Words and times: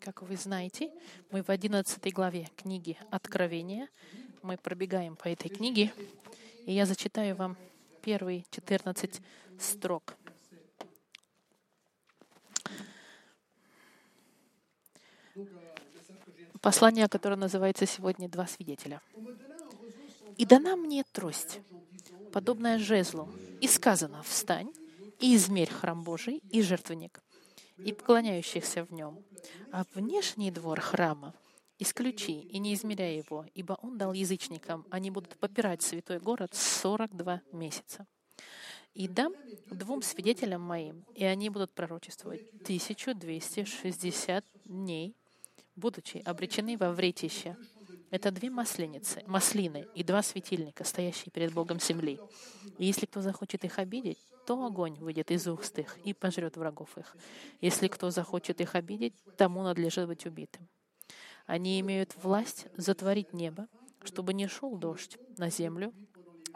Как 0.00 0.22
вы 0.22 0.36
знаете, 0.36 0.90
мы 1.30 1.42
в 1.42 1.50
11 1.50 2.12
главе 2.14 2.48
книги 2.56 2.96
Откровения. 3.10 3.88
Мы 4.42 4.56
пробегаем 4.56 5.16
по 5.16 5.28
этой 5.28 5.48
книге, 5.48 5.92
и 6.64 6.72
я 6.72 6.86
зачитаю 6.86 7.36
вам 7.36 7.56
первые 8.02 8.44
14 8.50 9.20
строк. 9.58 10.16
Послание, 16.60 17.08
которое 17.08 17.36
называется 17.36 17.86
сегодня 17.86 18.28
«Два 18.28 18.46
свидетеля». 18.46 19.00
«И 20.36 20.44
дана 20.44 20.76
мне 20.76 21.04
трость, 21.12 21.60
подобная 22.32 22.78
жезлу, 22.78 23.28
и 23.60 23.68
сказано, 23.68 24.22
встань 24.22 24.72
и 25.20 25.34
измерь 25.34 25.70
храм 25.70 26.02
Божий 26.02 26.42
и 26.50 26.62
жертвенник, 26.62 27.20
и 27.78 27.92
поклоняющихся 27.92 28.84
в 28.84 28.92
нем, 28.92 29.22
а 29.72 29.84
внешний 29.94 30.50
двор 30.50 30.80
храма 30.80 31.34
исключи 31.78 32.40
и 32.40 32.58
не 32.58 32.74
измеряй 32.74 33.16
его, 33.16 33.46
ибо 33.54 33.78
он 33.82 33.98
дал 33.98 34.12
язычникам, 34.12 34.86
они 34.90 35.10
будут 35.10 35.38
попирать 35.38 35.82
святой 35.82 36.18
город 36.18 36.54
42 36.54 37.42
месяца. 37.52 38.06
И 38.94 39.06
дам 39.06 39.32
двум 39.70 40.02
свидетелям 40.02 40.62
моим, 40.62 41.04
и 41.14 41.24
они 41.24 41.50
будут 41.50 41.72
пророчествовать 41.72 42.40
1260 42.62 44.44
дней, 44.64 45.14
будучи 45.76 46.18
обречены 46.24 46.76
во 46.76 46.90
вретище. 46.92 47.56
Это 48.10 48.30
две 48.30 48.48
масленицы, 48.48 49.22
маслины 49.26 49.86
и 49.94 50.02
два 50.02 50.22
светильника, 50.22 50.84
стоящие 50.84 51.30
перед 51.30 51.52
Богом 51.52 51.78
земли. 51.78 52.18
И 52.78 52.86
если 52.86 53.06
кто 53.06 53.20
захочет 53.20 53.64
их 53.64 53.78
обидеть, 53.78 54.18
то 54.46 54.64
огонь 54.64 54.94
выйдет 54.94 55.30
из 55.30 55.46
уст 55.46 55.78
их 55.78 55.98
и 56.04 56.14
пожрет 56.14 56.56
врагов 56.56 56.96
их. 56.96 57.16
Если 57.60 57.88
кто 57.88 58.10
захочет 58.10 58.62
их 58.62 58.74
обидеть, 58.74 59.14
тому 59.36 59.62
надлежит 59.62 60.06
быть 60.06 60.24
убитым. 60.24 60.66
Они 61.46 61.80
имеют 61.80 62.14
власть 62.22 62.66
затворить 62.76 63.34
небо, 63.34 63.68
чтобы 64.04 64.32
не 64.32 64.48
шел 64.48 64.76
дождь 64.76 65.18
на 65.36 65.50
землю 65.50 65.92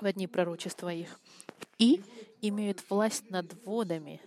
в 0.00 0.12
дни 0.12 0.26
пророчества 0.26 0.92
их, 0.92 1.20
и 1.78 2.02
имеют 2.40 2.82
власть 2.88 3.28
над 3.30 3.52
водами, 3.64 4.20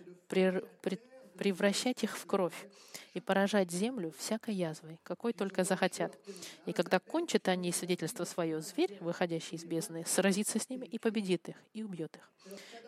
превращать 1.38 2.02
их 2.04 2.16
в 2.16 2.26
кровь 2.26 2.66
и 3.14 3.20
поражать 3.20 3.70
землю 3.70 4.12
всякой 4.18 4.54
язвой, 4.54 4.98
какой 5.02 5.32
только 5.32 5.64
захотят. 5.64 6.18
И 6.66 6.72
когда 6.72 6.98
кончат 6.98 7.48
они 7.48 7.72
свидетельство 7.72 8.24
свое, 8.24 8.60
зверь, 8.60 8.98
выходящий 9.00 9.56
из 9.56 9.64
бездны, 9.64 10.04
сразится 10.06 10.58
с 10.58 10.68
ними 10.68 10.86
и 10.86 10.98
победит 10.98 11.48
их, 11.48 11.56
и 11.72 11.82
убьет 11.82 12.16
их. 12.16 12.30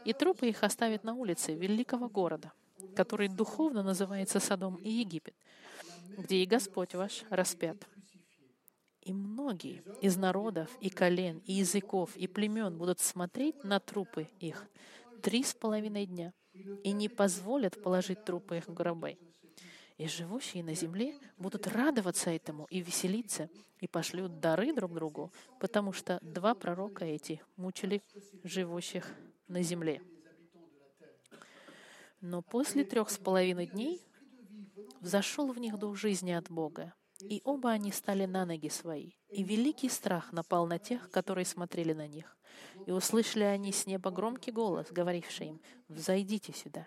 И 0.04 0.12
трупы 0.12 0.48
их 0.48 0.62
оставят 0.62 1.04
на 1.04 1.14
улице 1.14 1.54
великого 1.54 2.08
города, 2.08 2.52
который 2.94 3.28
духовно 3.28 3.82
называется 3.82 4.41
Содом 4.41 4.76
и 4.76 4.91
Египет, 4.91 5.34
где 6.16 6.36
и 6.36 6.46
Господь 6.46 6.94
ваш 6.94 7.24
распят. 7.30 7.76
И 9.02 9.12
многие 9.14 9.82
из 10.02 10.16
народов, 10.19 10.69
и 10.80 10.91
колен, 10.91 11.42
и 11.46 11.54
языков, 11.54 12.14
и 12.16 12.26
племен 12.26 12.76
будут 12.76 13.00
смотреть 13.00 13.64
на 13.64 13.80
трупы 13.80 14.28
их 14.38 14.66
три 15.22 15.42
с 15.42 15.54
половиной 15.54 16.06
дня 16.06 16.32
и 16.84 16.92
не 16.92 17.08
позволят 17.08 17.82
положить 17.82 18.24
трупы 18.24 18.58
их 18.58 18.68
в 18.68 18.74
гробы. 18.74 19.18
И 19.96 20.06
живущие 20.06 20.62
на 20.62 20.74
земле 20.74 21.18
будут 21.38 21.66
радоваться 21.66 22.30
этому 22.30 22.66
и 22.70 22.80
веселиться, 22.80 23.50
и 23.80 23.88
пошлют 23.88 24.38
дары 24.40 24.72
друг 24.72 24.94
другу, 24.94 25.32
потому 25.58 25.92
что 25.92 26.18
два 26.22 26.54
пророка 26.54 27.04
эти 27.04 27.42
мучили 27.56 28.02
живущих 28.44 29.12
на 29.48 29.62
земле. 29.62 30.00
Но 32.20 32.42
после 32.42 32.84
трех 32.84 33.10
с 33.10 33.18
половиной 33.18 33.66
дней 33.66 34.00
взошел 35.00 35.52
в 35.52 35.58
них 35.58 35.78
дух 35.78 35.97
жизни 35.97 36.32
от 36.32 36.50
Бога, 36.50 36.94
и 37.20 37.41
оба 37.44 37.70
они 37.70 37.91
стали 37.92 38.24
на 38.26 38.44
ноги 38.44 38.68
свои, 38.68 39.12
и 39.28 39.42
великий 39.42 39.88
страх 39.88 40.32
напал 40.32 40.66
на 40.66 40.78
тех, 40.78 41.10
которые 41.10 41.44
смотрели 41.44 41.92
на 41.92 42.06
них. 42.06 42.38
И 42.88 42.91
услышали 42.91 43.43
они 43.43 43.71
с 43.71 43.84
неба 43.84 44.10
громкий 44.10 44.50
голос, 44.50 44.87
говоривший 44.91 45.49
им, 45.49 45.60
«Взойдите 45.88 46.54
сюда». 46.54 46.87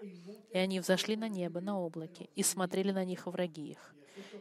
И 0.51 0.57
они 0.57 0.79
взошли 0.79 1.16
на 1.16 1.29
небо, 1.29 1.62
на 1.62 1.79
облаке, 1.79 2.28
и 2.34 2.41
смотрели 2.41 2.91
на 2.91 3.06
них 3.06 3.28
враги 3.28 3.69
их. 3.69 3.95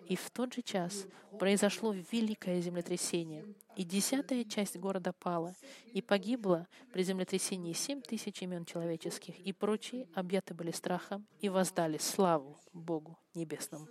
И 0.09 0.17
в 0.17 0.31
тот 0.31 0.55
же 0.55 0.63
час 0.63 1.05
произошло 1.39 1.93
великое 1.93 2.63
землетрясение, 2.63 3.45
и 3.77 3.85
десятая 3.85 4.45
часть 4.45 4.79
города 4.79 5.13
пала, 5.13 5.55
и 5.93 6.01
погибло 6.01 6.67
при 6.95 7.03
землетрясении 7.03 7.75
семь 7.75 8.01
тысяч 8.01 8.41
имен 8.41 8.65
человеческих, 8.65 9.39
и 9.39 9.53
прочие 9.53 10.09
объяты 10.15 10.55
были 10.55 10.71
страхом 10.71 11.27
и 11.43 11.51
воздали 11.51 11.99
славу 11.99 12.59
Богу 12.73 13.19
Небесному. 13.35 13.87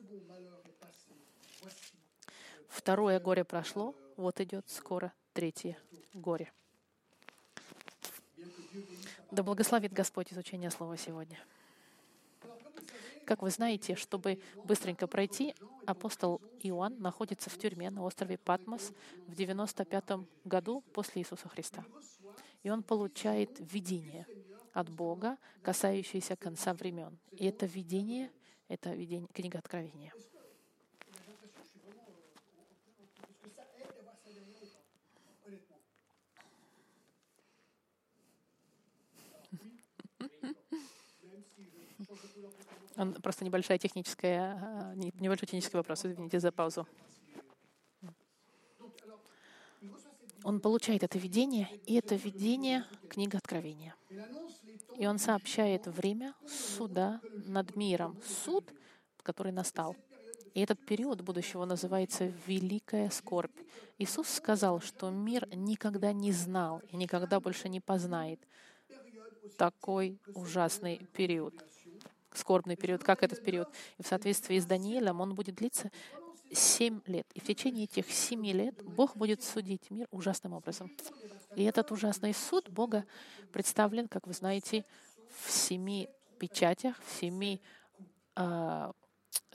Второе 2.68 3.20
горе 3.20 3.44
прошло, 3.44 3.94
вот 4.18 4.40
идет 4.40 4.68
скоро 4.70 5.14
третье 5.34 5.78
горе. 6.16 6.52
Да 9.32 9.44
благословит 9.44 9.94
Господь 9.94 10.34
изучение 10.34 10.72
Слова 10.72 10.98
сегодня. 10.98 11.38
Как 13.26 13.44
вы 13.44 13.52
знаете, 13.52 13.96
чтобы 13.96 14.40
быстренько 14.64 15.06
пройти, 15.06 15.54
апостол 15.86 16.42
Иоанн 16.62 17.00
находится 17.00 17.52
в 17.52 17.58
тюрьме 17.60 17.92
на 17.92 18.04
острове 18.04 18.40
Патмос 18.40 18.92
в 19.28 19.36
95 19.36 20.28
году 20.46 20.82
после 20.94 21.22
Иисуса 21.22 21.48
Христа. 21.48 21.86
И 22.64 22.72
он 22.72 22.82
получает 22.82 23.52
видение 23.60 24.26
от 24.74 24.90
Бога, 24.90 25.38
касающееся 25.62 26.36
конца 26.36 26.74
времен. 26.74 27.20
И 27.32 27.46
это 27.46 27.68
видение, 27.68 28.32
это 28.68 28.94
видение, 28.94 29.28
книга 29.32 29.60
Откровения. 29.60 30.12
Просто 43.22 43.46
небольшая 43.46 43.78
техническая, 43.78 44.58
а, 44.62 44.96
небольшой 44.96 45.46
технический 45.46 45.78
вопрос. 45.78 46.06
Извините 46.06 46.40
за 46.40 46.52
паузу. 46.52 46.88
Он 50.44 50.60
получает 50.60 51.04
это 51.04 51.18
видение, 51.18 51.70
и 51.86 51.96
это 51.96 52.16
видение— 52.16 52.86
книга 53.10 53.38
Откровения. 53.38 53.96
И 54.98 55.06
он 55.06 55.20
сообщает 55.20 55.88
время 55.88 56.34
суда 56.48 57.22
над 57.46 57.76
миром. 57.76 58.18
Суд, 58.46 58.74
который 59.22 59.52
настал. 59.52 59.96
И 60.54 60.62
этот 60.62 60.84
период 60.86 61.22
будущего 61.22 61.66
называется 61.66 62.32
«Великая 62.48 63.10
скорбь». 63.10 63.56
Иисус 63.98 64.30
сказал, 64.30 64.82
что 64.82 65.10
мир 65.10 65.48
никогда 65.54 66.14
не 66.14 66.32
знал 66.32 66.82
и 66.90 66.98
никогда 66.98 67.40
больше 67.40 67.70
не 67.70 67.82
познает 67.82 68.40
такой 69.58 70.20
ужасный 70.36 70.98
период 71.14 71.54
скорбный 72.40 72.76
период, 72.76 73.04
как 73.04 73.24
этот 73.24 73.44
период. 73.44 73.70
И 73.98 74.04
в 74.04 74.08
соответствии 74.08 74.58
с 74.58 74.66
Даниилем 74.66 75.22
он 75.22 75.36
будет 75.36 75.56
длиться 75.56 75.92
семь 76.52 77.02
лет. 77.06 77.28
И 77.34 77.40
в 77.40 77.44
течение 77.44 77.84
этих 77.86 78.12
семи 78.12 78.54
лет 78.54 78.84
Бог 78.84 79.16
будет 79.16 79.44
судить 79.44 79.90
мир 79.92 80.08
ужасным 80.12 80.54
образом. 80.54 80.92
И 81.56 81.64
этот 81.64 81.92
ужасный 81.92 82.34
суд 82.34 82.70
Бога 82.70 83.06
представлен, 83.52 84.08
как 84.08 84.28
вы 84.28 84.34
знаете, 84.34 84.86
в 85.44 85.52
семи 85.52 86.10
печатях, 86.40 86.96
в 87.04 87.20
семи, 87.20 87.62
э, 88.36 88.92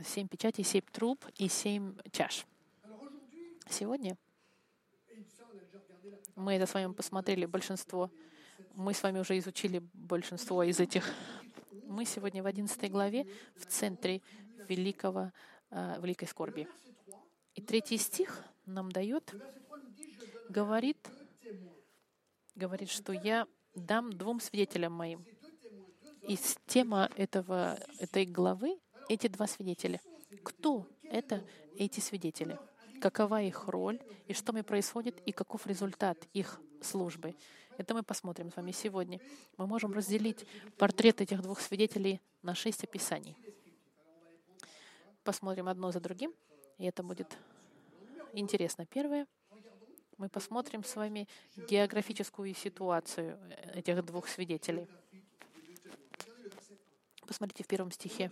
семь 0.05 0.29
печатей, 0.29 0.65
семь 0.65 0.85
труб 0.93 1.25
и 1.37 1.49
семь 1.49 1.97
чаш. 2.13 2.47
Сегодня 3.69 4.17
мы 6.37 6.55
это 6.55 6.67
с 6.67 6.75
вами 6.75 6.93
посмотрели, 6.93 7.47
большинство, 7.47 8.11
мы 8.75 8.93
с 8.93 9.03
вами 9.03 9.21
уже 9.21 9.39
изучили 9.39 9.83
большинство 9.93 10.63
из 10.63 10.81
этих 10.81 11.09
мы 11.87 12.05
сегодня 12.05 12.43
в 12.43 12.47
11 12.47 12.91
главе 12.91 13.27
в 13.57 13.67
центре 13.67 14.23
великого, 14.69 15.33
э, 15.71 16.01
великой 16.01 16.29
скорби. 16.29 16.69
И 17.55 17.63
третий 17.63 17.99
стих 17.99 18.45
нам 18.67 18.91
дает, 18.91 19.35
говорит, 20.49 21.09
говорит, 22.55 22.91
что 22.91 23.13
я 23.13 23.47
дам 23.75 24.13
двум 24.13 24.41
свидетелям 24.41 24.93
моим. 24.93 25.25
И 26.23 26.39
тема 26.67 27.11
этого, 27.17 27.79
этой 27.99 28.25
главы— 28.25 28.79
эти 29.09 29.29
два 29.29 29.47
свидетеля. 29.47 30.01
Кто 30.43 30.87
это 31.03 31.45
эти 31.77 32.01
свидетели? 32.01 32.59
Какова 33.01 33.43
их 33.43 33.69
роль, 33.69 34.01
и 34.27 34.33
что 34.33 34.53
में 34.53 34.65
происходит, 34.65 35.21
и 35.27 35.33
каков 35.33 35.67
результат 35.67 36.17
их 36.33 36.61
службы. 36.81 37.35
Это 37.77 37.95
мы 37.95 38.03
посмотрим 38.03 38.51
с 38.51 38.57
вами 38.57 38.71
сегодня. 38.71 39.21
Мы 39.57 39.67
можем 39.67 39.93
разделить 39.93 40.47
портрет 40.79 41.21
этих 41.21 41.43
двух 41.43 41.61
свидетелей 41.61 42.21
на 42.43 42.55
шесть 42.55 42.85
описаний. 42.85 43.37
Посмотрим 45.25 45.69
одно 45.69 45.91
за 45.91 46.01
другим, 46.01 46.33
и 46.79 46.85
это 46.85 47.03
будет 47.03 47.37
интересно. 48.33 48.87
Первое. 48.87 49.27
Мы 50.19 50.29
посмотрим 50.29 50.85
с 50.85 50.95
вами 50.95 51.27
географическую 51.57 52.55
ситуацию 52.55 53.39
этих 53.75 54.05
двух 54.05 54.29
свидетелей. 54.29 54.87
Посмотрите 57.27 57.65
в 57.65 57.67
первом 57.67 57.91
стихе. 57.91 58.31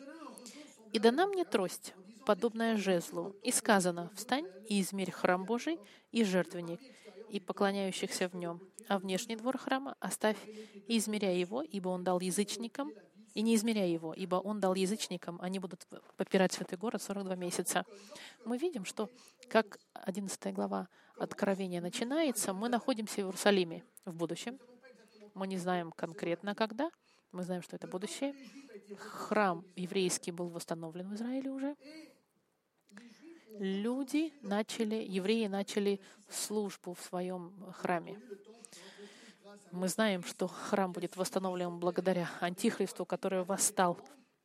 «И 0.92 0.98
дана 0.98 1.26
мне 1.26 1.44
трость, 1.44 1.94
подобное 2.26 2.76
жезлу. 2.76 3.34
И 3.42 3.50
сказано, 3.50 4.10
встань 4.14 4.46
и 4.68 4.80
измерь 4.80 5.10
храм 5.10 5.44
Божий 5.44 5.78
и 6.12 6.22
жертвенник, 6.22 6.80
и 7.32 7.40
поклоняющихся 7.40 8.28
в 8.28 8.34
нем. 8.34 8.60
А 8.88 8.98
внешний 8.98 9.36
двор 9.36 9.56
храма 9.56 9.96
оставь 10.00 10.36
и 10.86 10.98
измеряй 10.98 11.38
его, 11.38 11.62
ибо 11.62 11.88
он 11.88 12.04
дал 12.04 12.20
язычникам, 12.20 12.92
и 13.34 13.40
не 13.40 13.54
измеряй 13.54 13.90
его, 13.90 14.12
ибо 14.12 14.36
он 14.36 14.60
дал 14.60 14.74
язычникам, 14.74 15.38
они 15.40 15.58
будут 15.58 15.86
попирать 16.18 16.52
святый 16.52 16.76
город 16.76 17.02
42 17.02 17.34
месяца. 17.36 17.86
Мы 18.44 18.58
видим, 18.58 18.84
что 18.84 19.08
как 19.48 19.78
11 19.94 20.52
глава 20.52 20.88
Откровения 21.18 21.80
начинается, 21.80 22.52
мы 22.52 22.68
находимся 22.68 23.14
в 23.14 23.18
Иерусалиме 23.18 23.84
в 24.04 24.14
будущем. 24.14 24.58
Мы 25.34 25.46
не 25.46 25.56
знаем 25.56 25.92
конкретно 25.92 26.54
когда, 26.54 26.90
мы 27.32 27.44
знаем, 27.44 27.62
что 27.62 27.76
это 27.76 27.86
будущее. 27.86 28.34
Храм 28.98 29.64
еврейский 29.76 30.32
был 30.32 30.50
восстановлен 30.50 31.08
в 31.08 31.14
Израиле 31.14 31.50
уже. 31.50 31.76
Люди 33.58 34.32
начали, 34.42 34.96
евреи 34.96 35.46
начали 35.46 36.00
службу 36.28 36.94
в 36.94 37.00
своем 37.00 37.52
храме. 37.72 38.20
Мы 39.70 39.88
знаем, 39.88 40.22
что 40.22 40.48
храм 40.48 40.92
будет 40.92 41.16
восстановлен 41.16 41.78
благодаря 41.78 42.30
Антихристу, 42.40 43.04
который 43.04 43.44
восстал 43.44 43.98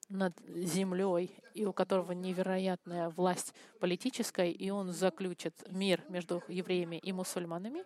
над 0.10 0.34
землей 0.48 1.32
и 1.54 1.66
у 1.66 1.74
которого 1.74 2.14
невероятная 2.14 3.10
власть 3.10 3.54
политическая, 3.80 4.50
и 4.50 4.70
он 4.70 4.92
заключит 4.92 5.54
мир 5.72 6.02
между 6.10 6.44
евреями 6.48 6.98
и 6.98 7.12
мусульманами 7.12 7.84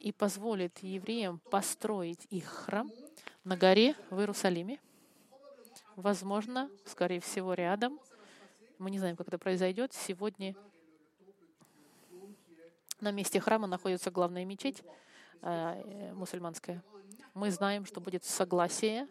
и 0.00 0.12
позволит 0.12 0.78
евреям 0.78 1.40
построить 1.50 2.26
их 2.30 2.46
храм 2.46 2.90
на 3.44 3.56
горе 3.56 3.94
в 4.10 4.18
Иерусалиме. 4.18 4.80
Возможно, 5.96 6.70
скорее 6.86 7.20
всего, 7.20 7.54
рядом. 7.54 7.98
Мы 8.78 8.90
не 8.92 8.98
знаем, 8.98 9.16
как 9.16 9.26
это 9.26 9.38
произойдет. 9.38 9.92
Сегодня 9.92 10.54
на 13.00 13.10
месте 13.10 13.40
храма 13.40 13.66
находится 13.66 14.10
главная 14.12 14.44
мечеть 14.44 14.84
э, 15.42 16.12
мусульманская. 16.14 16.82
Мы 17.34 17.50
знаем, 17.50 17.86
что 17.86 18.00
будет 18.00 18.24
согласие 18.24 19.08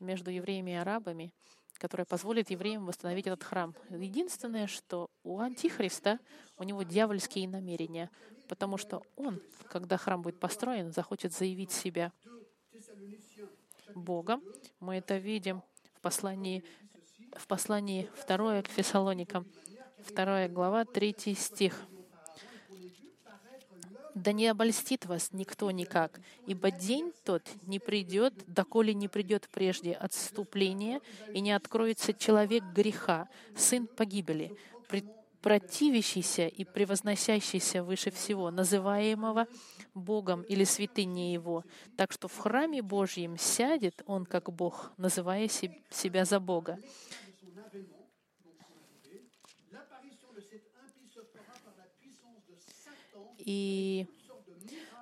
между 0.00 0.30
евреями 0.30 0.70
и 0.70 0.74
арабами, 0.74 1.32
которое 1.74 2.06
позволит 2.06 2.48
евреям 2.48 2.86
восстановить 2.86 3.26
этот 3.26 3.42
храм. 3.42 3.74
Единственное, 3.90 4.66
что 4.66 5.10
у 5.24 5.40
Антихриста, 5.40 6.18
у 6.56 6.62
него 6.62 6.82
дьявольские 6.82 7.48
намерения, 7.48 8.10
потому 8.48 8.78
что 8.78 9.02
он, 9.16 9.42
когда 9.68 9.98
храм 9.98 10.22
будет 10.22 10.40
построен, 10.40 10.90
захочет 10.90 11.34
заявить 11.34 11.72
себя 11.72 12.12
Богом. 13.94 14.42
Мы 14.80 14.96
это 14.96 15.18
видим 15.18 15.62
в 15.94 16.00
послании, 16.00 16.64
в 17.38 17.46
послании 17.46 18.10
2 18.26 18.62
к 18.62 18.68
Фессалоникам, 18.68 19.46
2 20.08 20.48
глава, 20.48 20.84
3 20.84 21.34
стих. 21.34 21.74
«Да 24.14 24.32
не 24.32 24.48
обольстит 24.48 25.06
вас 25.06 25.30
никто 25.32 25.70
никак, 25.70 26.20
ибо 26.46 26.72
день 26.72 27.12
тот 27.24 27.42
не 27.62 27.78
придет, 27.78 28.34
доколе 28.48 28.92
не 28.92 29.06
придет 29.06 29.48
прежде 29.52 29.92
отступление, 29.92 31.00
и 31.32 31.40
не 31.40 31.52
откроется 31.52 32.12
человек 32.12 32.64
греха, 32.74 33.28
сын 33.54 33.86
погибели, 33.86 34.56
противящийся 35.40 36.48
и 36.48 36.64
превозносящийся 36.64 37.84
выше 37.84 38.10
всего, 38.10 38.50
называемого 38.50 39.46
Богом 39.94 40.42
или 40.42 40.64
святыней 40.64 41.32
Его. 41.32 41.64
Так 41.96 42.10
что 42.10 42.26
в 42.26 42.36
храме 42.38 42.82
Божьем 42.82 43.38
сядет 43.38 44.02
Он 44.06 44.26
как 44.26 44.52
Бог, 44.52 44.92
называя 44.96 45.48
себя 45.48 46.24
за 46.24 46.40
Бога. 46.40 46.80
И 53.38 54.06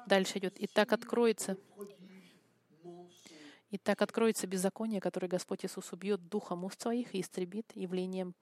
дальше 0.07 0.39
идет. 0.39 0.59
И 0.59 0.67
так 0.67 0.93
откроется, 0.93 1.57
и 3.71 3.79
так 3.79 4.03
откроется 4.03 4.47
беззаконие, 4.47 5.01
которое 5.01 5.29
Господь 5.29 5.65
Иисус 5.65 5.93
убьет 5.93 6.29
духом 6.29 6.65
уст 6.65 6.81
своих 6.81 7.15
и 7.15 7.21
истребит 7.21 7.73
явлением 7.75 8.35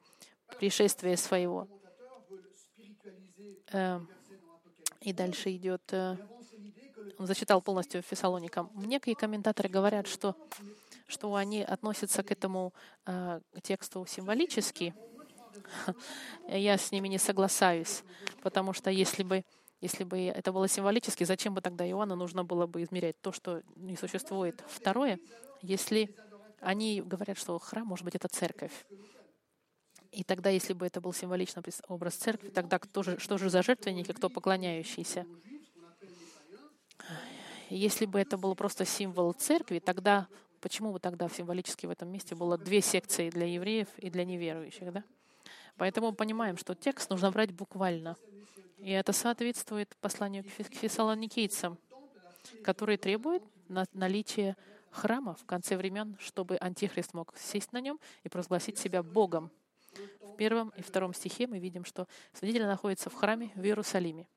пришествия 0.59 1.17
своего. 1.17 1.69
Э, 3.73 4.01
и 5.01 5.13
дальше 5.13 5.55
идет, 5.55 5.83
э, 5.93 6.17
он 7.19 7.27
зачитал 7.27 7.61
полностью 7.63 8.03
Фессалоникам. 8.03 8.71
Некие 8.75 9.17
комментаторы 9.17 9.69
говорят, 9.69 10.07
что, 10.07 10.37
что 11.07 11.35
они 11.35 11.63
относятся 11.63 12.23
к 12.23 12.31
этому 12.31 12.73
э, 13.07 13.41
тексту 13.63 14.05
символически. 14.07 14.95
Я 16.49 16.77
с 16.77 16.93
ними 16.93 17.09
не 17.09 17.19
согласаюсь, 17.19 18.03
потому 18.43 18.73
что 18.73 18.91
если 18.91 19.23
бы 19.23 19.45
если 19.85 20.03
бы 20.03 20.19
это 20.19 20.51
было 20.51 20.67
символически, 20.67 21.25
зачем 21.25 21.53
бы 21.53 21.61
тогда 21.61 21.87
Иоанну 21.87 22.17
нужно 22.17 22.43
было 22.43 22.67
бы 22.67 22.83
измерять 22.83 23.21
то, 23.21 23.33
что 23.33 23.63
не 23.77 23.97
существует? 23.97 24.65
Второе, 24.67 25.21
если 25.61 26.17
они 26.61 27.03
говорят, 27.03 27.37
что 27.37 27.59
храм, 27.59 27.87
может 27.87 28.03
быть, 28.03 28.15
это 28.15 28.29
церковь, 28.29 28.73
и 30.11 30.25
тогда, 30.25 30.49
если 30.49 30.73
бы 30.73 30.87
это 30.87 31.03
был 31.03 31.13
символичный 31.13 31.63
образ 31.89 32.15
церкви, 32.15 32.49
тогда 32.49 32.79
кто 32.79 33.03
же, 33.03 33.19
что 33.19 33.37
же 33.37 33.51
за 33.51 33.63
жертвенники, 33.63 34.13
кто 34.13 34.31
поклоняющийся? 34.31 35.27
Если 37.69 38.07
бы 38.07 38.19
это 38.19 38.39
был 38.39 38.55
просто 38.55 38.87
символ 38.87 39.35
церкви, 39.35 39.81
тогда 39.81 40.29
почему 40.63 40.93
бы 40.93 40.99
тогда 40.99 41.29
символически 41.29 41.85
в 41.85 41.91
этом 41.91 42.09
месте 42.09 42.35
было 42.35 42.57
две 42.57 42.81
секции 42.81 43.29
для 43.29 43.47
евреев 43.47 43.89
и 43.99 44.09
для 44.09 44.25
неверующих, 44.25 44.93
да? 44.93 45.05
Поэтому 45.77 46.15
понимаем, 46.15 46.57
что 46.57 46.75
текст 46.75 47.11
нужно 47.11 47.31
брать 47.31 47.53
буквально. 47.53 48.17
И 48.85 48.91
это 48.91 49.15
соответствует 49.15 49.97
посланию 50.03 50.45
к 50.45 50.49
фессалоникийцам, 50.49 51.79
который 52.63 52.99
требует 52.99 53.43
наличия 53.95 54.59
храма 54.91 55.37
в 55.37 55.47
конце 55.47 55.79
времен, 55.79 56.19
чтобы 56.21 56.59
Антихрист 56.59 57.15
мог 57.15 57.33
сесть 57.35 57.73
на 57.73 57.81
нем 57.81 57.99
и 58.25 58.29
провозгласить 58.29 58.77
себя 58.77 59.03
Богом. 59.03 59.51
В 60.21 60.37
первом 60.37 60.69
и 60.77 60.83
втором 60.83 61.15
стихе 61.15 61.47
мы 61.47 61.61
видим, 61.61 61.87
что 61.87 62.07
свидетели 62.35 62.65
находятся 62.65 63.09
в 63.09 63.15
храме 63.15 63.53
в 63.55 63.65
Иерусалиме. 63.65 64.29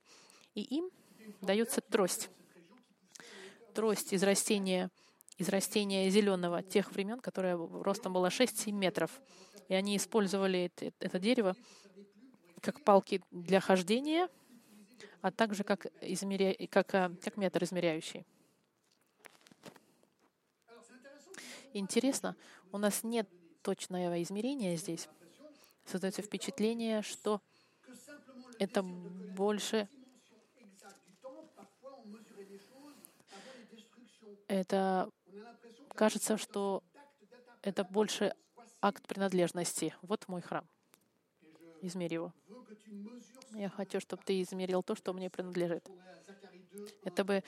И 0.56 0.62
им 0.62 0.92
дается 1.42 1.82
трость. 1.82 2.30
Трость 3.74 4.14
из 4.14 4.24
растения, 4.24 4.90
из 5.38 5.50
растения 5.50 6.10
зеленого 6.10 6.64
тех 6.64 6.94
времен, 6.94 7.20
которое 7.20 7.58
ростом 7.58 8.14
было 8.14 8.28
6-7 8.28 8.72
метров. 8.72 9.20
И 9.68 9.74
они 9.74 9.98
использовали 9.98 10.72
это 11.02 11.20
дерево 11.20 11.54
как 12.62 12.82
палки 12.82 13.22
для 13.30 13.60
хождения, 13.60 14.30
а 15.22 15.32
также 15.32 15.64
как, 15.64 15.88
измеря... 16.02 16.56
как, 16.68 16.94
э, 16.94 17.10
как 17.24 17.38
метр 17.38 17.64
измеряющий. 17.64 18.26
Интересно, 21.74 22.36
у 22.72 22.78
нас 22.78 23.04
нет 23.04 23.30
точного 23.62 24.22
измерения 24.24 24.76
здесь, 24.78 25.10
создается 25.86 26.22
впечатление, 26.22 27.02
что 27.02 27.42
это 28.60 28.82
больше 28.84 29.88
это 34.48 35.10
кажется, 35.90 36.38
что 36.38 36.84
это 37.62 37.84
больше 37.84 38.34
акт 38.82 39.06
принадлежности. 39.08 39.96
Вот 40.02 40.28
мой 40.28 40.42
храм. 40.42 40.68
Измерь 41.82 42.14
его. 42.14 42.34
Я 43.54 43.70
хочу, 43.70 44.00
чтобы 44.00 44.24
ты 44.24 44.42
измерил 44.42 44.84
то, 44.84 44.96
что 44.96 45.14
мне 45.14 45.30
принадлежит. 45.30 45.88
Это 47.04 47.24
бы 47.24 47.44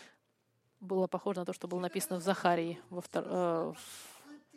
было 0.80 1.08
похоже 1.08 1.40
на 1.40 1.46
то, 1.46 1.54
что 1.54 1.68
было 1.68 1.80
написано 1.80 2.20
в 2.20 2.24
Захарии 2.24 2.80
во, 2.90 3.02
втор... 3.02 3.24
э, 3.26 3.74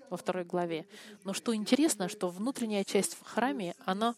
во 0.09 0.17
второй 0.17 0.45
главе. 0.45 0.87
Но 1.25 1.33
что 1.33 1.55
интересно, 1.55 2.09
что 2.09 2.29
внутренняя 2.29 2.85
часть 2.85 3.15
в 3.15 3.25
храме, 3.25 3.75
она, 3.85 4.15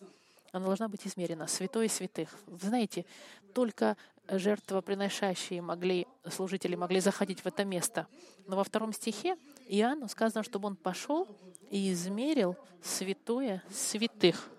она 0.52 0.66
должна 0.66 0.88
быть 0.88 1.06
измерена, 1.06 1.46
святой 1.46 1.88
святых. 1.88 2.36
Вы 2.46 2.68
знаете, 2.68 3.06
только 3.54 3.96
жертвоприносящие 4.28 5.62
могли, 5.62 6.06
служители 6.30 6.76
могли 6.76 7.00
заходить 7.00 7.40
в 7.40 7.46
это 7.46 7.64
место. 7.64 8.06
Но 8.46 8.56
во 8.56 8.64
втором 8.64 8.92
стихе 8.92 9.36
Иоанну 9.68 10.08
сказано, 10.08 10.42
чтобы 10.42 10.66
он 10.66 10.76
пошел 10.76 11.28
и 11.70 11.92
измерил 11.92 12.56
святое 12.82 13.62
святых. 13.70 14.50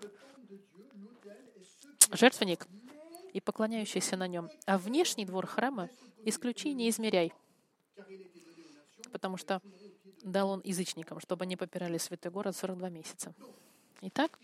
Жертвенник 2.12 2.66
и 3.32 3.40
поклоняющийся 3.40 4.16
на 4.16 4.26
нем. 4.28 4.50
А 4.66 4.78
внешний 4.78 5.24
двор 5.24 5.46
храма 5.46 5.90
исключи 6.24 6.72
не 6.72 6.88
измеряй, 6.88 7.32
потому 9.12 9.36
что 9.36 9.60
дал 10.22 10.50
он 10.50 10.60
язычникам, 10.64 11.20
чтобы 11.20 11.44
они 11.44 11.56
попирали 11.56 11.98
святой 11.98 12.30
город 12.30 12.56
42 12.56 12.88
месяца. 12.90 13.34
Итак, 14.00 14.38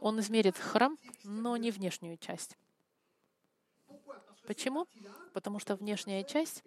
он 0.00 0.20
измерит 0.20 0.56
храм, 0.56 0.98
но 1.24 1.56
не 1.56 1.70
внешнюю 1.70 2.16
часть. 2.18 2.56
Почему? 4.46 4.86
Потому 5.32 5.58
что 5.58 5.76
внешняя 5.76 6.24
часть, 6.24 6.62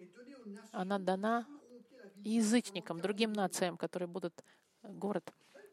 она 0.72 0.98
дана 0.98 1.46
язычникам, 2.24 3.00
другим 3.00 3.32
нациям, 3.32 3.76
которые 3.76 4.08
будут 4.08 4.34
город 4.82 5.32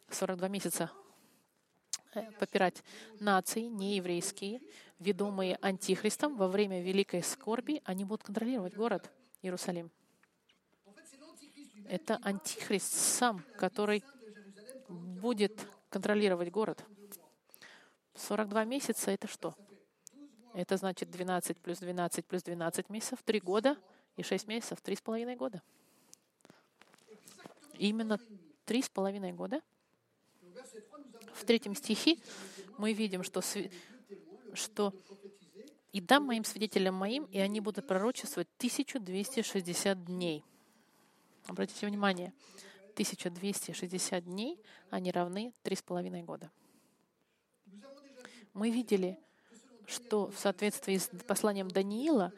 42 0.10 0.48
месяца 0.50 0.92
попирать 2.40 2.84
нации, 3.20 3.62
нееврейские, 3.62 4.62
ведомые 5.00 5.58
антихристом 5.62 6.36
во 6.38 6.48
время 6.48 6.82
великой 6.82 7.24
скорби, 7.24 7.82
они 7.86 8.06
будут 8.06 8.24
контролировать 8.24 8.76
город 8.76 9.10
Иерусалим. 9.42 9.92
Это 11.86 12.20
антихрист 12.24 12.94
сам, 12.94 13.44
который 13.58 14.04
будет 14.88 15.68
контролировать 15.90 16.50
город. 16.50 16.84
42 18.16 18.64
месяца— 18.66 19.12
это 19.12 19.28
что? 19.28 19.56
Это 20.54 20.78
значит 20.78 21.10
12 21.10 21.58
плюс 21.58 21.80
12 21.80 22.26
плюс 22.26 22.44
12 22.44 22.90
месяцев, 22.90 23.20
3 23.24 23.40
года, 23.40 23.78
и 24.16 24.24
6 24.24 24.48
месяцев, 24.48 24.80
3,5 24.84 25.36
года. 25.36 25.62
Именно 27.78 28.20
3,5 28.66 29.34
года. 29.34 29.62
В 31.34 31.46
третьем 31.46 31.76
стихе 31.76 32.18
мы 32.78 32.94
видим, 32.94 33.24
что, 33.24 33.42
что 34.54 34.94
«И 35.92 36.02
дам 36.02 36.26
моим 36.26 36.44
свидетелям 36.44 36.96
моим, 36.96 37.26
и 37.26 37.40
они 37.40 37.60
будут 37.60 37.88
пророчествовать 37.88 38.48
1260 38.58 40.06
дней». 40.06 40.44
Обратите 41.48 41.88
внимание, 41.88 42.34
1260 42.94 44.24
дней, 44.24 44.60
они 44.90 45.12
равны 45.12 45.54
3,5 45.64 46.24
года. 46.24 46.52
Мы 48.54 48.70
видели, 48.70 49.20
что 49.88 50.28
в 50.28 50.38
соответствии 50.38 50.98
с 50.98 51.10
посланием 51.28 51.68
Даниила 51.68 52.32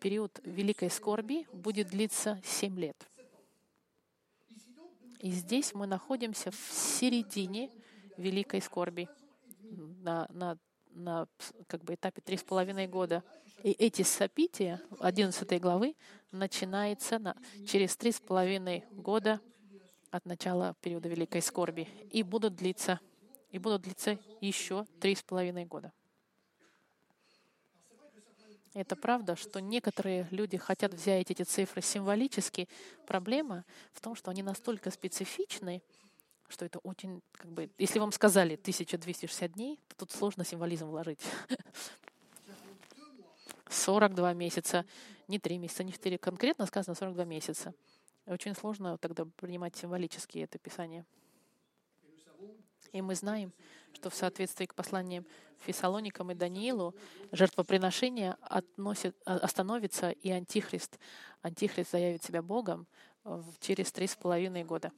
период 0.00 0.40
великой 0.44 0.90
скорби 0.90 1.46
будет 1.52 1.88
длиться 1.88 2.40
7 2.44 2.78
лет. 2.78 2.96
И 5.20 5.30
здесь 5.30 5.74
мы 5.74 5.86
находимся 5.86 6.50
в 6.50 6.72
середине 6.72 7.70
великой 8.20 8.60
скорби 8.60 9.08
на, 10.02 10.28
на, 10.30 10.58
на 10.90 11.26
как 11.66 11.82
бы 11.84 11.94
этапе 11.94 12.20
три 12.20 12.36
с 12.36 12.42
половиной 12.42 12.86
года. 12.86 13.24
И 13.62 13.72
эти 13.72 14.02
события 14.02 14.80
11 15.00 15.60
главы 15.60 15.96
начинаются 16.30 17.18
на, 17.18 17.36
через 17.66 17.96
три 17.96 18.12
с 18.12 18.20
половиной 18.20 18.84
года 18.92 19.40
от 20.10 20.24
начала 20.26 20.74
периода 20.80 21.08
великой 21.08 21.42
скорби 21.42 21.88
и 22.10 22.22
будут 22.22 22.56
длиться 22.56 23.00
и 23.50 23.58
будут 23.58 23.82
длиться 23.82 24.18
еще 24.40 24.86
три 25.00 25.14
с 25.14 25.22
половиной 25.22 25.64
года. 25.64 25.92
Это 28.72 28.94
правда, 28.94 29.34
что 29.34 29.60
некоторые 29.60 30.28
люди 30.30 30.56
хотят 30.56 30.94
взять 30.94 31.30
эти 31.30 31.42
цифры 31.42 31.82
символически. 31.82 32.68
Проблема 33.04 33.64
в 33.92 34.00
том, 34.00 34.14
что 34.14 34.30
они 34.30 34.44
настолько 34.44 34.92
специфичны, 34.92 35.82
что 36.50 36.64
это 36.64 36.78
очень, 36.80 37.22
как 37.32 37.50
бы, 37.50 37.70
если 37.78 37.98
вам 37.98 38.12
сказали 38.12 38.54
1260 38.54 39.52
дней, 39.52 39.78
то 39.88 39.96
тут 39.96 40.10
сложно 40.12 40.44
символизм 40.44 40.86
вложить. 40.86 41.20
42 43.68 44.32
месяца, 44.34 44.84
не 45.28 45.38
3 45.38 45.58
месяца, 45.58 45.84
не 45.84 45.92
4, 45.92 46.18
конкретно 46.18 46.66
сказано 46.66 46.94
42 46.94 47.24
месяца. 47.24 47.74
Очень 48.26 48.54
сложно 48.54 48.98
тогда 48.98 49.24
принимать 49.24 49.76
символически 49.76 50.38
это 50.38 50.58
Писание. 50.58 51.06
И 52.92 53.00
мы 53.02 53.14
знаем, 53.14 53.52
что 53.92 54.10
в 54.10 54.14
соответствии 54.14 54.66
к 54.66 54.74
посланиям 54.74 55.24
Фессалоникам 55.58 56.30
и 56.32 56.34
Даниилу 56.34 56.94
жертвоприношение 57.30 58.36
относит, 58.40 59.16
а, 59.24 59.36
остановится, 59.36 60.10
и 60.10 60.30
Антихрист, 60.30 60.98
Антихрист 61.42 61.92
заявит 61.92 62.24
себя 62.24 62.42
Богом 62.42 62.86
через 63.60 63.92
три 63.92 64.06
с 64.06 64.16
половиной 64.16 64.64
года. 64.64 64.92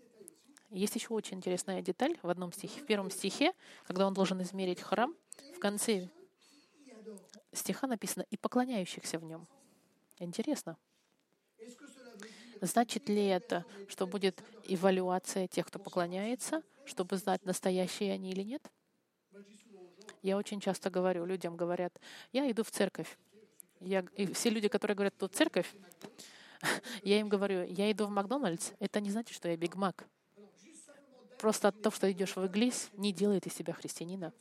Есть 0.73 0.95
еще 0.95 1.09
очень 1.13 1.37
интересная 1.37 1.83
деталь 1.83 2.19
в 2.23 2.29
одном 2.31 2.51
стихе. 2.51 2.81
В 2.81 2.87
первом 2.87 3.11
стихе, 3.11 3.53
когда 3.87 4.07
он 4.07 4.15
должен 4.15 4.41
измерить 4.41 4.81
храм, 4.81 5.15
в 5.55 5.59
конце 5.59 6.09
стиха 7.53 7.87
написано 7.87 8.25
«и 8.31 8.39
поклоняющихся 8.39 9.19
в 9.19 9.25
нем». 9.25 9.47
Интересно. 10.19 10.79
Значит 12.63 13.09
ли 13.11 13.27
это, 13.27 13.67
что 13.89 14.07
будет 14.07 14.43
эвалюация 14.65 15.47
тех, 15.47 15.67
кто 15.67 15.79
поклоняется, 15.79 16.63
чтобы 16.87 17.19
знать, 17.19 17.45
настоящие 17.45 18.15
они 18.15 18.31
или 18.31 18.43
нет? 18.43 18.63
Я 20.23 20.39
очень 20.39 20.61
часто 20.61 20.89
говорю, 20.89 21.27
людям 21.27 21.55
говорят, 21.55 22.01
я 22.33 22.51
иду 22.51 22.65
в 22.65 22.71
церковь. 22.71 23.19
Я, 23.81 24.07
и 24.17 24.33
все 24.33 24.49
люди, 24.49 24.69
которые 24.69 24.95
говорят, 24.95 25.19
тут 25.19 25.35
церковь, 25.35 25.71
я 27.03 27.21
им 27.21 27.29
говорю, 27.29 27.65
я 27.65 27.91
иду 27.91 28.07
в 28.07 28.11
Макдональдс, 28.11 28.71
это 28.79 29.01
не 29.01 29.11
значит, 29.11 29.37
что 29.37 29.49
я 29.49 29.57
Биг 29.57 29.75
Мак. 29.75 30.07
Просто 31.43 31.67
от 31.67 31.83
того, 31.83 31.93
что 31.93 32.11
идешь 32.13 32.37
в 32.37 32.47
église, 32.47 32.89
не 32.93 33.13
делает 33.13 33.49
из 33.49 33.55
себя 33.55 33.73
христианина. 33.73 34.33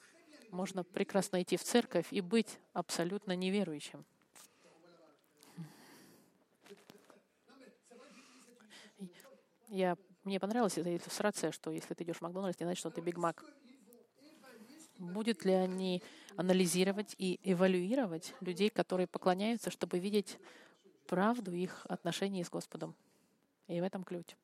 Можно 0.51 0.83
прекрасно 0.83 1.41
идти 1.41 1.57
в 1.57 1.63
церковь 1.63 2.05
и 2.11 2.21
быть 2.21 2.59
абсолютно 2.73 3.35
неверующим. 3.35 4.05
Я, 9.69 9.97
мне 10.23 10.39
понравилась 10.39 10.77
эта 10.77 10.95
иллюстрация, 10.95 11.51
что 11.51 11.71
если 11.71 11.95
ты 11.95 12.03
идешь 12.03 12.17
в 12.17 12.21
Макдональдс, 12.21 12.59
не 12.59 12.65
значит, 12.65 12.81
что 12.81 12.91
ты 12.91 13.01
Биг 13.01 13.17
Мак. 13.17 13.43
Будет 14.99 15.43
ли 15.43 15.53
они 15.53 16.03
анализировать 16.35 17.15
и 17.17 17.39
эвалюировать 17.43 18.35
людей, 18.41 18.69
которые 18.69 19.07
поклоняются, 19.07 19.71
чтобы 19.71 19.97
видеть 19.97 20.37
правду 21.07 21.51
их 21.51 21.83
отношений 21.89 22.43
с 22.43 22.49
Господом? 22.51 22.93
И 23.67 23.81
в 23.81 23.83
этом 23.83 24.03
ключ. 24.03 24.35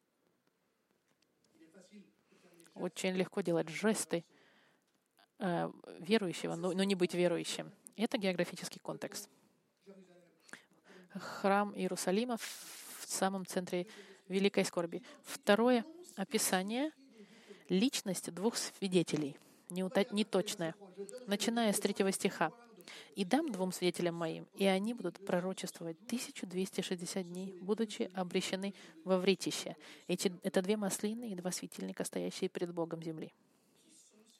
Очень 2.79 3.13
легко 3.15 3.41
делать 3.41 3.69
жесты 3.69 4.23
э, 5.39 5.69
верующего, 5.99 6.55
но, 6.55 6.71
но 6.73 6.83
не 6.83 6.95
быть 6.95 7.13
верующим. 7.13 7.71
Это 7.95 8.17
географический 8.17 8.79
контекст. 8.79 9.29
Храм 11.13 11.75
Иерусалима 11.75 12.37
в 12.37 13.05
самом 13.05 13.45
центре 13.45 13.87
великой 14.27 14.65
скорби. 14.65 15.01
Второе 15.23 15.83
описание— 16.15 16.91
личность 17.69 18.31
двух 18.33 18.55
свидетелей, 18.57 19.37
неточная, 19.69 20.75
начиная 21.25 21.73
с 21.73 21.79
третьего 21.79 22.11
стиха. 22.11 22.51
«И 23.15 23.25
дам 23.25 23.51
двум 23.51 23.71
свидетелям 23.71 24.15
моим, 24.15 24.47
и 24.55 24.65
они 24.65 24.93
будут 24.93 25.23
пророчествовать 25.25 25.97
1260 26.05 27.27
дней, 27.27 27.57
будучи 27.61 28.09
обречены 28.13 28.73
во 29.03 29.17
вретище». 29.17 29.75
Эти, 30.07 30.33
это 30.43 30.61
две 30.61 30.77
маслины 30.77 31.29
и 31.29 31.35
два 31.35 31.51
светильника, 31.51 32.03
стоящие 32.03 32.49
перед 32.49 32.73
Богом 32.73 33.01
земли. 33.03 33.33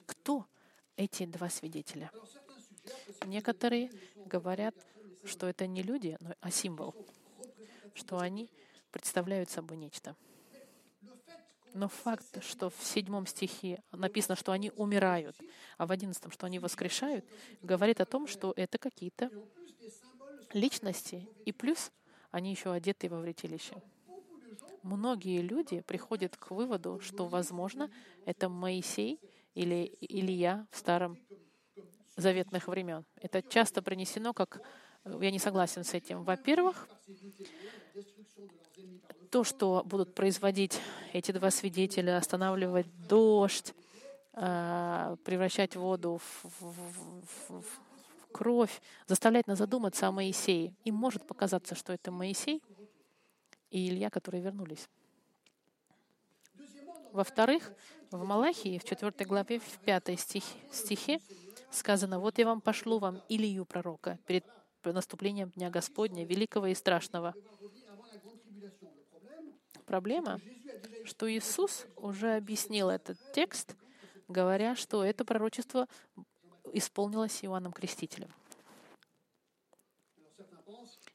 Кто 0.06 0.46
эти 0.96 1.26
два 1.26 1.50
свидетеля? 1.50 2.12
Некоторые 3.26 3.92
говорят, 4.26 4.76
что 5.26 5.48
это 5.48 5.68
не 5.68 5.84
люди, 5.84 6.18
но 6.20 6.34
а 6.42 6.52
символ, 6.52 6.96
что 7.94 8.20
они 8.20 8.50
представляют 8.92 9.50
собой 9.50 9.78
нечто. 9.78 10.16
Но 11.74 11.88
факт, 11.90 12.44
что 12.44 12.70
в 12.70 12.84
седьмом 12.84 13.28
стихе 13.28 13.82
написано, 13.92 14.36
что 14.36 14.52
они 14.52 14.72
умирают, 14.76 15.38
а 15.78 15.86
в 15.86 15.92
одиннадцатом, 15.92 16.32
что 16.32 16.46
они 16.46 16.60
воскрешают, 16.60 17.26
говорит 17.62 18.02
о 18.02 18.06
том, 18.06 18.28
что 18.28 18.54
это 18.56 18.78
какие-то 18.78 19.30
личности, 20.54 21.28
и 21.46 21.52
плюс 21.52 21.92
они 22.32 22.52
еще 22.52 22.72
одеты 22.72 23.10
во 23.10 23.20
вретилище. 23.20 23.76
Многие 24.84 25.42
люди 25.42 25.82
приходят 25.82 26.38
к 26.38 26.52
выводу, 26.52 27.00
что, 27.00 27.26
возможно, 27.26 27.92
это 28.26 28.48
Моисей 28.48 29.20
или 29.54 29.98
Илья 30.02 30.68
в 30.72 30.78
старом 30.78 31.20
заветных 32.16 32.68
времен. 32.68 33.06
Это 33.16 33.42
часто 33.42 33.82
принесено 33.82 34.34
как... 34.34 34.62
Я 35.22 35.32
не 35.32 35.40
согласен 35.40 35.86
с 35.86 35.94
этим. 35.94 36.24
Во-первых, 36.24 36.90
то, 39.30 39.44
что 39.44 39.84
будут 39.86 40.16
производить 40.16 40.80
эти 41.14 41.32
два 41.32 41.52
свидетеля, 41.52 42.18
останавливать 42.18 42.88
дождь, 43.08 43.74
а, 44.34 45.16
превращать 45.24 45.76
воду 45.76 46.20
в, 46.20 46.44
в, 46.60 46.74
в, 47.50 47.62
в 47.62 48.32
кровь, 48.32 48.82
заставлять 49.08 49.48
нас 49.48 49.58
задуматься 49.58 50.08
о 50.08 50.12
Моисее. 50.12 50.74
Им 50.84 50.96
может 50.96 51.26
показаться, 51.26 51.76
что 51.76 51.94
это 51.94 52.12
Моисей 52.12 52.62
и 53.72 53.90
Илья, 53.90 54.10
которые 54.10 54.44
вернулись. 54.44 54.88
Во-вторых, 57.12 57.72
в 58.12 58.24
Малахии, 58.24 58.78
в 58.78 58.84
4 58.84 59.12
главе, 59.26 59.60
в 59.60 59.80
5 59.80 60.20
стихе, 60.20 60.46
стихе 60.72 61.20
сказано, 61.72 62.20
«Вот 62.20 62.38
я 62.38 62.46
вам 62.46 62.62
пошлю 62.62 63.00
вам 63.00 63.22
Илью 63.28 63.66
пророка 63.66 64.20
перед 64.28 64.46
наступлением 64.84 65.50
Дня 65.50 65.70
Господня, 65.70 66.26
великого 66.26 66.68
и 66.68 66.76
страшного, 66.76 67.34
Проблема, 69.88 70.42
что 71.06 71.32
Иисус 71.32 71.88
уже 71.96 72.36
объяснил 72.36 72.90
этот 72.90 73.18
текст, 73.32 73.74
говоря, 74.28 74.76
что 74.76 75.02
это 75.02 75.24
пророчество 75.24 75.88
исполнилось 76.74 77.40
Иоанном 77.46 77.72
Крестителем. 77.72 78.30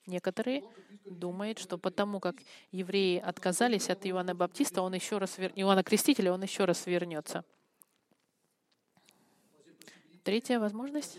Некоторые 0.07 0.65
думают, 1.05 1.59
что 1.59 1.77
потому 1.77 2.19
как 2.19 2.37
евреи 2.71 3.19
отказались 3.19 3.91
от 3.91 4.07
Иоанна 4.07 4.35
Баптиста, 4.35 4.81
он 4.81 4.95
еще 4.95 5.19
раз 5.19 5.37
вер... 5.37 5.53
Иоанна 5.55 5.85
Крестителя, 5.85 6.33
он 6.33 6.43
еще 6.43 6.65
раз 6.65 6.87
вернется. 6.87 7.45
Третья 10.25 10.59
возможность, 10.59 11.19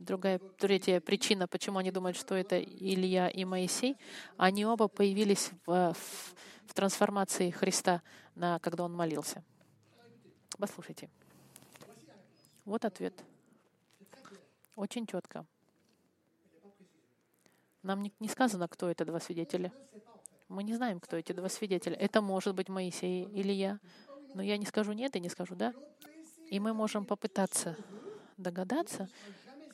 другая, 0.00 0.38
третья 0.58 1.00
причина, 1.00 1.46
почему 1.46 1.78
они 1.78 1.90
думают, 1.90 2.16
что 2.16 2.34
это 2.34 2.60
Илья 2.60 3.28
и 3.28 3.44
Моисей, 3.44 3.96
они 4.36 4.66
оба 4.66 4.88
появились 4.88 5.50
в, 5.66 5.94
в, 5.94 6.34
в 6.66 6.74
трансформации 6.74 7.50
Христа, 7.50 8.02
на, 8.34 8.58
когда 8.58 8.84
он 8.84 8.92
молился. 8.92 9.44
Послушайте. 10.58 11.08
Вот 12.64 12.84
ответ. 12.84 13.14
Очень 14.74 15.06
четко. 15.06 15.46
Нам 17.82 18.02
не, 18.02 18.12
не 18.20 18.28
сказано, 18.28 18.68
кто 18.68 18.90
это 18.90 19.04
два 19.04 19.20
свидетеля. 19.20 19.72
Мы 20.48 20.62
не 20.64 20.74
знаем, 20.74 21.00
кто 21.00 21.16
эти 21.16 21.32
два 21.32 21.48
свидетеля. 21.48 21.96
Это 21.96 22.20
может 22.20 22.54
быть 22.54 22.68
Моисей 22.68 23.24
или 23.24 23.52
я. 23.52 23.78
Но 24.34 24.42
я 24.42 24.56
не 24.56 24.66
скажу 24.66 24.92
нет 24.92 25.16
и 25.16 25.20
не 25.20 25.28
скажу 25.28 25.54
да. 25.54 25.72
И 26.50 26.58
мы 26.58 26.74
можем 26.74 27.04
попытаться 27.04 27.76
догадаться, 28.36 29.08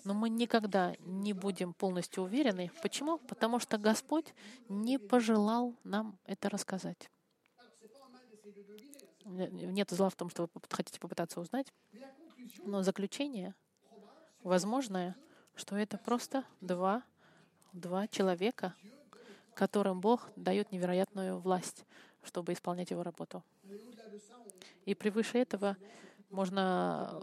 но 0.06 0.14
мы 0.14 0.28
никогда 0.30 0.94
не 1.00 1.32
будем 1.32 1.74
полностью 1.74 2.22
уверены. 2.22 2.70
Почему? 2.80 3.18
Потому 3.18 3.58
что 3.58 3.76
Господь 3.76 4.32
не 4.68 4.98
пожелал 4.98 5.74
нам 5.82 6.16
это 6.24 6.48
рассказать. 6.48 7.10
Нет 9.24 9.90
зла 9.90 10.08
в 10.08 10.14
том, 10.14 10.30
что 10.30 10.42
вы 10.44 10.60
хотите 10.70 11.00
попытаться 11.00 11.40
узнать, 11.40 11.72
но 12.64 12.84
заключение 12.84 13.56
возможное, 14.44 15.16
что 15.56 15.76
это 15.76 15.98
просто 15.98 16.44
два, 16.60 17.02
два 17.72 18.06
человека, 18.06 18.76
которым 19.54 20.00
Бог 20.00 20.30
дает 20.36 20.70
невероятную 20.70 21.40
власть, 21.40 21.84
чтобы 22.22 22.52
исполнять 22.52 22.92
его 22.92 23.02
работу. 23.02 23.42
И 24.84 24.94
превыше 24.94 25.38
этого 25.38 25.76
можно 26.30 27.20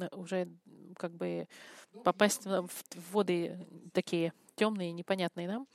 э, 0.00 0.08
уже 0.12 0.48
как 0.96 1.12
бы 1.12 1.48
попасть 2.04 2.44
в 2.44 2.68
воды 3.12 3.66
такие 3.92 4.32
темные, 4.56 4.92
непонятные 4.92 5.48
нам. 5.48 5.66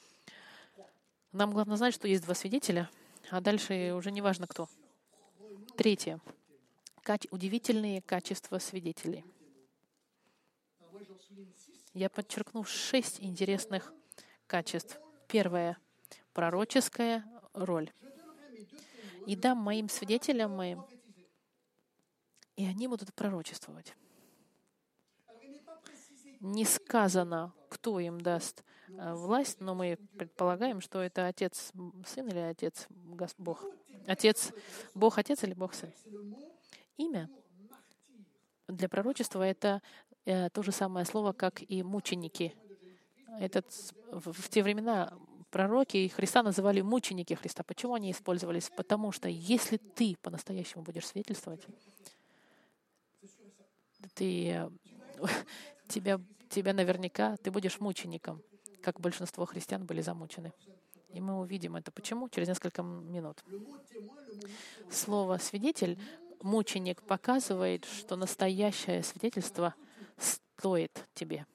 Нам 1.32 1.52
главное 1.52 1.78
знать, 1.78 1.94
что 1.94 2.08
есть 2.08 2.24
два 2.24 2.34
свидетеля, 2.34 2.90
а 3.30 3.42
дальше 3.42 3.94
уже 3.94 4.12
не 4.12 4.22
важно 4.22 4.48
кто. 4.48 4.70
Третье. 5.78 6.20
Удивительные 7.32 8.02
качества 8.02 8.60
свидетелей. 8.60 9.24
Я 11.94 12.10
подчеркну 12.10 12.64
шесть 12.64 13.22
интересных 13.22 13.94
качеств. 14.46 15.00
Первое— 15.28 15.78
пророческая 16.34 17.26
роль. 17.54 17.92
И 19.26 19.36
дам 19.36 19.58
моим 19.58 19.90
свидетелям 19.90 20.56
моим, 20.56 20.86
и 22.56 22.66
они 22.66 22.88
будут 22.88 23.14
пророчествовать. 23.14 23.94
Не 26.39 26.65
сказано, 26.65 27.53
кто 27.70 28.00
им 28.00 28.22
даст 28.22 28.63
э, 28.89 29.13
власть, 29.13 29.60
но 29.60 29.75
мы 29.75 29.98
предполагаем, 30.17 30.82
что 30.82 31.01
это 31.01 31.27
Отец 31.27 31.72
Сын 32.06 32.27
или 32.27 32.39
Отец 32.39 32.88
Бог. 33.38 33.65
Отец 34.06 34.53
Бог 34.94 35.17
Отец 35.17 35.44
или 35.44 35.53
Бог 35.53 35.74
Сын. 35.74 35.91
Имя 36.98 37.29
для 38.67 38.89
пророчества— 38.89 39.44
это 39.44 39.82
э, 40.25 40.50
то 40.50 40.63
же 40.63 40.72
самое 40.72 41.06
слово, 41.06 41.34
как 41.34 41.62
и 41.67 41.84
мученики. 41.84 42.53
Этот, 43.39 43.65
в, 44.12 44.50
те 44.50 44.63
времена 44.63 45.13
пророки 45.51 46.08
Христа 46.08 46.44
называли 46.44 46.82
мученики 46.82 47.34
Христа. 47.34 47.63
Почему 47.63 47.94
они 47.94 48.12
использовались? 48.12 48.70
Потому 48.75 49.12
что 49.12 49.29
если 49.29 49.77
ты 49.77 50.15
по-настоящему 50.22 50.83
будешь 50.83 51.07
свидетельствовать, 51.07 51.66
ты, 54.14 54.50
э, 54.50 54.70
тебя, 55.88 56.20
тебя 56.50 56.74
наверняка, 56.74 57.38
ты 57.38 57.52
будешь 57.52 57.80
мучеником, 57.80 58.42
как 58.82 59.00
большинство 59.00 59.46
христиан 59.46 59.86
были 59.86 60.02
замучены. 60.02 60.54
И 61.14 61.22
мы 61.22 61.40
увидим 61.40 61.76
это. 61.76 61.92
Почему? 61.92 62.30
Через 62.30 62.48
несколько 62.48 62.84
минут. 62.84 63.44
Слово 64.92 65.38
«свидетель» 65.38 65.98
мученик 66.42 67.02
показывает, 67.02 67.86
что 67.86 68.16
настоящее 68.16 69.04
свидетельство 69.04 69.74
стоит 70.18 71.08
тебе, 71.14 71.46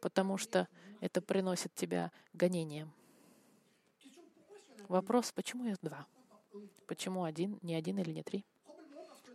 потому 0.00 0.36
что 0.36 0.68
это 1.00 1.20
приносит 1.20 1.74
тебя 1.74 2.12
гонением. 2.32 2.92
Вопрос, 4.88 5.32
почему 5.32 5.66
их 5.66 5.78
два? 5.82 6.06
Почему 6.86 7.24
один, 7.24 7.58
не 7.62 7.74
один 7.74 7.98
или 7.98 8.12
не 8.12 8.22
три? 8.22 8.44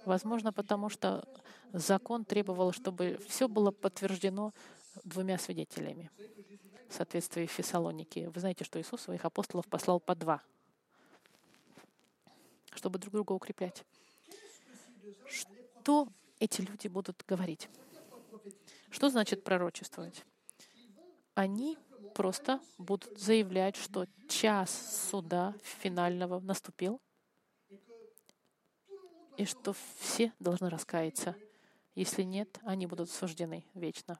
Возможно, 0.06 0.52
потому 0.52 0.90
что 0.90 1.28
закон 1.74 2.26
требовал, 2.26 2.72
чтобы 2.72 3.20
все 3.28 3.48
было 3.48 3.72
подтверждено 3.72 4.54
двумя 5.04 5.38
свидетелями 5.38 6.10
в 6.90 6.94
соответствии 6.94 7.46
с 7.46 7.52
Фессалоники. 7.52 8.30
Вы 8.34 8.40
знаете, 8.40 8.64
что 8.64 8.80
Иисус 8.82 9.02
своих 9.02 9.26
апостолов 9.26 9.68
послал 9.68 10.00
по 10.00 10.16
два, 10.16 10.42
чтобы 12.74 13.00
друг 13.00 13.14
друга 13.14 13.34
укреплять. 13.34 13.86
Что 15.28 16.08
эти 16.40 16.62
люди 16.62 16.88
будут 16.88 17.24
говорить? 17.28 17.70
Что 18.90 19.10
значит 19.10 19.44
пророчествовать? 19.44 20.26
Они 21.34 21.78
просто 22.14 22.60
будут 22.78 23.18
заявлять, 23.18 23.78
что 23.78 24.06
час 24.28 25.08
суда 25.10 25.56
финального 25.64 26.40
наступил, 26.40 27.00
и 29.38 29.46
что 29.46 29.74
все 30.00 30.34
должны 30.40 30.70
раскаяться. 30.70 31.36
Если 31.96 32.24
нет, 32.24 32.60
они 32.64 32.86
будут 32.88 33.10
суждены 33.10 33.66
вечно. 33.74 34.20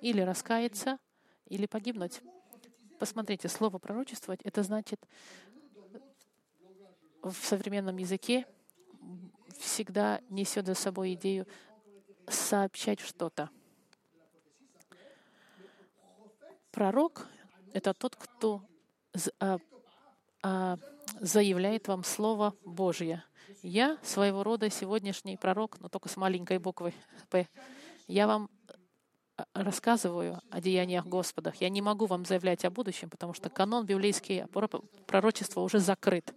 Или 0.00 0.20
раскаяться, 0.22 0.98
или 1.46 1.66
погибнуть. 1.66 2.20
Посмотрите, 2.98 3.48
слово 3.48 3.78
пророчествовать— 3.78 4.40
это 4.44 4.62
значит 4.62 5.06
в 7.22 7.34
современном 7.34 7.96
языке 7.98 8.46
всегда 9.58 10.20
несет 10.30 10.66
за 10.66 10.74
собой 10.74 11.14
идею 11.14 11.46
сообщать 12.28 13.00
что-то. 13.00 13.50
Пророк— 16.70 17.26
это 17.72 17.92
тот, 17.92 18.16
кто 18.16 18.62
а, 19.38 19.58
а, 20.42 20.78
заявляет 21.20 21.88
вам 21.88 22.04
Слово 22.04 22.54
Божье. 22.64 23.24
Я 23.62 23.98
своего 24.02 24.42
рода 24.42 24.70
сегодняшний 24.70 25.36
пророк, 25.36 25.78
но 25.80 25.88
только 25.88 26.08
с 26.08 26.16
маленькой 26.16 26.58
буквы 26.58 26.94
«П». 27.28 27.48
Я 28.06 28.26
вам 28.26 28.50
а, 29.36 29.44
рассказываю 29.54 30.40
о 30.50 30.60
деяниях 30.60 31.06
Господа. 31.06 31.52
Я 31.60 31.68
не 31.68 31.82
могу 31.82 32.06
вам 32.06 32.24
заявлять 32.24 32.64
о 32.64 32.70
будущем, 32.70 33.10
потому 33.10 33.34
что 33.34 33.48
канон 33.50 33.86
библейский 33.86 34.46
пророчества 35.06 35.60
уже 35.60 35.78
закрыт. 35.78 36.34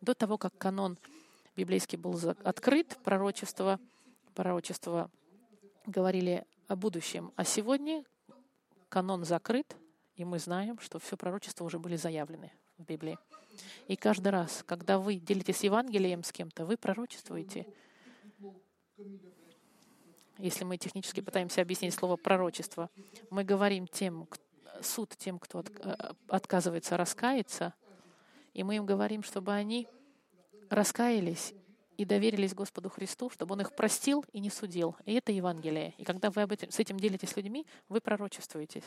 До 0.00 0.14
того, 0.14 0.38
как 0.38 0.56
канон 0.58 0.98
библейский 1.56 1.98
был 1.98 2.18
открыт, 2.44 2.98
пророчество, 3.02 3.80
пророчество 4.34 5.10
говорили 5.86 6.44
о 6.68 6.76
будущем. 6.76 7.32
А 7.36 7.44
сегодня 7.44 8.04
канон 8.88 9.24
закрыт, 9.24 9.76
и 10.14 10.24
мы 10.24 10.38
знаем, 10.38 10.78
что 10.78 10.98
все 10.98 11.16
пророчества 11.16 11.64
уже 11.64 11.78
были 11.78 11.96
заявлены 11.96 12.52
в 12.76 12.84
Библии. 12.84 13.18
И 13.86 13.96
каждый 13.96 14.28
раз, 14.28 14.62
когда 14.66 14.98
вы 14.98 15.16
делитесь 15.16 15.64
Евангелием 15.64 16.22
с 16.24 16.32
кем-то, 16.32 16.64
вы 16.64 16.76
пророчествуете. 16.76 17.66
Если 20.38 20.64
мы 20.64 20.76
технически 20.76 21.20
пытаемся 21.20 21.62
объяснить 21.62 21.94
слово 21.94 22.16
пророчество, 22.16 22.90
мы 23.30 23.42
говорим 23.42 23.86
тем, 23.88 24.28
суд 24.82 25.14
тем, 25.18 25.38
кто 25.38 25.62
э, 25.62 26.12
отказывается 26.28 26.96
раскаяться, 26.96 27.74
и 28.54 28.62
мы 28.62 28.76
им 28.76 28.86
говорим, 28.86 29.22
чтобы 29.22 29.52
они 29.52 29.88
раскаялись 30.70 31.54
и 31.96 32.04
доверились 32.04 32.54
Господу 32.54 32.88
Христу, 32.88 33.30
чтобы 33.30 33.54
Он 33.54 33.62
их 33.62 33.74
простил 33.74 34.24
и 34.32 34.38
не 34.38 34.50
судил. 34.50 34.96
И 35.04 35.14
это 35.14 35.32
Евангелие. 35.32 35.94
И 35.98 36.04
когда 36.04 36.30
вы 36.30 36.42
об 36.42 36.52
этом, 36.52 36.70
с 36.70 36.78
этим 36.78 36.98
делитесь 36.98 37.30
с 37.30 37.36
людьми, 37.36 37.66
вы 37.88 38.00
пророчествуете. 38.00 38.82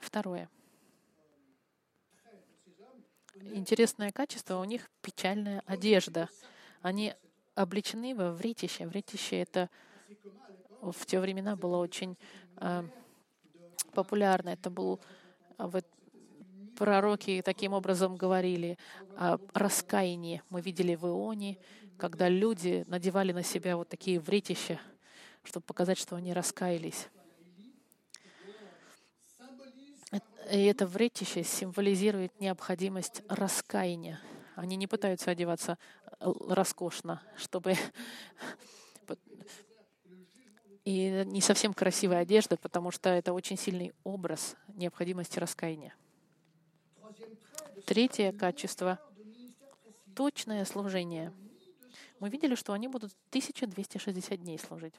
Второе. 0.00 0.48
Интересное 3.40 4.12
качество 4.12 4.58
у 4.58 4.64
них 4.64 4.90
печальная 5.02 5.62
одежда. 5.66 6.28
Они 6.82 7.14
облечены 7.54 8.14
во 8.14 8.32
вретище. 8.32 8.86
Вретище— 8.86 9.40
это 9.42 9.70
в 10.80 11.06
те 11.06 11.18
времена 11.18 11.56
было 11.56 11.78
очень 11.78 12.16
э, 12.58 12.84
популярно. 13.92 14.50
Это 14.50 14.70
был 14.70 15.00
а, 15.56 15.68
вот, 15.68 15.84
пророки 16.76 17.42
таким 17.44 17.72
образом 17.72 18.16
говорили 18.16 18.78
о 19.16 19.38
раскаянии. 19.52 20.42
Мы 20.50 20.60
видели 20.60 20.94
в 20.94 21.04
Ионе, 21.06 21.58
когда 21.96 22.28
люди 22.28 22.84
надевали 22.88 23.32
на 23.32 23.42
себя 23.42 23.76
вот 23.76 23.88
такие 23.88 24.20
вретища, 24.20 24.80
чтобы 25.42 25.64
показать, 25.64 25.98
что 25.98 26.16
они 26.16 26.32
раскаялись. 26.32 27.08
И 30.50 30.64
это 30.64 30.86
вретище 30.86 31.42
символизирует 31.42 32.38
необходимость 32.40 33.22
раскаяния. 33.28 34.20
Они 34.56 34.76
не 34.76 34.86
пытаются 34.86 35.30
одеваться 35.30 35.78
э, 36.20 36.32
роскошно, 36.48 37.22
чтобы 37.36 37.74
И 40.84 41.24
не 41.24 41.40
совсем 41.40 41.72
красивая 41.72 42.18
одежда, 42.18 42.58
потому 42.58 42.90
что 42.90 43.08
это 43.08 43.32
очень 43.32 43.56
сильный 43.56 43.94
образ 44.04 44.54
необходимости 44.68 45.38
раскаяния. 45.38 45.94
Третье 47.86 48.32
качество— 48.32 49.00
точное 50.14 50.64
служение. 50.66 51.32
Мы 52.20 52.28
видели, 52.28 52.54
что 52.54 52.74
они 52.74 52.88
будут 52.88 53.12
1260 53.30 54.42
дней 54.42 54.58
служить. 54.58 54.94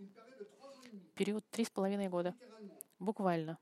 Период 1.13 1.45
три 1.51 1.65
с 1.65 1.69
половиной 1.69 2.10
года. 2.10 2.34
Буквально. 2.97 3.60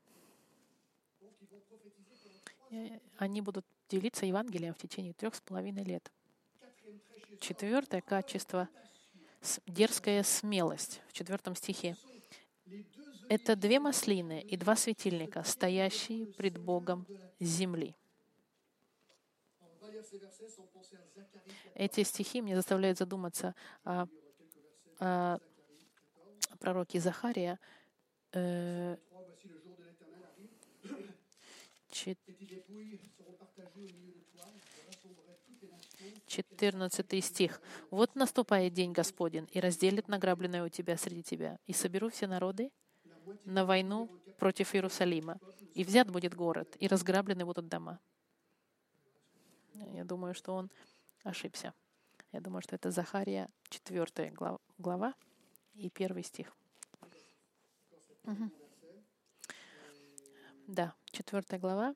Они 3.17 3.41
будут 3.41 3.65
делиться 3.89 4.25
Евангелием 4.25 4.73
в 4.73 4.77
течение 4.77 5.13
трех 5.13 5.36
с 5.36 5.41
половиной 5.41 5.83
лет. 5.83 6.12
Четвертое 7.39 8.01
качество— 8.01 8.69
дерзкая 9.67 10.23
смелость 10.23 11.01
в 11.07 11.13
четвертом 11.13 11.55
стихе. 11.55 11.95
Это 13.29 13.55
две 13.55 13.79
маслины 13.79 14.41
и 14.41 14.57
два 14.57 14.75
светильника, 14.75 15.43
стоящие 15.43 16.27
пред 16.27 16.57
Богом 16.57 17.07
земли. 17.39 17.95
Эти 21.73 22.03
стихи 22.03 22.41
меня 22.41 22.55
заставляют 22.55 22.97
задуматься 22.97 23.55
о, 23.83 24.07
о 24.99 25.39
пророке 26.59 26.99
Захария, 26.99 27.59
э, 28.31 28.97
14 36.27 37.23
стих. 37.23 37.62
«Вот 37.91 38.15
наступает 38.15 38.73
день 38.73 38.91
Господень, 38.91 39.47
и 39.51 39.60
разделит 39.60 40.08
награбленное 40.08 40.63
у 40.63 40.69
тебя 40.69 40.97
среди 40.97 41.23
тебя, 41.23 41.60
и 41.67 41.73
соберу 41.73 42.10
все 42.10 42.27
народы 42.27 42.71
на 43.45 43.65
войну 43.65 44.10
против 44.38 44.73
Иерусалима, 44.75 45.39
и 45.73 45.84
взят 45.84 46.10
будет 46.10 46.34
город, 46.34 46.75
и 46.79 46.88
разграблены 46.88 47.45
будут 47.45 47.67
дома». 47.67 47.99
Я 49.93 50.03
думаю, 50.03 50.34
что 50.34 50.53
он 50.53 50.69
ошибся. 51.23 51.73
Я 52.32 52.41
думаю, 52.41 52.62
что 52.62 52.75
это 52.75 52.91
Захария 52.91 53.49
4 53.69 54.34
глава 54.77 55.13
и 55.75 55.89
первый 55.89 56.23
стих. 56.23 56.56
Угу. 58.23 58.62
Да, 60.67 60.93
4 61.12 61.60
глава, 61.60 61.93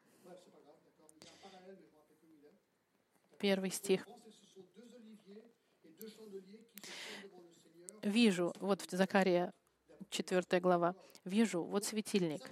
первый 3.39 3.71
стих. 3.71 4.08
Вижу, 8.03 8.53
вот 8.60 8.82
в 8.82 8.91
Закария 8.91 9.53
4 10.10 10.60
глава, 10.60 10.95
вижу, 11.23 11.63
вот 11.63 11.86
светильник. 11.86 12.49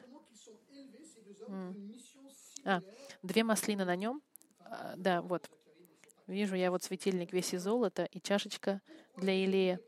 А, 2.63 2.82
две 3.21 3.43
маслины 3.43 3.86
на 3.86 3.95
нем. 3.95 4.21
А, 4.60 4.95
да, 4.97 5.21
вот. 5.21 5.49
Вижу 6.28 6.56
я 6.56 6.71
вот 6.71 6.82
светильник 6.82 7.34
весь 7.34 7.54
из 7.54 7.62
золота 7.62 8.06
и 8.06 8.19
чашечка 8.19 8.82
для 9.15 9.45
Илея 9.45 9.80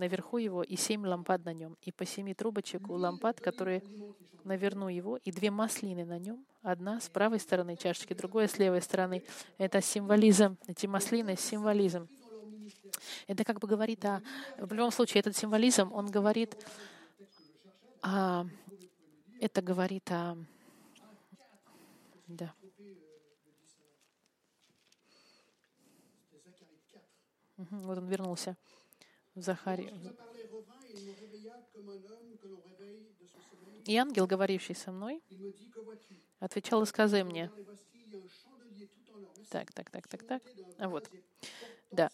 наверху 0.00 0.38
его 0.38 0.62
и 0.62 0.76
семь 0.76 1.06
лампад 1.06 1.44
на 1.44 1.52
нем, 1.52 1.76
и 1.82 1.92
по 1.92 2.04
семи 2.04 2.34
трубочек 2.34 2.88
у 2.88 2.94
лампад, 2.94 3.40
которые 3.40 3.82
наверну 4.44 4.88
его, 4.88 5.18
и 5.18 5.30
две 5.30 5.50
маслины 5.50 6.04
на 6.04 6.18
нем, 6.18 6.44
одна 6.62 7.00
с 7.00 7.08
правой 7.08 7.38
стороны 7.38 7.76
чашечки, 7.76 8.14
другая 8.14 8.48
с 8.48 8.58
левой 8.58 8.80
стороны. 8.80 9.22
Это 9.58 9.80
символизм, 9.82 10.56
эти 10.66 10.86
маслины— 10.86 11.36
символизм. 11.38 12.08
Это 13.26 13.44
как 13.44 13.60
бы 13.60 13.68
говорит 13.68 14.04
о... 14.04 14.22
В 14.58 14.72
любом 14.72 14.90
случае, 14.90 15.20
этот 15.20 15.36
символизм, 15.36 15.92
он 15.92 16.10
говорит 16.10 16.56
о... 18.02 18.46
Это 19.38 19.60
говорит 19.60 20.10
о... 20.10 20.36
Да. 22.26 22.54
Вот 27.56 27.98
он 27.98 28.06
вернулся 28.08 28.56
в 29.34 29.42
Захаре. 29.42 29.92
И 33.86 33.96
ангел, 33.96 34.26
говоривший 34.26 34.74
со 34.74 34.92
мной, 34.92 35.22
отвечал 36.38 36.82
и 36.82 36.86
сказал 36.86 37.24
мне, 37.24 37.50
так, 39.50 39.72
так, 39.72 39.90
так, 39.90 40.06
так, 40.06 40.22
так, 40.22 40.42
а 40.78 40.88
вот, 40.88 41.10
да. 41.90 42.08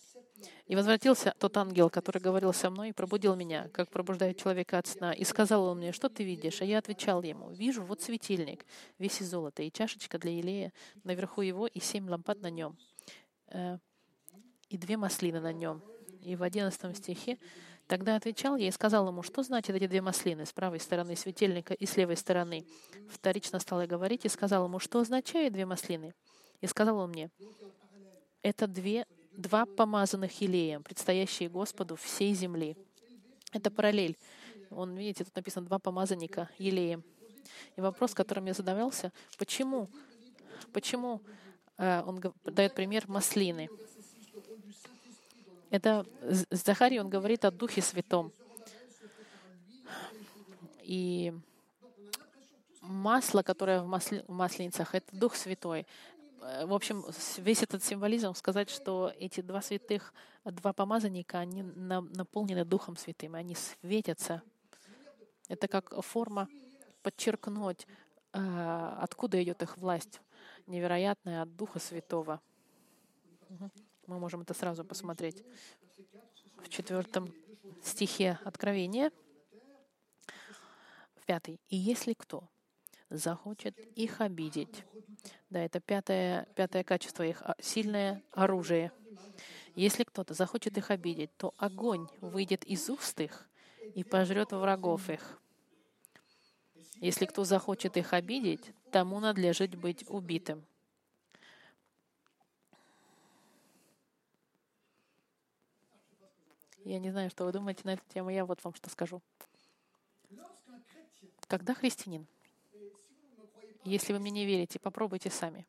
И 0.66 0.74
возвратился 0.74 1.34
тот 1.38 1.56
ангел, 1.56 1.90
который 1.90 2.20
говорил 2.20 2.52
со 2.52 2.70
мной, 2.70 2.90
и 2.90 2.92
пробудил 2.92 3.36
меня, 3.36 3.68
как 3.68 3.90
пробуждает 3.90 4.38
человека 4.38 4.78
от 4.78 4.86
сна. 4.86 5.12
И 5.12 5.24
сказал 5.24 5.64
он 5.64 5.78
мне, 5.78 5.92
что 5.92 6.08
ты 6.08 6.24
видишь? 6.24 6.60
А 6.60 6.64
я 6.64 6.78
отвечал 6.78 7.22
ему, 7.22 7.50
вижу, 7.50 7.82
вот 7.82 8.00
светильник, 8.02 8.64
весь 8.98 9.20
из 9.20 9.30
золота, 9.30 9.62
и 9.62 9.70
чашечка 9.70 10.18
для 10.18 10.32
елея, 10.32 10.72
наверху 11.04 11.42
его, 11.42 11.66
и 11.66 11.80
семь 11.80 12.08
лампад 12.08 12.40
на 12.40 12.50
нем, 12.50 12.76
э, 13.48 13.78
и 14.68 14.76
две 14.76 14.96
маслины 14.96 15.40
на 15.40 15.52
нем. 15.52 15.82
И 16.26 16.34
в 16.34 16.42
одиннадцатом 16.42 16.94
стихе 16.94 17.38
Тогда 17.86 18.16
отвечал 18.16 18.56
я 18.56 18.66
и 18.66 18.72
сказал 18.72 19.06
ему, 19.06 19.22
что 19.22 19.44
значит 19.44 19.76
эти 19.76 19.86
две 19.86 20.00
маслины 20.00 20.44
с 20.44 20.52
правой 20.52 20.80
стороны 20.80 21.14
светильника 21.14 21.72
и 21.72 21.86
с 21.86 21.96
левой 21.96 22.16
стороны. 22.16 22.66
Вторично 23.08 23.60
стал 23.60 23.80
я 23.80 23.86
говорить 23.86 24.24
и 24.24 24.28
сказал 24.28 24.64
ему, 24.64 24.80
что 24.80 24.98
означают 24.98 25.54
две 25.54 25.66
маслины. 25.66 26.12
И 26.60 26.66
сказал 26.66 26.98
он 26.98 27.10
мне, 27.10 27.30
это 28.42 28.66
две, 28.66 29.06
два 29.36 29.66
помазанных 29.66 30.40
елеем, 30.40 30.82
предстоящие 30.82 31.48
Господу 31.48 31.94
всей 31.94 32.34
земли. 32.34 32.76
Это 33.52 33.70
параллель. 33.70 34.16
Он, 34.70 34.96
видите, 34.96 35.22
тут 35.22 35.36
написано 35.36 35.66
два 35.66 35.78
помазанника 35.78 36.50
елеем. 36.58 37.04
И 37.76 37.80
вопрос, 37.80 38.14
которым 38.14 38.46
я 38.46 38.52
задавался, 38.52 39.12
почему, 39.38 39.88
почему 40.72 41.22
э, 41.78 42.02
он 42.04 42.20
дает 42.44 42.74
пример 42.74 43.04
маслины? 43.06 43.68
Это 45.70 46.06
Захарий, 46.50 47.00
он 47.00 47.10
говорит 47.10 47.44
о 47.44 47.50
Духе 47.50 47.82
Святом. 47.82 48.32
И 50.82 51.34
масло, 52.80 53.42
которое 53.42 53.82
в, 53.82 53.86
масленицах, 54.28 54.94
это 54.94 55.16
Дух 55.16 55.34
Святой. 55.34 55.86
В 56.64 56.72
общем, 56.72 57.04
весь 57.38 57.62
этот 57.62 57.82
символизм 57.82 58.34
сказать, 58.34 58.70
что 58.70 59.12
эти 59.18 59.40
два 59.40 59.60
святых, 59.62 60.14
два 60.44 60.72
помазанника, 60.72 61.40
они 61.40 61.62
наполнены 61.62 62.64
Духом 62.64 62.96
Святым, 62.96 63.34
они 63.34 63.56
светятся. 63.56 64.42
Это 65.48 65.66
как 65.66 65.92
форма 66.04 66.48
подчеркнуть, 67.02 67.86
а, 68.32 68.98
откуда 69.00 69.42
идет 69.42 69.62
их 69.62 69.76
власть, 69.76 70.20
невероятная 70.66 71.42
от 71.42 71.56
Духа 71.56 71.78
Святого. 71.78 72.40
Мы 74.06 74.18
можем 74.18 74.42
это 74.42 74.54
сразу 74.54 74.84
посмотреть 74.84 75.42
в 76.62 76.68
четвертом 76.68 77.32
стихе 77.82 78.38
Откровения, 78.44 79.10
в 81.16 81.26
пятый. 81.26 81.60
«И 81.68 81.76
если 81.76 82.14
кто 82.14 82.48
захочет 83.10 83.78
их 83.96 84.20
обидеть». 84.20 84.84
Да, 85.50 85.60
это 85.60 85.80
пятое, 85.80 86.46
пятое 86.54 86.84
качество 86.84 87.22
их, 87.22 87.42
а, 87.42 87.56
сильное 87.60 88.22
оружие. 88.32 88.92
Если 89.74 90.04
кто-то 90.04 90.34
захочет 90.34 90.78
их 90.78 90.90
обидеть, 90.90 91.36
то 91.36 91.52
огонь 91.56 92.08
выйдет 92.20 92.64
из 92.64 92.88
уст 92.88 93.20
их 93.20 93.48
и 93.94 94.04
пожрет 94.04 94.52
врагов 94.52 95.10
их. 95.10 95.40
Если 96.94 97.26
кто 97.26 97.44
захочет 97.44 97.96
их 97.96 98.12
обидеть, 98.12 98.72
тому 98.90 99.20
надлежит 99.20 99.74
быть 99.74 100.04
убитым. 100.08 100.64
Я 106.86 107.00
не 107.00 107.10
знаю, 107.10 107.30
что 107.30 107.44
вы 107.44 107.50
думаете 107.50 107.80
на 107.82 107.94
эту 107.94 108.04
тему, 108.14 108.30
я 108.30 108.44
вот 108.44 108.62
вам 108.62 108.72
что 108.72 108.88
скажу. 108.90 109.20
Когда 111.48 111.74
христианин, 111.74 112.28
если 113.82 114.12
вы 114.12 114.20
мне 114.20 114.30
не 114.30 114.46
верите, 114.46 114.78
попробуйте 114.78 115.28
сами. 115.28 115.66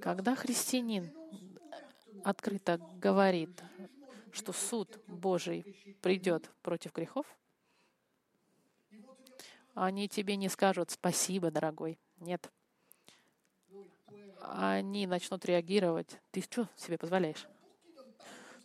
Когда 0.00 0.34
христианин 0.34 1.08
открыто 2.24 2.80
говорит, 2.96 3.62
что 4.32 4.52
суд 4.52 4.98
Божий 5.06 5.62
придет 6.02 6.50
против 6.62 6.92
грехов, 6.92 7.24
они 9.74 10.08
тебе 10.08 10.34
не 10.34 10.48
скажут 10.48 10.90
«спасибо, 10.90 11.52
дорогой». 11.52 12.00
Нет. 12.16 12.50
Они 14.40 15.06
начнут 15.06 15.44
реагировать. 15.44 16.18
Ты 16.32 16.40
что 16.40 16.68
себе 16.76 16.98
позволяешь? 16.98 17.46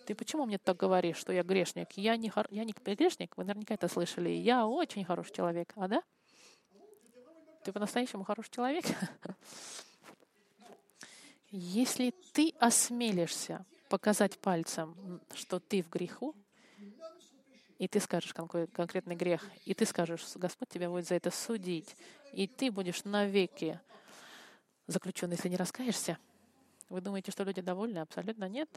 Ты 0.10 0.16
почему 0.16 0.48
мне 0.48 0.58
так 0.58 0.76
говоришь, 0.76 1.18
что 1.18 1.32
я 1.32 1.44
грешник? 1.44 1.92
Я 1.92 2.18
не, 2.18 2.30
хор... 2.30 2.48
я 2.50 2.64
не 2.64 2.74
грешник, 2.74 3.38
вы 3.38 3.44
наверняка 3.44 3.76
это 3.76 3.88
слышали. 3.88 4.30
Я 4.30 4.66
очень 4.66 5.06
хороший 5.06 5.34
человек, 5.34 5.72
а 5.76 5.88
да? 5.88 6.04
Ты 7.64 7.72
по-настоящему 7.72 8.24
хороший 8.24 8.50
человек? 8.50 8.86
Если 11.52 12.12
ты 12.34 12.56
осмелишься 12.60 13.64
показать 13.88 14.40
пальцем, 14.40 15.22
что 15.36 15.60
ты 15.60 15.84
в 15.84 15.90
греху, 15.92 16.36
и 17.78 17.88
ты 17.88 18.00
скажешь 18.00 18.34
конкретный 18.34 19.16
грех, 19.16 19.46
и 19.66 19.76
ты 19.76 19.86
скажешь, 19.86 20.26
Господь 20.34 20.70
тебя 20.70 20.90
будет 20.90 21.08
за 21.08 21.14
это 21.14 21.30
судить, 21.30 21.96
и 22.34 22.48
ты 22.48 22.72
будешь 22.72 23.04
навеки 23.04 23.80
заключен, 24.88 25.30
если 25.30 25.50
не 25.50 25.56
раскаешься, 25.56 26.18
вы 26.90 27.00
думаете, 27.00 27.32
что 27.32 27.44
люди 27.44 27.62
довольны? 27.62 28.00
Абсолютно 28.00 28.50
нет. 28.50 28.70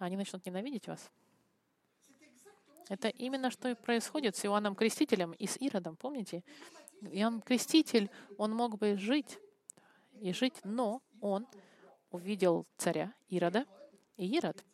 Они 0.00 0.16
начнут 0.16 0.44
ненавидеть 0.46 0.88
вас. 0.88 1.10
Это 2.88 3.08
именно 3.08 3.50
что 3.50 3.68
и 3.68 3.74
происходит 3.74 4.34
с 4.34 4.44
Иоанном 4.46 4.74
Крестителем 4.74 5.32
и 5.32 5.46
с 5.46 5.58
Иродом, 5.60 5.94
помните? 5.96 6.42
Иоанн 7.02 7.42
Креститель, 7.42 8.10
он 8.38 8.52
мог 8.52 8.78
бы 8.78 8.96
жить 8.96 9.38
и 10.20 10.32
жить, 10.32 10.58
но 10.64 11.02
он 11.20 11.46
увидел 12.10 12.66
царя 12.78 13.12
Ирода, 13.28 13.66
и 14.16 14.26
Ирод, 14.26 14.64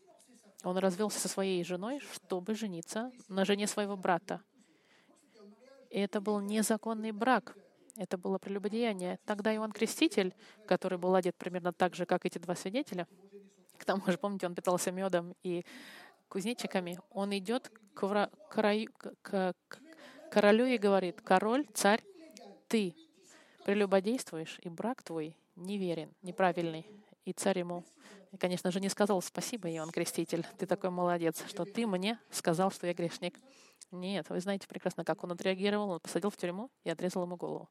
он 0.62 0.79
развелся 0.79 1.19
со 1.19 1.29
своей 1.29 1.62
женой, 1.65 1.99
чтобы 2.01 2.55
жениться 2.55 3.11
на 3.29 3.45
жене 3.45 3.67
своего 3.67 3.97
брата. 3.97 4.41
И 5.91 5.99
это 5.99 6.21
был 6.21 6.41
незаконный 6.41 7.11
брак. 7.11 7.57
Это 7.97 8.17
было 8.17 8.39
прелюбодеяние. 8.39 9.19
Тогда 9.25 9.55
Иоанн 9.55 9.73
Креститель, 9.73 10.35
который 10.67 10.99
был 10.99 11.15
одет 11.15 11.35
примерно 11.37 11.73
так 11.73 11.95
же, 11.95 12.07
как 12.07 12.27
эти 12.27 12.39
два 12.39 12.55
свидетеля, 12.55 13.09
к 13.77 13.85
тому 13.85 14.03
же, 14.07 14.19
помните, 14.19 14.47
он 14.47 14.55
питался 14.55 14.91
медом 14.91 15.35
и 15.43 15.65
кузнечиками, 16.29 16.99
он 17.11 17.37
идет 17.37 17.71
к, 17.95 18.31
краю... 18.51 18.89
к... 18.93 19.15
к 19.23 19.55
королю 20.31 20.67
и 20.67 20.77
говорит, 20.77 21.21
«Король, 21.21 21.67
царь, 21.73 22.03
ты 22.69 22.95
прелюбодействуешь, 23.65 24.59
и 24.62 24.69
брак 24.69 25.03
твой 25.03 25.37
неверен, 25.55 26.12
неправильный». 26.23 26.87
И 27.25 27.33
царь 27.33 27.61
ему, 27.61 27.85
конечно 28.39 28.71
же, 28.71 28.81
не 28.81 28.89
сказал 28.89 29.23
«Спасибо, 29.23 29.71
Иоанн 29.71 29.91
Креститель, 29.91 30.47
ты 30.59 30.67
такой 30.67 30.91
молодец, 30.91 31.43
что 31.49 31.65
ты 31.65 31.87
мне 31.87 32.19
сказал, 32.31 32.71
что 32.71 32.87
я 32.87 32.95
грешник». 32.95 33.39
Нет, 33.93 34.29
вы 34.29 34.41
знаете 34.41 34.67
прекрасно, 34.67 35.05
как 35.05 35.23
он 35.25 35.33
отреагировал. 35.33 35.91
Он 35.91 36.01
посадил 36.01 36.31
в 36.31 36.37
тюрьму 36.37 36.71
и 36.85 36.91
отрезал 36.91 37.23
ему 37.23 37.37
голову. 37.37 37.69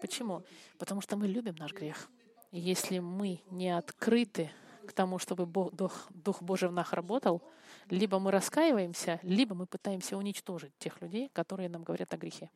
Почему? 0.00 0.42
Потому 0.78 1.00
что 1.00 1.16
мы 1.16 1.28
любим 1.28 1.54
наш 1.54 1.72
грех. 1.72 2.10
Если 2.52 2.98
мы 2.98 3.40
не 3.50 3.70
открыты 3.70 4.50
к 4.86 4.92
тому, 4.92 5.18
чтобы 5.18 5.46
Бог, 5.46 5.74
Дух, 5.74 6.06
Дух 6.10 6.42
Божий 6.42 6.68
в 6.68 6.72
нас 6.72 6.92
работал, 6.92 7.42
либо 7.88 8.18
мы 8.18 8.30
раскаиваемся, 8.30 9.18
либо 9.22 9.54
мы 9.54 9.66
пытаемся 9.66 10.18
уничтожить 10.18 10.76
тех 10.78 11.00
людей, 11.00 11.30
которые 11.32 11.70
нам 11.70 11.82
говорят 11.82 12.12
о 12.12 12.18
грехе. 12.18 12.50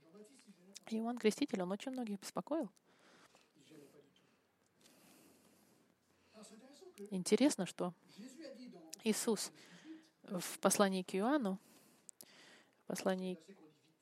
Иоанн 0.90 1.16
Креститель, 1.16 1.62
он 1.62 1.72
очень 1.72 1.92
многих 1.92 2.20
беспокоил. 2.20 2.70
Интересно, 7.10 7.64
что 7.64 7.94
Иисус 9.02 9.50
в 10.24 10.58
послании 10.58 11.02
к 11.02 11.14
Иоанну, 11.14 11.58
в 12.82 12.86
послании 12.86 13.38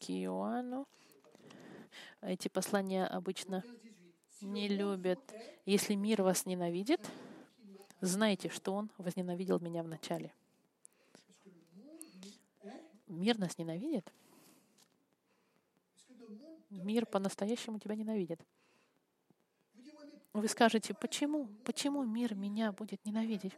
к 0.00 0.10
Иоанну, 0.10 0.88
эти 2.20 2.48
послания 2.48 3.06
обычно 3.06 3.62
не 4.44 4.68
любит, 4.68 5.18
если 5.64 5.94
мир 5.94 6.22
вас 6.22 6.46
ненавидит, 6.46 7.00
знайте, 8.00 8.48
что 8.50 8.74
он 8.74 8.90
возненавидел 8.98 9.58
меня 9.58 9.82
вначале. 9.82 10.32
Мир 13.08 13.38
нас 13.38 13.58
ненавидит? 13.58 14.12
Мир 16.70 17.06
по-настоящему 17.06 17.78
тебя 17.78 17.94
ненавидит. 17.94 18.40
Вы 20.32 20.48
скажете, 20.48 20.94
почему? 20.94 21.46
Почему 21.64 22.04
мир 22.04 22.34
меня 22.34 22.72
будет 22.72 23.04
ненавидеть? 23.04 23.52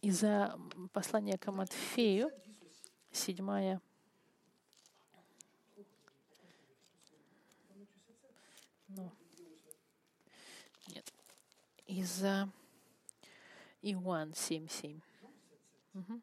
Из-за 0.00 0.58
послания 0.92 1.36
к 1.36 1.50
Матфею, 1.52 2.30
7 3.12 3.78
из-за 11.96 12.50
Иоанн 13.80 14.32
7.7. 14.32 15.00
Угу. 15.94 16.20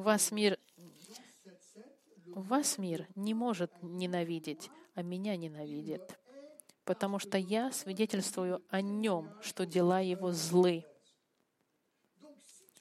Вас 0.00 0.30
мир 0.30 0.58
вас 2.26 2.78
мир 2.78 3.08
не 3.14 3.34
может 3.34 3.72
ненавидеть, 3.82 4.70
а 4.94 5.02
меня 5.02 5.36
ненавидит, 5.36 6.18
потому 6.84 7.18
что 7.18 7.38
я 7.38 7.72
свидетельствую 7.72 8.62
о 8.68 8.80
нем, 8.82 9.30
что 9.40 9.64
дела 9.64 10.00
его 10.00 10.32
злы. 10.32 10.84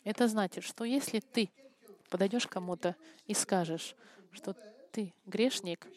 Это 0.04 0.28
значит, 0.28 0.63
что 0.63 0.84
если 0.84 1.20
ты 1.20 1.50
подойдешь 2.10 2.48
кому-то 2.48 2.96
и 3.26 3.34
скажешь, 3.34 3.96
что 4.32 4.54
ты 4.91 5.13
грешник, 5.26 5.88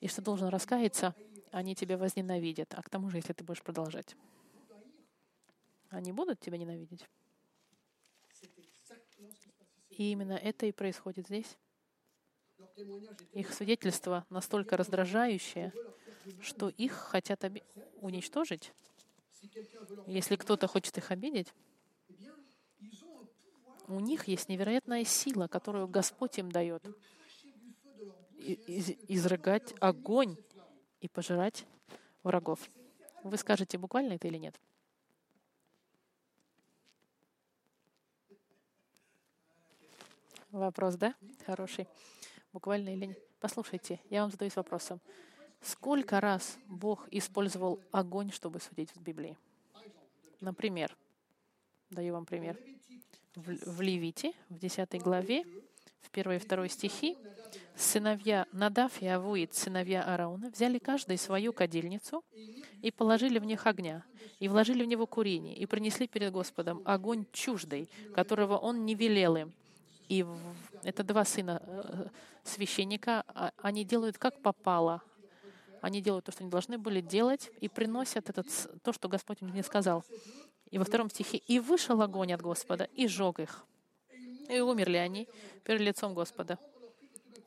и 0.00 0.08
что 0.08 0.22
должен 0.22 0.48
раскаяться, 0.48 1.14
они 1.54 1.76
тебя 1.76 1.96
возненавидят. 1.96 2.74
А 2.74 2.82
к 2.82 2.90
тому 2.90 3.10
же, 3.10 3.18
если 3.18 3.32
ты 3.32 3.44
будешь 3.44 3.62
продолжать, 3.62 4.16
они 5.90 6.12
будут 6.12 6.40
тебя 6.40 6.58
ненавидеть. 6.58 7.08
И 9.90 10.10
именно 10.10 10.32
это 10.32 10.66
и 10.66 10.72
происходит 10.72 11.26
здесь. 11.26 11.56
Их 13.32 13.52
свидетельство 13.54 14.26
настолько 14.30 14.76
раздражающее, 14.76 15.72
что 16.40 16.68
их 16.70 16.92
хотят 16.92 17.44
оби- 17.44 17.62
уничтожить. 18.00 18.72
Если 20.06 20.34
кто-то 20.34 20.66
хочет 20.66 20.98
их 20.98 21.12
обидеть, 21.12 21.54
у 23.86 24.00
них 24.00 24.26
есть 24.26 24.48
невероятная 24.48 25.04
сила, 25.04 25.46
которую 25.46 25.86
Господь 25.86 26.36
им 26.38 26.50
дает. 26.50 26.82
Из- 28.38 28.90
изрыгать 29.08 29.74
огонь 29.78 30.36
и 31.04 31.08
пожирать 31.08 31.66
врагов. 32.22 32.58
Вы 33.24 33.36
скажете, 33.36 33.76
буквально 33.76 34.14
это 34.14 34.26
или 34.26 34.38
нет? 34.38 34.58
Вопрос, 40.50 40.94
да? 40.94 41.14
Хороший. 41.44 41.86
Буквально 42.54 42.88
или 42.94 43.04
нет? 43.04 43.18
Послушайте, 43.38 44.00
я 44.08 44.22
вам 44.22 44.30
задаюсь 44.30 44.56
вопросом. 44.56 44.98
Сколько 45.60 46.22
раз 46.22 46.56
Бог 46.68 47.06
использовал 47.10 47.80
огонь, 47.92 48.30
чтобы 48.30 48.58
судить 48.60 48.90
в 48.96 49.02
Библии? 49.02 49.36
Например, 50.40 50.96
даю 51.90 52.14
вам 52.14 52.24
пример. 52.24 52.58
В, 53.34 53.76
в 53.76 53.80
Левите, 53.82 54.32
в 54.48 54.58
10 54.58 55.02
главе, 55.02 55.44
в 56.04 56.16
1 56.16 56.32
и 56.32 56.38
2 56.38 56.68
стихи, 56.68 57.16
сыновья 57.76 58.46
Надав 58.52 59.02
и 59.02 59.06
Авуит, 59.06 59.54
сыновья 59.54 60.02
Аарона, 60.02 60.50
взяли 60.50 60.78
каждый 60.78 61.18
свою 61.18 61.52
кадильницу 61.52 62.24
и 62.82 62.90
положили 62.90 63.38
в 63.38 63.44
них 63.44 63.66
огня, 63.66 64.04
и 64.38 64.48
вложили 64.48 64.84
в 64.84 64.86
него 64.86 65.06
курение, 65.06 65.56
и 65.56 65.66
принесли 65.66 66.06
перед 66.06 66.32
Господом 66.32 66.82
огонь 66.84 67.26
чуждый, 67.32 67.88
которого 68.14 68.56
он 68.56 68.84
не 68.84 68.94
велел 68.94 69.36
им, 69.36 69.52
и 70.08 70.26
это 70.82 71.02
два 71.02 71.24
сына 71.24 71.62
э, 71.64 72.06
священника, 72.42 73.24
а, 73.28 73.52
они 73.58 73.84
делают 73.84 74.18
как 74.18 74.40
попало. 74.40 75.02
Они 75.80 76.00
делают 76.00 76.26
то, 76.26 76.32
что 76.32 76.42
они 76.42 76.50
должны 76.50 76.78
были 76.78 77.00
делать, 77.00 77.50
и 77.60 77.68
приносят 77.68 78.30
этот, 78.30 78.46
то, 78.82 78.92
что 78.92 79.08
Господь 79.08 79.42
им 79.42 79.52
не 79.52 79.62
сказал. 79.62 80.04
И 80.70 80.78
во 80.78 80.84
втором 80.84 81.10
стихе 81.10 81.38
«И 81.38 81.58
вышел 81.58 82.00
огонь 82.00 82.32
от 82.32 82.42
Господа, 82.42 82.84
и 82.94 83.06
сжег 83.06 83.38
их». 83.40 83.66
И 84.48 84.60
умерли 84.60 84.96
они 84.96 85.28
перед 85.64 85.80
лицом 85.80 86.14
Господа. 86.14 86.58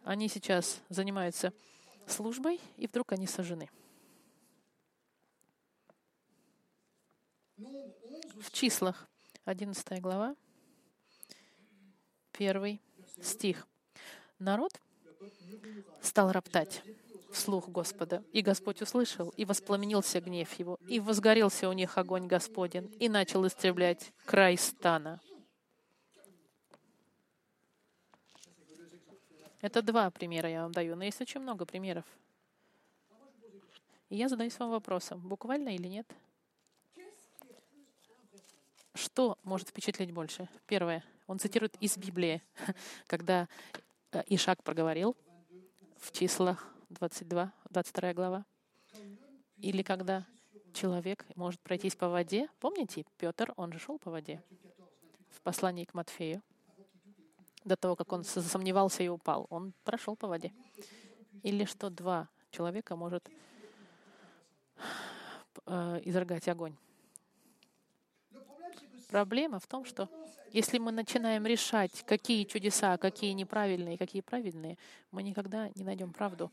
Они 0.04 0.28
сейчас 0.30 0.82
занимаются 0.90 1.54
службой, 2.08 2.60
и 2.78 2.88
вдруг 2.88 3.12
они 3.12 3.28
сожжены. 3.28 3.70
В 7.58 8.52
числах, 8.52 9.08
11 9.46 10.00
глава, 10.02 10.36
первый 12.32 12.82
стих. 13.22 13.68
Народ 14.40 14.80
стал 16.02 16.32
роптать 16.32 16.84
вслух 17.32 17.70
Господа, 17.70 18.24
и 18.32 18.42
Господь 18.42 18.82
услышал, 18.82 19.30
и 19.30 19.46
воспламенился 19.46 20.22
гнев 20.22 20.54
его, 20.60 20.78
и 20.88 21.00
возгорелся 21.00 21.70
у 21.70 21.74
них 21.74 21.98
огонь 21.98 22.28
Господень, 22.28 22.96
и 23.00 23.10
начал 23.10 23.46
истреблять 23.46 24.12
край 24.26 24.58
стана. 24.58 25.20
Это 29.68 29.82
два 29.82 30.10
примера 30.12 30.50
я 30.50 30.64
вам 30.64 30.72
даю, 30.72 30.96
но 30.96 31.04
есть 31.04 31.20
очень 31.20 31.42
много 31.42 31.66
примеров. 31.66 32.06
И 34.08 34.16
я 34.16 34.30
задаюсь 34.30 34.58
вам 34.60 34.70
вопросом, 34.70 35.20
буквально 35.20 35.76
или 35.76 35.90
нет? 35.90 36.08
Что 38.94 39.38
может 39.44 39.68
впечатлить 39.68 40.14
больше? 40.14 40.48
Первое— 40.68 41.04
он 41.28 41.38
цитирует 41.38 41.76
из 41.82 41.98
Библии, 41.98 42.42
когда 43.08 43.50
э, 44.14 44.24
Ишак 44.28 44.64
проговорил 44.64 45.18
в 45.98 46.14
числах 46.14 46.74
22, 46.88 47.52
22 47.70 48.14
глава. 48.14 48.46
Или 49.58 49.82
когда 49.82 50.26
человек 50.74 51.26
может 51.36 51.60
пройтись 51.60 51.98
по 51.98 52.08
воде. 52.08 52.48
Помните, 52.62 53.04
Петр, 53.18 53.54
он 53.58 53.74
же 53.74 53.80
шел 53.80 54.00
по 54.00 54.12
воде. 54.12 54.42
в 55.30 55.42
послании 55.42 55.84
к 55.84 55.94
Матфею, 55.94 56.42
до 57.68 57.76
того, 57.76 57.96
как 57.96 58.12
он 58.12 58.24
засомневался 58.24 59.04
и 59.04 59.08
упал, 59.08 59.46
он 59.50 59.74
прошел 59.84 60.16
по 60.16 60.28
воде. 60.28 60.52
Или 61.44 61.66
что 61.66 61.90
два 61.90 62.30
человека 62.52 62.96
может 62.96 63.30
э, 65.66 66.02
изрыгать 66.04 66.48
огонь. 66.48 66.76
Проблема 69.10 69.60
в 69.60 69.68
том, 69.68 69.86
что 69.86 70.10
если 70.52 70.80
мы 70.80 70.92
начинаем 70.92 71.46
решать, 71.46 72.04
какие 72.06 72.44
чудеса, 72.44 72.98
какие 72.98 73.32
неправильные, 73.32 73.98
какие 73.98 74.22
правильные, 74.22 74.78
мы 75.12 75.24
никогда 75.24 75.70
не 75.76 75.84
найдем 75.84 76.14
правду. 76.14 76.52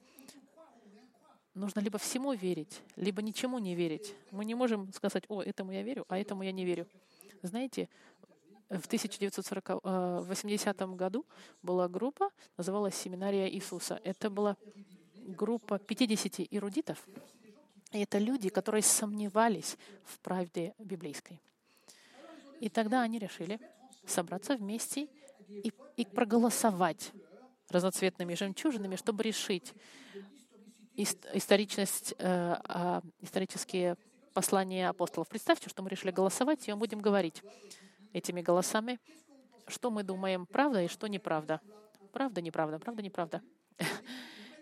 Нужно 1.55 1.81
либо 1.81 1.98
всему 1.98 2.33
верить, 2.33 2.83
либо 2.96 3.22
ничему 3.22 3.59
не 3.59 3.77
верить. 3.77 4.14
Мы 4.33 4.44
не 4.44 4.55
можем 4.55 4.92
сказать, 4.92 5.24
о, 5.29 5.40
этому 5.42 5.72
я 5.72 5.83
верю, 5.83 6.05
а 6.09 6.18
этому 6.18 6.42
я 6.42 6.50
не 6.50 6.64
верю. 6.64 6.88
Знаете, 7.42 7.88
в 8.68 8.87
1980 8.87 10.81
э, 10.81 10.87
году 10.87 11.27
была 11.62 11.88
группа, 11.88 12.31
называлась 12.57 12.94
«Семинария 12.94 13.48
Иисуса». 13.48 14.00
Это 14.05 14.31
была 14.31 14.57
группа 15.14 15.79
50 15.79 16.48
эрудитов. 16.50 17.07
И 17.92 18.00
это 18.00 18.18
люди, 18.18 18.48
которые 18.48 18.83
сомневались 18.83 19.77
в 20.05 20.18
правде 20.20 20.74
библейской. 20.79 21.40
И 22.61 22.68
тогда 22.68 23.03
они 23.03 23.18
решили 23.18 23.61
собраться 24.07 24.57
вместе 24.57 25.09
и, 25.48 25.72
и 25.96 26.05
проголосовать 26.05 27.12
разноцветными 27.68 28.35
жемчужинами, 28.35 28.96
чтобы 28.96 29.22
решить 29.22 29.72
историчность, 30.96 32.14
э, 32.18 32.57
э, 32.68 33.00
исторические 33.20 33.96
послания 34.33 34.88
апостолов. 34.88 35.29
Представьте, 35.29 35.68
что 35.68 35.83
мы 35.83 35.90
решили 35.90 36.11
голосовать, 36.11 36.66
и 36.66 36.72
мы 36.72 36.79
будем 36.79 37.00
говорить 37.00 37.42
этими 38.14 38.40
голосами, 38.40 38.98
что 39.66 39.90
мы 39.90 40.03
думаем, 40.03 40.46
правда 40.46 40.83
и 40.83 40.88
что 40.88 41.07
неправда. 41.07 41.61
Правда, 42.12 42.40
неправда, 42.40 42.79
правда, 42.79 43.03
неправда. 43.03 43.42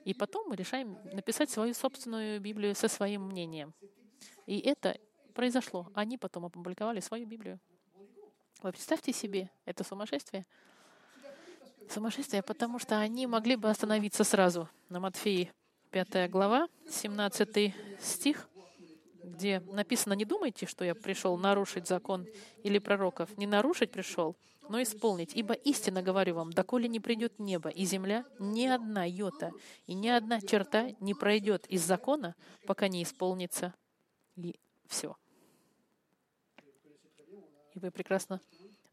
И 0.05 0.15
потом 0.15 0.49
мы 0.49 0.57
решаем 0.57 0.99
написать 1.12 1.51
свою 1.51 1.75
собственную 1.75 2.41
Библию 2.41 2.75
со 2.75 2.88
своим 2.88 3.29
мнением. 3.29 3.73
И 4.47 4.59
это 4.59 4.99
произошло. 5.33 5.88
Они 5.95 6.19
потом 6.19 6.47
опубликовали 6.47 6.99
свою 6.99 7.27
Библию. 7.27 7.61
Вы 8.62 8.73
представьте 8.73 9.12
себе, 9.12 9.51
это 9.65 9.85
сумасшествие. 9.85 10.45
Сумасшествие, 11.88 12.43
потому 12.43 12.79
что 12.79 12.99
они 12.99 13.27
могли 13.27 13.57
бы 13.57 13.69
остановиться 13.71 14.25
сразу 14.25 14.69
на 14.88 14.99
Матфеи 14.99 15.53
5 15.91 16.31
глава, 16.31 16.69
17 16.88 17.75
стих, 18.01 18.49
где 19.43 19.59
написано, 19.73 20.13
не 20.13 20.25
думайте, 20.25 20.67
что 20.67 20.85
я 20.85 20.95
пришел 20.95 21.37
нарушить 21.37 21.89
закон 21.89 22.29
или 22.63 22.79
пророков. 22.79 23.37
Не 23.37 23.49
нарушить 23.49 23.91
пришел, 23.91 24.37
но 24.69 24.81
исполнить. 24.81 25.35
Ибо 25.35 25.55
истинно 25.55 26.01
говорю 26.01 26.37
вам, 26.37 26.53
доколе 26.53 26.87
не 26.87 27.01
придет 27.01 27.41
небо 27.41 27.69
и 27.69 27.85
земля, 27.85 28.25
ни 28.39 28.67
одна 28.67 29.05
йота 29.05 29.51
и 29.87 29.95
ни 29.95 30.07
одна 30.07 30.41
черта 30.41 30.91
не 31.01 31.15
пройдет 31.15 31.67
из 31.67 31.83
закона, 31.83 32.37
пока 32.69 32.87
не 32.87 33.03
исполнится 33.03 33.75
и 34.37 34.55
все. 34.87 35.17
И 37.75 37.81
вы 37.81 37.91
прекрасно 37.91 38.41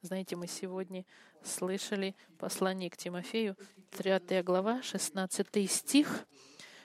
знаете, 0.02 0.36
мы 0.36 0.48
сегодня 0.48 1.06
слышали 1.44 2.16
послание 2.40 2.90
к 2.90 2.98
Тимофею, 2.98 3.56
3 3.92 4.42
глава, 4.42 4.82
16 4.82 5.70
стих, 5.70 6.26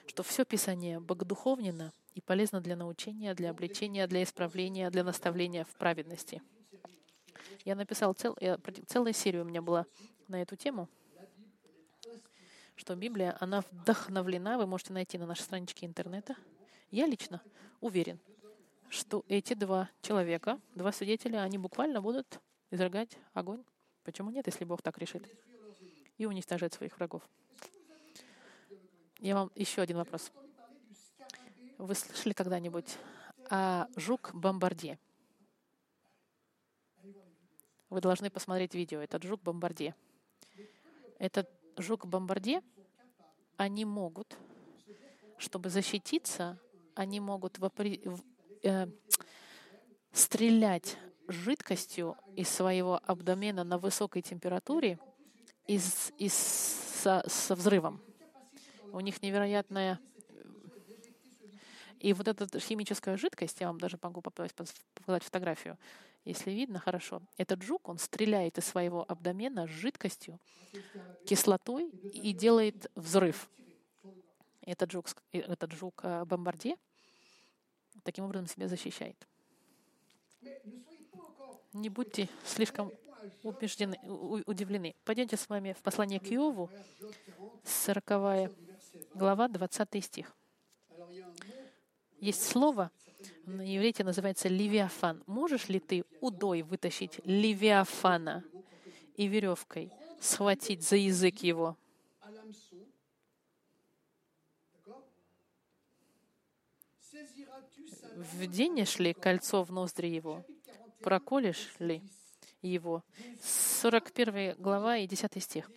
что 0.05 0.21
все 0.21 0.45
Писание 0.45 0.99
богодуховнено 0.99 1.93
и 2.15 2.21
полезно 2.21 2.61
для 2.61 2.75
научения, 2.75 3.35
для 3.35 3.51
обличения, 3.51 4.07
для 4.07 4.23
исправления, 4.23 4.89
для 4.89 5.03
наставления 5.03 5.65
в 5.65 5.75
праведности. 5.75 6.41
Я 7.65 7.75
написал 7.75 8.13
цел, 8.13 8.35
я, 8.39 8.57
целая 8.87 9.13
у 9.41 9.43
меня 9.43 9.61
была 9.61 9.85
на 10.27 10.41
эту 10.41 10.55
тему, 10.55 10.89
что 12.75 12.95
Библия, 12.95 13.37
она 13.39 13.61
вдохновлена, 13.69 14.57
вы 14.57 14.65
можете 14.65 14.93
найти 14.93 15.17
на 15.17 15.25
нашей 15.25 15.41
страничке 15.41 15.85
интернета. 15.85 16.35
Я 16.89 17.05
лично 17.05 17.41
уверен, 17.81 18.19
что 18.89 19.25
эти 19.27 19.53
два 19.53 19.89
человека, 20.01 20.59
два 20.73 20.91
свидетеля, 20.91 21.41
они 21.41 21.57
буквально 21.57 22.01
будут 22.01 22.39
изрыгать 22.71 23.17
огонь. 23.33 23.63
Почему 24.03 24.29
нет, 24.29 24.47
если 24.47 24.63
Бог 24.63 24.81
так 24.81 24.97
решит? 24.97 25.23
И 26.17 26.25
уничтожать 26.25 26.73
своих 26.73 26.95
врагов. 26.97 27.27
Я 29.19 29.35
вам 29.35 29.51
еще 29.55 29.81
один 29.81 29.97
вопрос. 29.97 30.31
Вы 31.77 31.93
слышали 31.93 32.33
когда-нибудь 32.33 32.97
о 33.49 33.87
жук-бомбарде? 33.97 34.97
Вы 37.89 38.01
должны 38.01 38.29
посмотреть 38.29 38.73
видео. 38.73 39.01
Этот 39.01 39.23
жук-бомбарде. 39.23 39.93
Этот 41.19 41.49
жук-бомбарде, 41.77 42.61
они 43.57 43.83
могут, 43.83 44.37
чтобы 45.37 45.69
защититься, 45.69 46.57
они 46.93 47.19
могут 47.19 47.59
вопри... 47.59 48.01
э, 48.63 48.87
стрелять 50.13 50.97
жидкостью 51.27 52.15
из 52.35 52.49
своего 52.49 53.01
абдомена 53.05 53.63
на 53.63 53.77
высокой 53.77 54.21
температуре 54.21 54.97
из, 55.67 56.13
из, 56.17 56.33
со, 56.33 57.23
со 57.27 57.55
взрывом. 57.55 58.01
У 58.93 58.99
них 59.01 59.21
невероятная... 59.21 59.99
И 61.99 62.13
вот 62.13 62.27
эта 62.27 62.59
химическая 62.59 63.17
жидкость, 63.17 63.61
я 63.61 63.67
вам 63.67 63.79
даже 63.79 63.97
могу 64.01 64.21
показать 64.21 64.53
фотографию, 65.23 65.77
если 66.25 66.51
видно 66.51 66.79
хорошо, 66.79 67.21
этот 67.37 67.61
жук, 67.61 67.87
он 67.87 67.99
стреляет 67.99 68.57
из 68.57 68.65
своего 68.65 69.05
абдомена 69.07 69.67
с 69.67 69.69
жидкостью, 69.69 70.39
кислотой 71.25 71.89
и 71.89 72.33
делает 72.33 72.91
взрыв. 72.95 73.49
Этот 74.61 74.91
жук, 74.91 75.05
этот 75.31 75.71
жук 75.73 76.01
э, 76.03 76.25
бомбарде 76.25 76.75
таким 78.03 78.25
образом 78.25 78.47
себя 78.47 78.67
защищает. 78.67 79.27
Не 81.73 81.89
будьте 81.89 82.27
слишком 82.43 82.91
убеждены, 83.43 83.99
удивлены. 84.47 84.95
Пойдемте 85.03 85.37
с 85.37 85.47
вами 85.47 85.73
в 85.73 85.83
послание 85.83 86.19
к 86.19 86.31
Иову, 86.31 86.69
40 87.63 88.51
глава, 89.13 89.47
20 89.47 90.03
стих. 90.03 90.35
Есть 92.25 92.41
слово, 92.41 92.89
на 93.45 93.61
иврите 93.77 94.03
называется 94.03 94.47
«левиафан». 94.47 95.23
Можешь 95.27 95.69
ли 95.69 95.79
ты 95.79 96.03
удой 96.21 96.63
вытащить 96.63 97.19
левиафана 97.23 98.43
и 99.15 99.27
веревкой 99.27 99.91
схватить 100.19 100.81
за 100.81 100.95
язык 100.95 101.43
его? 101.43 101.77
Вденешь 108.15 108.97
ли 108.97 109.13
кольцо 109.13 109.63
в 109.63 109.71
ноздри 109.71 110.07
его? 110.07 110.43
проколешь 111.01 111.75
ли 111.77 112.01
его? 112.63 113.03
41 113.43 114.55
глава 114.57 114.97
и 114.97 115.05
10 115.05 115.43
стих. 115.43 115.69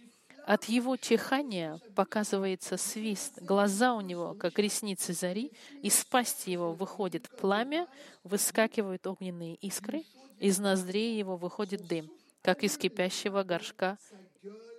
От 0.49 0.65
его 0.65 0.97
чихания 0.97 1.79
показывается 1.95 2.79
свист, 2.79 3.39
глаза 3.43 3.93
у 3.93 4.01
него, 4.01 4.33
как 4.33 4.59
ресницы 4.59 5.13
зари, 5.13 5.53
из 5.83 6.07
пасти 6.07 6.49
его 6.49 6.73
выходит 6.73 7.29
пламя, 7.37 7.87
выскакивают 8.25 9.07
огненные 9.07 9.57
искры, 9.57 10.05
из 10.39 10.59
ноздрей 10.59 11.19
его 11.19 11.37
выходит 11.37 11.87
дым, 11.87 12.11
как 12.41 12.65
из 12.65 12.79
кипящего 12.79 13.43
горшка 13.43 13.99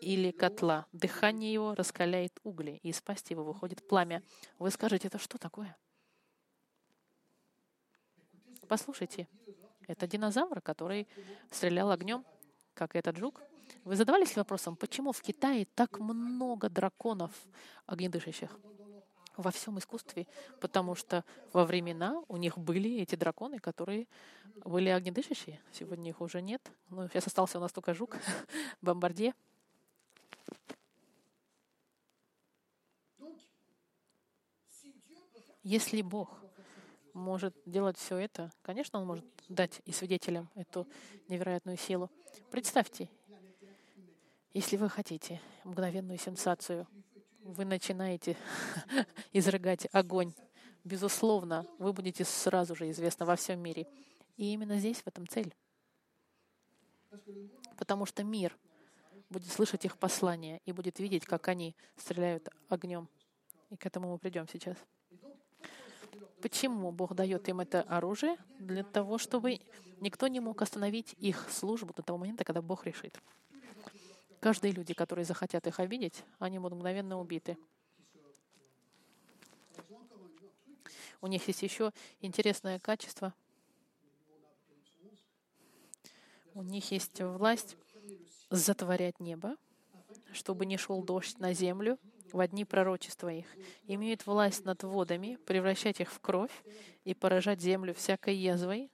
или 0.01 0.31
котла. 0.31 0.87
Дыхание 0.91 1.53
его 1.53 1.75
раскаляет 1.75 2.33
угли, 2.41 2.79
и 2.81 2.89
из 2.89 2.99
пасти 2.99 3.33
его 3.33 3.43
выходит 3.43 3.87
пламя. 3.87 4.23
Вы 4.57 4.71
скажете, 4.71 5.07
это 5.07 5.19
что 5.19 5.37
такое? 5.37 5.77
Послушайте, 8.67 9.27
это 9.87 10.07
динозавр, 10.07 10.61
который 10.61 11.07
стрелял 11.51 11.91
огнем, 11.91 12.25
как 12.73 12.95
этот 12.95 13.17
жук. 13.17 13.43
Вы 13.83 13.95
задавались 13.95 14.35
вопросом, 14.35 14.75
почему 14.75 15.11
в 15.11 15.21
Китае 15.21 15.65
так 15.75 15.99
много 15.99 16.69
драконов 16.69 17.31
огнедышащих? 17.85 18.49
во 19.39 19.51
всем 19.51 19.79
искусстве, 19.79 20.27
потому 20.59 20.95
что 20.95 21.23
во 21.53 21.63
времена 21.63 22.21
у 22.27 22.35
них 22.35 22.57
были 22.57 22.99
эти 22.99 23.15
драконы, 23.15 23.59
которые 23.59 24.05
были 24.65 24.89
огнедышащие. 24.89 25.61
Сегодня 25.71 26.09
их 26.09 26.19
уже 26.19 26.41
нет. 26.41 26.61
Ну, 26.89 27.07
сейчас 27.07 27.27
остался 27.27 27.57
у 27.57 27.61
нас 27.61 27.71
только 27.71 27.93
жук, 27.93 28.17
бомбардье. 28.81 29.33
Если 35.63 36.01
Бог 36.01 36.41
может 37.13 37.55
делать 37.65 37.97
все 37.97 38.17
это, 38.17 38.51
конечно, 38.61 38.99
он 38.99 39.05
может 39.05 39.25
дать 39.47 39.81
и 39.85 39.91
свидетелям 39.91 40.49
эту 40.55 40.87
невероятную 41.27 41.77
силу. 41.77 42.09
Представьте, 42.51 43.09
если 44.53 44.77
вы 44.77 44.89
хотите 44.89 45.41
мгновенную 45.63 46.17
сенсацию, 46.17 46.87
вы 47.43 47.65
начинаете 47.65 48.35
изрыгать 49.33 49.87
огонь. 49.91 50.33
Безусловно, 50.83 51.65
вы 51.77 51.93
будете 51.93 52.25
сразу 52.25 52.75
же 52.75 52.89
известны 52.89 53.25
во 53.25 53.35
всем 53.35 53.59
мире. 53.59 53.87
И 54.37 54.53
именно 54.53 54.79
здесь, 54.79 55.01
в 55.01 55.07
этом 55.07 55.27
цель. 55.27 55.53
потому 57.77 58.05
что 58.05 58.23
мир 58.23 58.57
будет 59.29 59.51
слышать 59.51 59.85
их 59.85 59.97
послания 59.97 60.61
и 60.65 60.71
будет 60.71 60.99
видеть, 60.99 61.25
как 61.25 61.47
они 61.47 61.75
стреляют 61.95 62.49
огнем. 62.67 63.07
И 63.69 63.75
к 63.75 63.85
этому 63.85 64.11
мы 64.11 64.17
придем 64.17 64.47
сейчас. 64.47 64.77
Почему 66.41 66.91
Бог 66.91 67.13
дает 67.13 67.47
им 67.49 67.59
это 67.59 67.81
оружие? 67.83 68.37
Для 68.59 68.83
того, 68.83 69.17
чтобы 69.17 69.59
никто 69.99 70.27
не 70.27 70.39
мог 70.39 70.61
остановить 70.61 71.13
их 71.19 71.49
службу 71.51 71.93
до 71.93 72.01
того 72.01 72.17
момента, 72.17 72.43
когда 72.43 72.61
Бог 72.61 72.85
решит. 72.85 73.19
Каждые 74.39 74.71
люди, 74.71 74.93
которые 74.93 75.25
захотят 75.25 75.67
их 75.67 75.79
обидеть, 75.79 76.23
они 76.39 76.59
будут 76.59 76.77
мгновенно 76.77 77.19
убиты. 77.19 77.57
У 81.21 81.27
них 81.27 81.45
есть 81.47 81.61
еще 81.61 81.91
интересное 82.21 82.79
качество. 82.79 83.33
У 86.53 86.61
них 86.61 86.89
есть 86.91 87.21
власть 87.21 87.75
затворять 88.49 89.19
небо, 89.19 89.55
чтобы 90.31 90.65
не 90.65 90.77
шел 90.77 91.03
дождь 91.03 91.37
на 91.39 91.53
землю 91.53 91.99
в 92.31 92.39
одни 92.39 92.63
пророчества 92.63 93.29
их. 93.29 93.47
Имеют 93.87 94.25
власть 94.25 94.63
над 94.63 94.83
водами, 94.83 95.37
превращать 95.45 95.99
их 95.99 96.11
в 96.11 96.19
кровь 96.19 96.63
и 97.03 97.13
поражать 97.13 97.59
землю 97.61 97.93
всякой 97.93 98.35
язвой, 98.35 98.89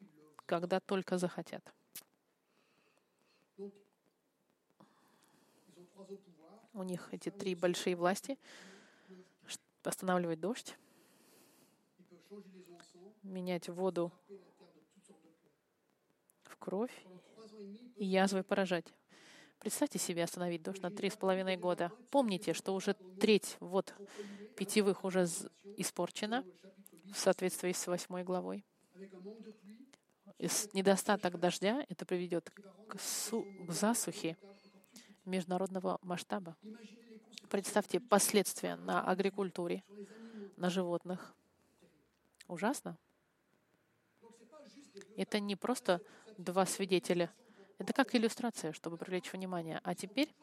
когда 0.46 0.80
только 0.80 1.18
захотят. 1.18 1.64
У 6.76 6.84
них 6.84 7.08
эти 7.14 7.32
три 7.32 7.56
большие 7.56 7.96
власти 7.96 8.38
останавливать 9.82 10.42
дождь, 10.42 10.76
менять 13.24 13.70
воду 13.70 14.12
в 16.44 16.58
кровь 16.58 16.92
и 17.96 18.06
язвой 18.06 18.44
поражать. 18.44 18.94
Представьте 19.60 20.00
себе 20.00 20.26
остановить 20.26 20.64
дождь 20.64 20.82
на 20.82 20.92
три 20.92 21.10
с 21.10 21.16
половиной 21.16 21.56
года. 21.56 21.94
Помните, 22.12 22.54
что 22.54 22.76
уже 22.76 22.94
треть 23.20 23.56
вот 23.62 23.94
питьевых 24.58 25.06
уже 25.06 25.28
испорчена 25.78 26.44
в 27.14 27.18
соответствии 27.18 27.72
с 27.72 27.88
восьмой 27.88 28.26
главой. 28.26 28.66
Недостаток 30.74 31.40
дождя 31.40 31.86
это 31.88 32.06
приведет 32.06 32.52
к, 32.90 33.00
су- 33.00 33.48
к 33.66 33.72
засухе 33.72 34.36
международного 35.26 36.00
масштаба. 36.02 36.56
Представьте 37.50 38.00
последствия 38.00 38.76
на 38.76 39.04
агрикультуре, 39.04 39.84
на 40.58 40.70
животных. 40.70 41.36
Ужасно. 42.48 42.98
Это 45.16 45.40
не 45.40 45.56
просто 45.56 46.02
два 46.38 46.66
свидетеля. 46.66 47.32
Это 47.78 47.94
как 47.94 48.16
иллюстрация, 48.16 48.74
чтобы 48.74 48.98
привлечь 48.98 49.32
внимание. 49.32 49.82
А 49.84 49.96
теперь 49.96 50.34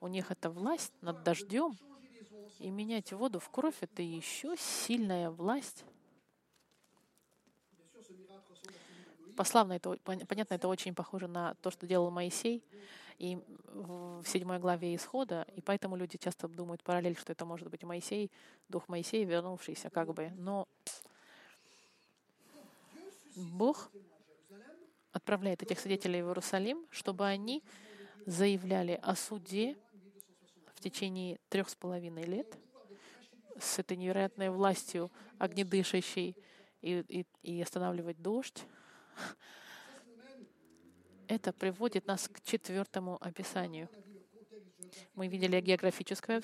у 0.00 0.08
них 0.08 0.30
эта 0.30 0.50
власть 0.50 0.92
над 1.00 1.22
дождем, 1.22 1.76
и 2.58 2.70
менять 2.70 3.12
воду 3.12 3.38
в 3.38 3.50
кровь— 3.50 3.76
это 3.80 4.02
еще 4.02 4.56
сильная 4.56 5.30
власть. 5.30 5.84
Пославно 9.36 9.74
это, 9.74 9.98
понятно, 10.02 10.54
это 10.54 10.68
очень 10.68 10.94
похоже 10.94 11.28
на 11.28 11.54
то, 11.56 11.70
что 11.70 11.86
делал 11.86 12.10
Моисей 12.10 12.64
и 13.18 13.38
в 13.66 14.24
седьмой 14.26 14.58
главе 14.58 14.94
Исхода, 14.94 15.46
и 15.54 15.60
поэтому 15.60 15.96
люди 15.96 16.18
часто 16.18 16.48
думают 16.48 16.82
параллель, 16.82 17.16
что 17.16 17.32
это 17.32 17.44
может 17.44 17.68
быть 17.68 17.82
Моисей, 17.82 18.30
дух 18.68 18.88
Моисея, 18.88 19.24
вернувшийся 19.24 19.90
как 19.90 20.12
бы. 20.12 20.30
Но 20.36 20.68
Бог 23.36 23.90
отправляет 25.12 25.62
этих 25.62 25.80
свидетелей 25.80 26.22
в 26.22 26.28
Иерусалим, 26.28 26.86
чтобы 26.90 27.26
они 27.26 27.62
заявляли 28.26 28.98
о 29.02 29.14
суде 29.14 29.76
в 30.74 30.80
течение 30.80 31.38
трех 31.48 31.68
с 31.68 31.74
половиной 31.74 32.24
лет 32.24 32.56
с 33.58 33.78
этой 33.78 33.96
невероятной 33.96 34.50
властью 34.50 35.10
огнедышащей 35.38 36.36
и, 36.82 37.04
и, 37.08 37.26
и 37.42 37.62
останавливать 37.62 38.20
дождь. 38.20 38.64
Это 41.28 41.52
приводит 41.52 42.06
нас 42.06 42.28
к 42.28 42.40
четвертому 42.42 43.18
описанию. 43.20 43.88
Мы 45.14 45.28
видели 45.28 45.60
географическое 45.60 46.40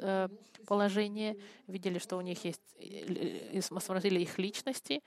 э, 0.00 0.28
положение, 0.66 1.36
видели, 1.66 1.98
что 1.98 2.16
у 2.16 2.20
них 2.20 2.44
есть, 2.44 2.60
э, 2.78 3.60
смотрели 3.62 4.20
их 4.20 4.38
личности, 4.38 5.02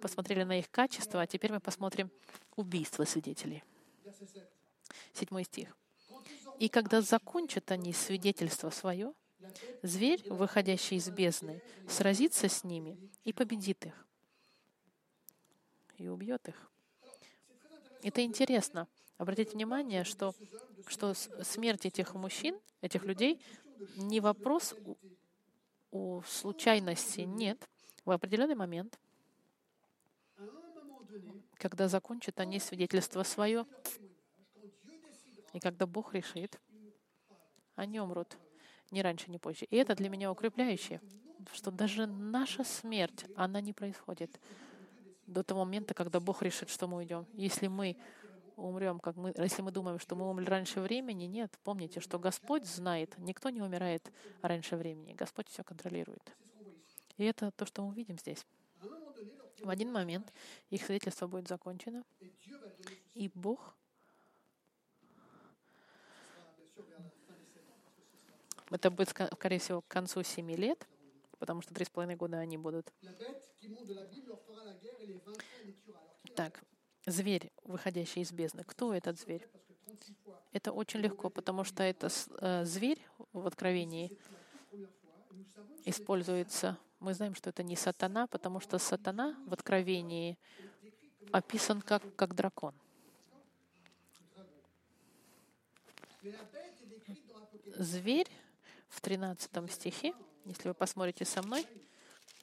посмотрели 0.00 0.44
на 0.44 0.58
их 0.58 0.70
качества, 0.70 1.22
а 1.22 1.26
теперь 1.26 1.52
мы 1.52 1.60
посмотрим 1.60 2.10
убийство 2.56 3.04
свидетелей. 3.04 3.62
Седьмой 5.12 5.44
стих. 5.44 5.76
«И 6.58 6.68
когда 6.68 7.00
закончат 7.02 7.70
они 7.70 7.92
свидетельство 7.92 8.70
свое, 8.70 9.12
зверь, 9.82 10.22
выходящий 10.28 10.96
из 10.96 11.08
бездны, 11.10 11.62
сразится 11.88 12.48
с 12.48 12.64
ними 12.64 12.98
и 13.24 13.32
победит 13.32 13.86
их, 13.86 14.06
и 15.98 16.08
убьет 16.08 16.48
их». 16.48 16.69
Это 18.02 18.22
интересно. 18.22 18.88
Обратите 19.18 19.52
внимание, 19.52 20.04
что, 20.04 20.34
что 20.86 21.14
смерть 21.14 21.86
этих 21.86 22.14
мужчин, 22.14 22.58
этих 22.80 23.04
людей, 23.04 23.40
не 23.96 24.20
вопрос 24.20 24.74
у 25.90 26.22
случайности, 26.22 27.20
нет. 27.20 27.68
В 28.04 28.10
определенный 28.10 28.54
момент— 28.54 28.98
когда 31.60 31.88
закончат 31.88 32.40
они 32.40 32.58
свидетельство 32.58 33.22
свое, 33.22 33.66
и 35.52 35.60
когда 35.60 35.86
Бог 35.86 36.14
решит, 36.14 36.58
они 37.74 38.00
умрут 38.00 38.38
ни 38.90 39.00
раньше, 39.00 39.30
ни 39.30 39.36
позже. 39.36 39.66
И 39.66 39.76
это 39.76 39.94
для 39.94 40.08
меня 40.08 40.32
укрепляющее, 40.32 41.00
что 41.52 41.70
даже 41.70 42.06
наша 42.06 42.64
смерть, 42.64 43.26
она 43.36 43.60
не 43.60 43.72
происходит 43.72 44.40
до 45.30 45.42
того 45.42 45.64
момента, 45.64 45.94
когда 45.94 46.20
Бог 46.20 46.42
решит, 46.42 46.68
что 46.68 46.86
мы 46.86 46.98
уйдем. 46.98 47.26
Если 47.32 47.68
мы 47.68 47.96
умрем, 48.56 49.00
как 49.00 49.16
мы, 49.16 49.32
если 49.36 49.62
мы 49.62 49.70
думаем, 49.70 49.98
что 49.98 50.16
мы 50.16 50.28
умерли 50.28 50.50
раньше 50.50 50.80
времени, 50.80 51.24
нет. 51.24 51.58
Помните, 51.64 52.00
что 52.00 52.18
Господь 52.18 52.66
знает, 52.66 53.16
никто 53.18 53.50
не 53.50 53.62
умирает 53.62 54.12
раньше 54.42 54.76
времени. 54.76 55.14
Господь 55.14 55.48
все 55.48 55.64
контролирует. 55.64 56.36
И 57.16 57.24
это 57.24 57.50
то, 57.52 57.66
что 57.66 57.82
мы 57.82 57.94
видим 57.94 58.18
здесь. 58.18 58.44
В 59.62 59.68
один 59.68 59.92
момент 59.92 60.32
их 60.70 60.84
свидетельство 60.84 61.26
будет 61.26 61.46
закончено, 61.46 62.02
и 63.12 63.30
Бог 63.34 63.74
это 68.70 68.90
будет, 68.90 69.08
скорее 69.10 69.58
всего, 69.58 69.82
к 69.82 69.88
концу 69.88 70.22
семи 70.22 70.56
лет, 70.56 70.86
потому 71.40 71.62
что 71.62 71.74
три 71.74 71.84
с 71.84 71.90
половиной 71.90 72.16
года 72.16 72.38
они 72.38 72.56
будут. 72.56 72.92
Так, 76.36 76.62
зверь, 77.06 77.50
выходящий 77.64 78.20
из 78.20 78.30
бездны. 78.30 78.62
Кто 78.64 78.94
этот 78.94 79.18
зверь? 79.18 79.48
Это 80.52 80.70
очень 80.70 81.00
легко, 81.00 81.30
потому 81.30 81.64
что 81.64 81.82
это 81.82 82.08
э, 82.38 82.64
зверь 82.64 83.04
в 83.32 83.46
Откровении 83.46 84.16
используется 85.84 86.78
мы 87.00 87.14
знаем, 87.14 87.34
что 87.34 87.48
это 87.48 87.62
не 87.62 87.76
сатана, 87.76 88.26
потому 88.26 88.60
что 88.60 88.78
сатана 88.78 89.34
в 89.46 89.54
Откровении 89.54 90.38
описан 91.32 91.80
как, 91.80 92.02
как 92.14 92.34
дракон. 92.34 92.74
Зверь 97.76 98.28
в 98.88 99.00
13 99.00 99.72
стихе, 99.72 100.14
если 100.44 100.68
вы 100.68 100.74
посмотрите 100.74 101.24
со 101.24 101.42
мной, 101.42 101.66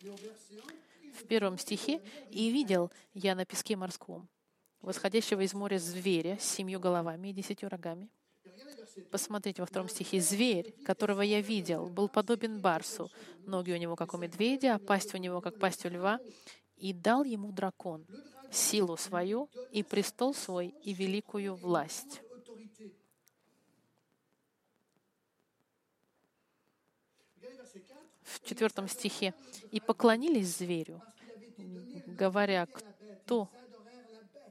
в 0.02 1.26
первом 1.28 1.58
стихе, 1.58 2.02
«И 2.30 2.52
видел 2.52 2.92
я 3.14 3.36
на 3.36 3.46
песке 3.46 3.76
морском, 3.76 4.28
восходящего 4.82 5.42
из 5.42 5.54
моря 5.54 5.80
зверя 5.80 6.38
с 6.40 6.44
семью 6.44 6.80
головами 6.80 7.30
и 7.30 7.34
десятью 7.34 7.70
рогами, 7.70 8.10
Посмотрите 9.12 9.62
во 9.62 9.66
втором 9.68 9.90
стихе. 9.90 10.20
«Зверь, 10.20 10.74
которого 10.84 11.22
я 11.22 11.42
видел, 11.42 11.88
был 11.88 12.10
подобен 12.10 12.60
барсу. 12.60 13.12
Ноги 13.46 13.72
у 13.72 13.78
него, 13.78 13.96
как 13.96 14.14
у 14.14 14.18
медведя, 14.18 14.76
а 14.76 14.80
пасть 14.80 15.14
у 15.14 15.18
него, 15.18 15.40
как 15.42 15.60
пасть 15.60 15.86
у 15.86 15.90
льва. 15.90 16.20
И 16.78 16.94
дал 16.94 17.24
ему 17.24 17.52
дракон 17.52 18.06
силу 18.52 18.98
свою 18.98 19.50
и 19.72 19.84
престол 19.84 20.34
свой 20.34 20.74
и 20.84 20.94
великую 20.94 21.56
власть». 21.56 22.22
В 28.28 28.48
четвертом 28.48 28.88
стихе. 28.88 29.34
«И 29.72 29.80
поклонились 29.80 30.58
зверю, 30.58 31.02
говоря, 32.06 32.66
кто 32.68 33.50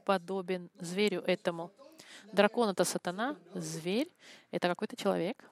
подобен 0.05 0.69
зверю 0.79 1.21
этому, 1.21 1.71
Дракон— 2.31 2.69
это 2.71 2.83
сатана, 2.83 3.37
зверь— 3.53 4.09
это 4.51 4.67
какой-то 4.67 4.95
человек. 4.95 5.49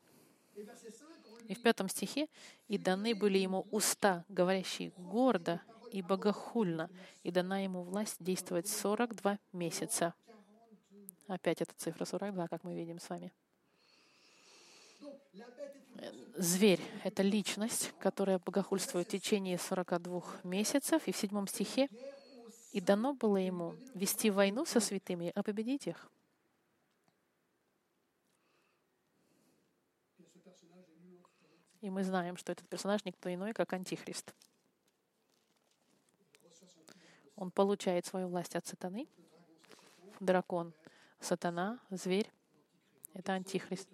И 1.47 1.53
в 1.53 1.61
пятом 1.61 1.89
стихе 1.89 2.27
«И 2.67 2.77
даны 2.77 3.13
были 3.13 3.37
ему 3.37 3.67
уста, 3.71 4.25
говорящие 4.29 4.91
гордо 4.97 5.61
и 5.91 6.01
богохульно, 6.01 6.89
и 7.23 7.31
дана 7.31 7.59
ему 7.59 7.83
власть 7.83 8.17
действовать 8.19 8.67
42 8.67 9.39
месяца». 9.53 10.13
Опять 11.27 11.61
эта 11.61 11.73
цифра 11.75 12.05
42, 12.05 12.47
как 12.47 12.63
мы 12.63 12.75
видим 12.75 12.99
с 12.99 13.09
вами. 13.09 13.31
Зверь— 16.37 16.81
это 17.03 17.23
личность, 17.23 17.93
которая 17.99 18.39
богохульствует 18.39 19.07
в 19.07 19.11
течение 19.11 19.57
42 19.57 20.21
месяцев. 20.43 21.07
И 21.07 21.11
в 21.11 21.17
седьмом 21.17 21.47
стихе 21.47 21.87
«И 22.73 22.81
дано 22.81 23.13
было 23.13 23.37
ему 23.37 23.75
вести 23.93 24.29
войну 24.29 24.65
со 24.65 24.79
святыми, 24.79 25.31
а 25.33 25.43
победить 25.43 25.87
их». 25.87 26.09
И 31.79 31.89
мы 31.89 32.03
знаем, 32.03 32.35
что 32.35 32.51
этот 32.51 32.67
персонаж 32.67 33.05
никто 33.05 33.33
иной, 33.33 33.53
как 33.53 33.71
Антихрист. 33.71 34.33
Он 37.35 37.51
получает 37.51 38.05
свою 38.05 38.27
власть 38.27 38.55
от 38.55 38.65
сатаны. 38.65 39.07
Дракон— 40.19 40.73
сатана, 41.19 41.79
зверь— 41.89 42.29
это 43.13 43.33
Антихрист. 43.33 43.87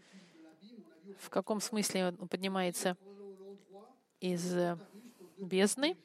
В 1.20 1.30
каком 1.30 1.62
смысле 1.62 2.08
он 2.20 2.28
поднимается 2.28 2.98
из 4.20 4.54
э, 4.54 4.78
бездны? 5.38 5.98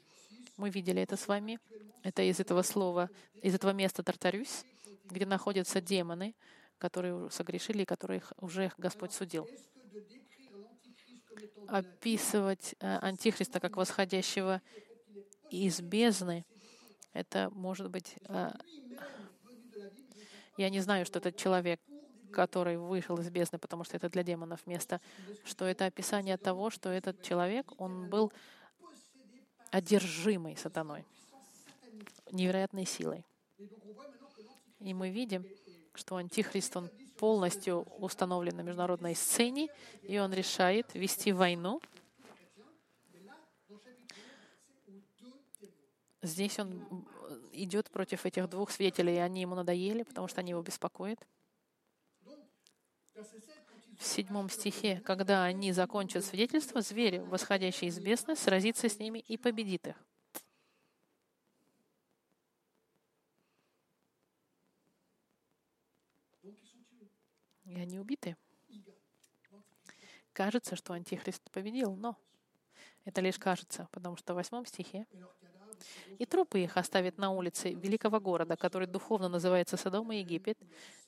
Мы 0.56 0.70
видели 0.70 1.02
это 1.02 1.16
с 1.16 1.28
вами. 1.28 1.58
Это 2.02 2.22
из 2.22 2.40
этого 2.40 2.62
слова, 2.62 3.10
из 3.42 3.54
этого 3.54 3.72
места 3.72 4.02
Тартарюсь, 4.02 4.64
где 5.04 5.26
находятся 5.26 5.80
демоны, 5.80 6.34
которые 6.78 7.30
согрешили 7.30 7.82
и 7.82 7.86
которых 7.86 8.32
уже 8.38 8.70
Господь 8.78 9.12
судил 9.12 9.48
описывать 11.68 12.74
э, 12.80 12.98
Антихриста 12.98 13.60
как 13.60 13.76
восходящего 13.76 14.62
из 15.50 15.80
бездны, 15.80 16.44
это 17.12 17.50
может 17.52 17.90
быть... 17.90 18.16
Э, 18.28 18.50
я 20.56 20.70
не 20.70 20.80
знаю, 20.80 21.04
что 21.04 21.18
этот 21.18 21.36
человек, 21.36 21.80
который 22.36 22.76
вышел 22.76 23.18
из 23.18 23.30
бездны, 23.30 23.58
потому 23.58 23.82
что 23.82 23.96
это 23.96 24.10
для 24.10 24.22
демонов 24.22 24.66
место, 24.66 25.00
что 25.46 25.64
это 25.64 25.86
описание 25.86 26.36
того, 26.36 26.68
что 26.68 26.90
этот 26.90 27.22
человек, 27.22 27.72
он 27.78 28.10
был 28.10 28.30
одержимый 29.70 30.54
сатаной, 30.54 31.06
невероятной 32.30 32.84
силой. 32.84 33.24
И 34.80 34.92
мы 34.92 35.08
видим, 35.08 35.46
что 35.94 36.16
Антихрист, 36.16 36.76
он 36.76 36.90
полностью 37.16 37.86
установлен 37.98 38.54
на 38.54 38.60
международной 38.60 39.14
сцене, 39.14 39.68
и 40.02 40.18
он 40.18 40.34
решает 40.34 40.92
вести 40.92 41.32
войну. 41.32 41.80
Здесь 46.20 46.58
он 46.58 47.06
идет 47.52 47.88
против 47.90 48.26
этих 48.26 48.50
двух 48.50 48.70
свидетелей, 48.70 49.14
и 49.14 49.20
они 49.20 49.40
ему 49.40 49.54
надоели, 49.54 50.02
потому 50.02 50.28
что 50.28 50.40
они 50.40 50.50
его 50.50 50.60
беспокоят. 50.60 51.26
В 53.98 54.04
седьмом 54.04 54.50
стихе, 54.50 55.00
когда 55.04 55.44
они 55.44 55.72
закончат 55.72 56.24
свидетельство, 56.24 56.80
зверь, 56.82 57.20
восходящий 57.20 57.88
из 57.88 57.98
бездны, 57.98 58.36
сразится 58.36 58.88
с 58.88 58.98
ними 58.98 59.20
и 59.20 59.36
победит 59.36 59.86
их. 59.86 59.96
и 67.76 67.80
они 67.80 67.98
убиты. 67.98 68.36
Кажется, 70.32 70.76
что 70.76 70.92
Антихрист 70.92 71.50
победил, 71.50 71.94
но 71.96 72.16
это 73.04 73.20
лишь 73.20 73.38
кажется, 73.38 73.88
потому 73.92 74.16
что 74.16 74.32
в 74.32 74.36
восьмом 74.36 74.66
стихе 74.66 75.06
и 76.18 76.24
трупы 76.24 76.60
их 76.60 76.76
оставят 76.76 77.18
на 77.18 77.30
улице 77.30 77.72
великого 77.72 78.20
города, 78.20 78.56
который 78.56 78.86
духовно 78.86 79.28
называется 79.28 79.76
Содом 79.76 80.10
и 80.12 80.18
Египет, 80.18 80.58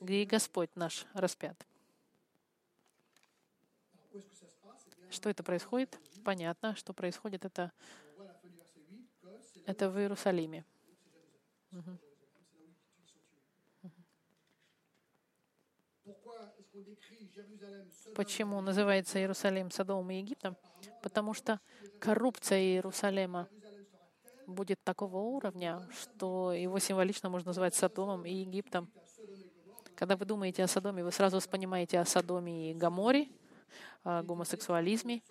где 0.00 0.22
и 0.22 0.26
Господь 0.26 0.74
наш 0.76 1.06
распят. 1.14 1.66
Что 5.11 5.30
это 5.30 5.42
происходит? 5.42 5.98
Понятно, 6.24 6.74
что 6.76 6.92
происходит 6.92 7.44
это, 7.44 7.72
это 9.66 9.90
в 9.90 9.98
Иерусалиме. 9.98 10.64
Почему 18.14 18.61
называется 18.61 19.18
Иерусалим 19.18 19.70
Содомом 19.70 20.11
и 20.11 20.18
Египтом? 20.18 20.56
Потому 21.02 21.34
что 21.34 21.61
коррупция 22.00 22.59
Иерусалима 22.59 23.48
будет 24.46 24.82
такого 24.82 25.18
уровня, 25.18 25.86
что 25.92 26.52
его 26.52 26.78
символично 26.78 27.28
можно 27.28 27.50
назвать 27.50 27.74
Содомом 27.74 28.24
и 28.24 28.32
Египтом. 28.32 28.90
Когда 29.94 30.16
вы 30.16 30.24
думаете 30.24 30.64
о 30.64 30.68
Содоме, 30.68 31.04
вы 31.04 31.12
сразу 31.12 31.40
вспоминаете 31.40 31.98
о 31.98 32.04
Содоме 32.04 32.70
и 32.70 32.74
Гаморе, 32.74 33.28
о 34.04 34.22
гомосексуализме. 34.22 35.22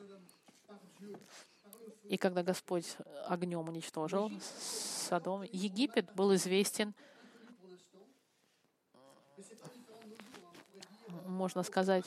И 2.03 2.17
когда 2.17 2.43
Господь 2.43 2.95
огнем 3.27 3.67
уничтожил 3.67 4.31
Содом, 5.09 5.43
Египет 5.43 6.13
был 6.13 6.33
известен 6.35 6.93
можно 11.27 11.63
сказать, 11.63 12.05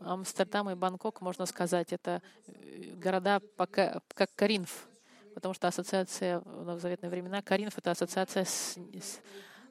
Амстердам 0.00 0.70
и 0.70 0.74
Бангкок, 0.74 1.20
можно 1.20 1.46
сказать, 1.46 1.92
это 1.92 2.20
э, 2.46 2.94
города 2.96 3.40
как 3.56 4.34
Каринф, 4.34 4.88
потому 5.34 5.54
что 5.54 5.68
ассоциация 5.68 6.40
в 6.44 6.78
заветные 6.80 7.10
времена, 7.10 7.40
Каринф— 7.40 7.78
это 7.78 7.92
ассоциация 7.92 8.44
с, 8.44 8.76
с, 8.76 9.20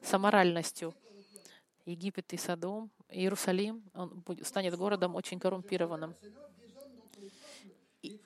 с 0.02 0.14
аморальностью. 0.14 0.94
Египет 1.84 2.32
и 2.32 2.36
Содом, 2.36 2.90
Иерусалим, 3.12 3.82
он 3.94 4.24
станет 4.42 4.76
городом 4.76 5.14
очень 5.14 5.38
коррумпированным. 5.38 6.14
И, 8.02 8.20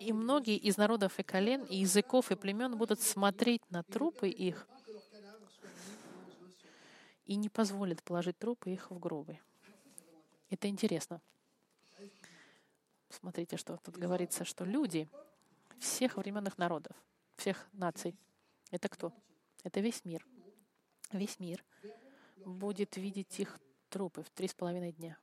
и 0.00 0.12
многие 0.12 0.56
из 0.56 0.76
народов 0.76 1.18
и 1.18 1.22
колен, 1.22 1.64
и 1.64 1.76
языков, 1.76 2.30
и 2.30 2.36
племен 2.36 2.76
будут 2.76 3.00
смотреть 3.00 3.62
на 3.70 3.82
трупы 3.82 4.28
их 4.28 4.66
и 7.26 7.36
не 7.36 7.48
позволят 7.48 8.02
положить 8.02 8.38
трупы 8.38 8.72
их 8.72 8.90
в 8.90 8.98
гробы. 8.98 9.38
Это 10.48 10.68
интересно. 10.68 11.20
Смотрите, 13.08 13.56
что 13.56 13.76
тут 13.76 13.96
говорится, 13.96 14.44
что 14.44 14.64
люди 14.64 15.08
всех 15.78 16.16
временных 16.16 16.58
народов, 16.58 16.96
всех 17.36 17.68
наций, 17.72 18.16
это 18.70 18.88
кто? 18.88 19.12
Это 19.62 19.80
весь 19.80 20.04
мир. 20.04 20.26
Весь 21.12 21.38
мир 21.38 21.64
будет 22.44 22.96
видеть 22.96 23.38
их 23.38 23.60
трупы 23.90 24.22
в 24.22 24.30
три 24.30 24.48
с 24.48 24.54
половиной 24.54 24.92
дня. 24.92 25.18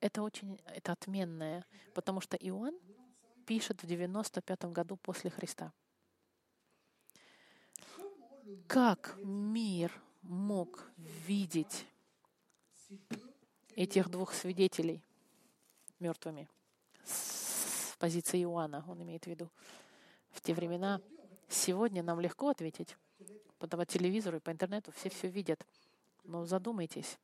Это 0.00 0.22
очень 0.22 0.58
это 0.64 0.92
отменное, 0.92 1.66
потому 1.92 2.22
что 2.22 2.36
Иоанн 2.38 2.78
пишет 3.44 3.82
в 3.82 3.86
95 3.86 4.64
году 4.66 4.96
после 4.96 5.28
Христа. 5.28 5.72
Как 8.66 9.16
мир 9.22 9.92
мог 10.22 10.90
видеть 10.96 11.86
этих 13.76 14.08
двух 14.08 14.32
свидетелей 14.32 15.02
мертвыми 15.98 16.48
с 17.04 17.94
позиции 17.98 18.42
Иоанна, 18.42 18.84
он 18.88 19.02
имеет 19.02 19.24
в 19.24 19.26
виду. 19.26 19.50
В 20.30 20.40
те 20.40 20.54
времена 20.54 21.00
сегодня 21.48 22.02
нам 22.02 22.20
легко 22.20 22.48
ответить. 22.48 22.96
По 23.58 23.84
телевизору 23.84 24.38
и 24.38 24.40
по 24.40 24.50
интернету 24.50 24.90
все 24.92 25.10
все 25.10 25.28
видят. 25.28 25.66
Но 26.24 26.46
задумайтесь. 26.46 27.18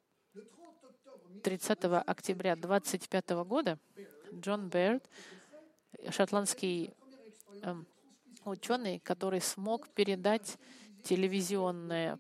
30 1.43 1.85
октября 2.07 2.57
25 2.57 3.31
года 3.45 3.79
Джон 4.33 4.69
Берд, 4.69 5.09
шотландский 6.11 6.95
э, 7.63 7.75
ученый, 8.45 8.99
который 9.01 9.41
смог 9.41 9.89
передать 9.89 10.59
телевизионное 11.03 12.19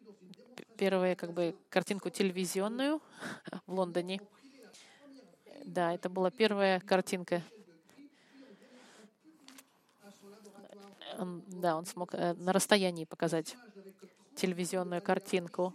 первую 0.76 1.16
как 1.16 1.32
бы 1.32 1.57
картинку 1.70 2.11
телевизионную 2.11 3.03
в 3.66 3.72
Лондоне. 3.72 4.20
Да, 5.64 5.93
это 5.93 6.09
была 6.09 6.30
первая 6.30 6.80
картинка. 6.80 7.43
Он, 11.18 11.43
да, 11.49 11.76
он 11.76 11.87
смог 11.87 12.14
э, 12.14 12.34
на 12.34 12.53
расстоянии 12.53 13.05
показать 13.05 13.57
телевизионную 14.37 15.03
картинку. 15.03 15.74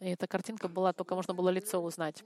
И 0.00 0.06
эта 0.06 0.26
картинка 0.26 0.68
была, 0.68 0.92
только 0.92 1.14
можно 1.14 1.34
было 1.34 1.50
лицо 1.50 1.80
узнать. 1.80 2.24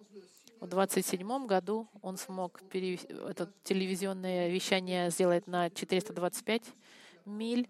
В 0.60 0.66
27 0.66 1.46
году 1.46 1.88
он 2.00 2.16
смог 2.16 2.62
перев... 2.70 3.04
это 3.04 3.52
телевизионное 3.64 4.48
вещание 4.48 5.10
сделать 5.10 5.46
на 5.46 5.68
425 5.68 6.62
миль 7.26 7.68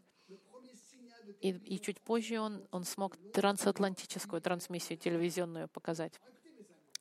и, 1.40 1.50
и 1.50 1.80
чуть 1.80 2.00
позже 2.00 2.38
он, 2.38 2.66
он 2.70 2.84
смог 2.84 3.16
трансатлантическую 3.32 4.40
трансмиссию 4.40 4.98
телевизионную 4.98 5.68
показать. 5.68 6.20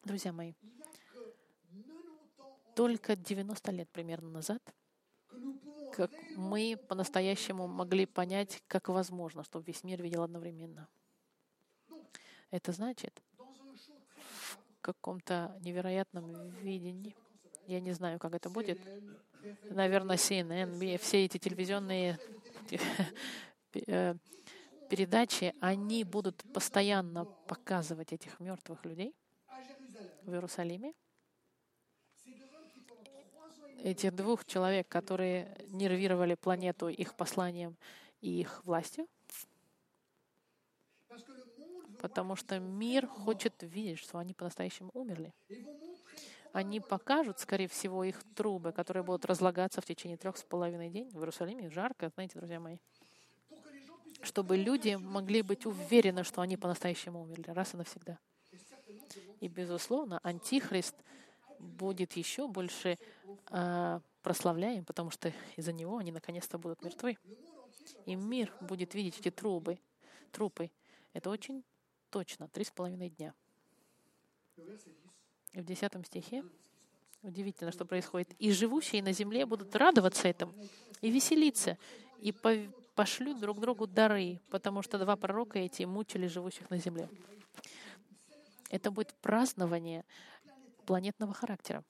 Друзья 0.04 0.34
мои, 0.34 0.54
только 2.76 3.16
90 3.16 3.72
лет 3.72 3.90
примерно 3.90 4.30
назад 4.30 4.62
как 5.96 6.12
мы 6.36 6.78
по-настоящему 6.90 7.68
могли 7.68 8.06
понять, 8.06 8.64
как 8.68 8.90
возможно, 8.90 9.44
чтобы 9.44 9.66
весь 9.66 9.84
мир 9.84 10.02
видел 10.02 10.24
одновременно. 10.24 10.88
Это 12.50 12.72
значит, 12.72 13.22
в 13.38 14.58
каком-то 14.82 15.56
невероятном 15.62 16.50
видении, 16.62 17.16
я 17.68 17.80
не 17.80 17.94
знаю, 17.94 18.20
как 18.20 18.34
это 18.34 18.50
будет, 18.50 18.80
наверное, 19.70 20.18
CNN, 20.18 20.98
все 20.98 21.26
эти 21.26 21.38
телевизионные 21.38 22.20
э, 23.88 24.16
передачи, 24.90 25.54
они 25.62 26.04
будут 26.04 26.44
постоянно 26.54 27.26
показывать 27.26 28.14
этих 28.14 28.40
мертвых 28.40 28.84
людей 28.86 29.16
в 30.24 30.34
Иерусалиме. 30.34 30.94
Этих 33.84 34.16
двух 34.16 34.46
человек, 34.46 34.88
которые 34.88 35.56
нервировали 35.68 36.36
планету 36.36 36.88
их 36.88 37.16
посланием 37.16 37.76
и 38.22 38.40
их 38.40 38.66
властью. 38.66 39.08
Потому 42.00 42.36
что 42.36 42.60
мир 42.60 43.06
хочет 43.08 43.54
видеть, 43.62 44.00
что 44.00 44.18
они 44.18 44.34
по-настоящему 44.34 44.90
умерли. 44.94 45.34
Они 46.54 46.80
покажут, 46.80 47.40
скорее 47.40 47.68
всего, 47.68 48.04
их 48.04 48.24
трубы, 48.36 48.72
которые 48.72 49.04
будут 49.04 49.26
разлагаться 49.26 49.82
в 49.82 49.86
течение 49.86 50.18
трех 50.18 50.38
с 50.38 50.44
половиной 50.44 50.90
дней 50.90 51.10
в 51.12 51.20
Иерусалиме. 51.20 51.70
Жарко, 51.70 52.10
знаете, 52.16 52.40
друзья 52.40 52.60
мои 52.60 52.78
чтобы 54.24 54.58
люди 54.58 54.96
могли 54.96 55.42
быть 55.42 55.66
уверены, 55.66 56.24
что 56.24 56.42
они 56.42 56.58
по-настоящему 56.58 57.22
умерли 57.22 57.52
раз 57.52 57.74
и 57.74 57.78
навсегда. 57.78 58.18
И, 59.42 59.48
безусловно, 59.48 60.20
Антихрист 60.24 60.96
будет 61.64 62.14
еще 62.14 62.48
больше 62.48 62.98
э, 63.50 64.00
прославляем, 64.22 64.86
потому 64.86 65.12
что 65.12 65.34
из-за 65.56 65.74
него 65.74 65.98
они 65.98 66.12
наконец-то 66.12 66.58
будут 66.58 66.84
мертвы. 66.84 67.18
И 68.06 68.16
мир 68.16 68.54
будет 68.62 68.94
видеть 68.94 69.20
эти 69.20 69.32
трубы, 69.32 69.80
трупы. 70.32 70.72
Это 71.14 71.30
очень 71.30 71.64
точно, 72.10 72.48
три 72.48 72.64
с 72.64 72.72
половиной 72.72 73.10
дня. 73.10 73.34
И 75.54 75.62
в 75.62 75.66
десятом 75.66 76.04
стихе 76.06 76.44
удивительно, 77.22 77.72
что 77.72 77.86
происходит. 77.86 78.34
«И 78.40 78.52
живущие 78.52 79.02
на 79.02 79.14
земле 79.14 79.46
будут 79.46 79.76
радоваться 79.76 80.28
этому 80.28 80.54
и 81.02 81.10
веселиться, 81.10 81.78
и 82.20 82.34
пошлют 82.96 83.40
друг 83.40 83.60
другу 83.60 83.88
дары, 83.88 84.40
потому 84.50 84.82
что 84.82 85.00
два 85.00 85.16
пророка 85.16 85.60
эти 85.60 85.84
мучили 85.84 86.28
живущих 86.28 86.70
на 86.70 86.78
земле. 86.78 87.10
Это 88.70 88.92
будет 88.92 89.14
празднование 89.16 90.04
планетного 90.86 91.34
характера. 91.34 91.84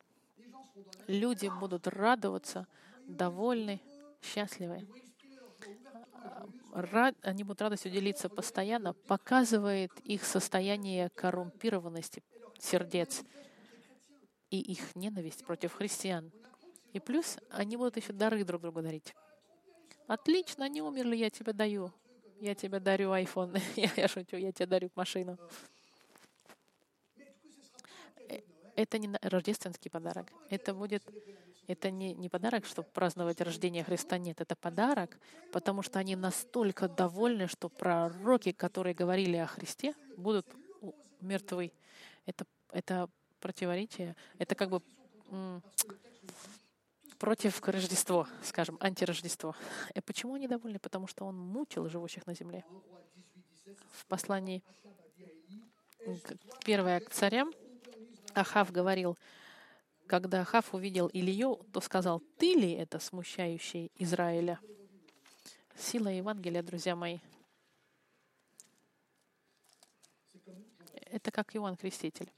Люди 1.08 1.50
будут 1.60 1.88
радоваться, 1.88 2.68
довольны, 3.08 3.82
счастливы. 4.22 4.88
Рад, 6.74 7.16
они 7.22 7.44
будут 7.44 7.62
радостью 7.62 7.92
делиться 7.92 8.30
постоянно, 8.30 8.94
показывает 8.94 9.92
их 10.02 10.24
состояние 10.24 11.10
коррумпированности 11.10 12.24
сердец 12.60 13.24
и 14.50 14.60
их 14.60 14.96
ненависть 14.96 15.46
против 15.46 15.74
христиан. 15.74 16.32
И 16.94 17.00
плюс 17.00 17.38
они 17.50 17.76
будут 17.76 17.98
еще 17.98 18.14
дары 18.14 18.44
друг 18.44 18.62
другу 18.62 18.82
дарить. 18.82 19.14
Отлично, 20.08 20.66
они 20.66 20.82
умерли, 20.82 21.16
я 21.16 21.30
тебе 21.30 21.54
даю. 21.54 21.92
Я 22.40 22.56
тебе 22.56 22.80
дарю 22.80 23.12
iPhone. 23.12 23.60
я, 23.76 23.90
я 23.98 24.08
шучу, 24.08 24.36
я 24.38 24.52
тебе 24.52 24.66
дарю 24.66 24.92
машину. 24.96 25.38
Э, 28.30 28.42
это 28.76 28.98
не 28.98 29.10
рождественский 29.22 29.90
подарок. 29.90 30.32
Это 30.50 30.74
будет 30.74 31.04
это 31.68 31.92
не, 31.92 32.14
не 32.14 32.28
подарок, 32.28 32.66
чтобы 32.66 32.90
праздновать 32.90 33.40
рождение 33.40 33.84
Христа. 33.84 34.18
Нет, 34.18 34.42
это 34.42 34.56
подарок, 34.56 35.18
потому 35.52 35.82
что 35.82 36.00
они 36.00 36.16
настолько 36.16 36.90
довольны, 36.90 37.48
что 37.48 37.70
пророки, 37.70 38.52
которые 38.52 38.94
говорили 38.94 39.38
о 39.38 39.48
Христе, 39.48 39.94
будут 40.18 40.46
мертвы. 41.22 41.72
Это, 42.26 42.46
это 42.72 43.10
противоречие. 43.40 44.16
Это 44.40 44.56
как 44.56 44.70
бы 44.70 44.82
против 47.18 47.62
Рождества, 47.66 48.28
скажем, 48.44 48.78
антирождество. 48.82 49.56
И 49.96 50.02
почему 50.02 50.34
они 50.34 50.50
довольны? 50.50 50.80
Потому 50.80 51.08
что 51.08 51.26
он 51.26 51.38
мучил 51.38 51.88
живущих 51.88 52.28
на 52.28 52.36
земле. 52.36 52.66
В 53.94 54.06
послании 54.08 54.62
первое 56.66 57.00
к 57.00 57.10
царям 57.12 57.54
Ахав 58.36 58.72
говорил, 58.72 59.18
когда 60.08 60.42
Ахав 60.42 60.74
увидел 60.74 61.10
Илью, 61.14 61.56
то 61.72 61.82
сказал, 61.82 62.22
«Ты 62.38 62.54
ли 62.54 62.72
это 62.72 63.00
смущающий 63.00 63.92
Израиля?» 63.96 64.60
Сила 65.76 66.10
Евангелия, 66.10 66.62
друзья 66.62 66.96
мои. 66.96 67.20
Это 71.08 71.32
как 71.32 71.56
Иоанн 71.56 71.76
Креститель. 71.76 72.32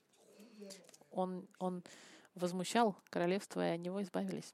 Он, 1.12 1.48
он 1.60 1.84
возмущал 2.34 2.96
королевство, 3.10 3.66
и 3.66 3.74
от 3.74 3.80
него 3.80 4.02
избавились. 4.02 4.54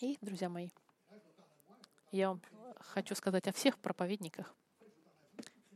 И, 0.00 0.18
друзья 0.20 0.48
мои, 0.48 0.68
я 2.10 2.28
вам 2.28 2.42
хочу 2.78 3.14
сказать 3.14 3.46
о 3.48 3.52
всех 3.52 3.78
проповедниках. 3.78 4.54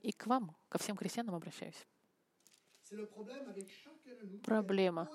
И 0.03 0.13
к 0.13 0.27
вам, 0.27 0.57
ко 0.69 0.79
всем 0.79 0.97
крестьянам 0.97 1.35
обращаюсь. 1.35 1.87
Проблема 4.45 5.09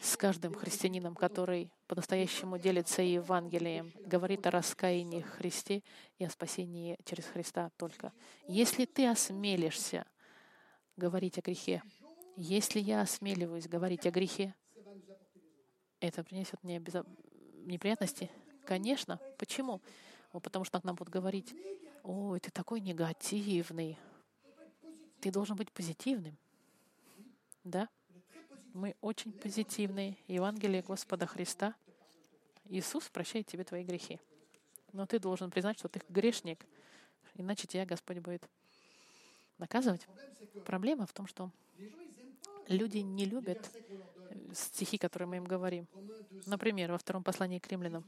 с 0.00 0.16
каждым 0.16 0.54
христианином, 0.54 1.14
который 1.14 1.70
по-настоящему 1.86 2.58
делится 2.58 3.02
Евангелием, 3.02 3.92
говорит 4.04 4.46
о 4.46 4.50
раскаянии 4.50 5.20
Христе 5.20 5.82
и 6.18 6.24
о 6.24 6.30
спасении 6.30 6.98
через 7.04 7.26
Христа 7.26 7.70
только. 7.76 8.12
Если 8.48 8.84
ты 8.84 9.06
осмелишься 9.06 10.04
говорить 10.96 11.38
о 11.38 11.42
грехе, 11.42 11.82
если 12.36 12.80
я 12.80 13.02
осмеливаюсь 13.02 13.68
говорить 13.68 14.06
о 14.06 14.10
грехе, 14.10 14.54
это 16.00 16.24
принесет 16.24 16.60
мне 16.64 16.78
неприятности? 16.80 18.28
Конечно. 18.64 19.20
Почему? 19.38 19.80
Потому 20.32 20.64
что 20.64 20.80
к 20.80 20.84
нам 20.84 20.96
будут 20.96 21.12
говорить, 21.12 21.54
ой, 22.02 22.40
ты 22.40 22.50
такой 22.50 22.80
негативный. 22.80 23.98
Ты 25.20 25.30
должен 25.30 25.56
быть 25.56 25.70
позитивным. 25.72 26.36
Да? 27.64 27.88
Мы 28.72 28.96
очень 29.00 29.32
позитивные. 29.32 30.16
Евангелие 30.26 30.82
Господа 30.82 31.26
Христа. 31.26 31.74
Иисус 32.64 33.08
прощает 33.08 33.46
тебе 33.46 33.64
твои 33.64 33.84
грехи. 33.84 34.20
Но 34.92 35.06
ты 35.06 35.18
должен 35.18 35.50
признать, 35.50 35.78
что 35.78 35.88
ты 35.88 36.00
грешник, 36.08 36.66
иначе 37.34 37.66
тебя 37.66 37.86
Господь 37.86 38.18
будет 38.18 38.48
наказывать. 39.58 40.06
Проблема 40.64 41.06
в 41.06 41.12
том, 41.12 41.26
что 41.26 41.50
люди 42.68 42.98
не 42.98 43.24
любят 43.24 43.70
стихи, 44.54 44.98
которые 44.98 45.28
мы 45.28 45.36
им 45.36 45.44
говорим. 45.44 45.86
Например, 46.46 46.92
во 46.92 46.98
втором 46.98 47.22
послании 47.22 47.58
к 47.58 47.68
римлянам, 47.68 48.04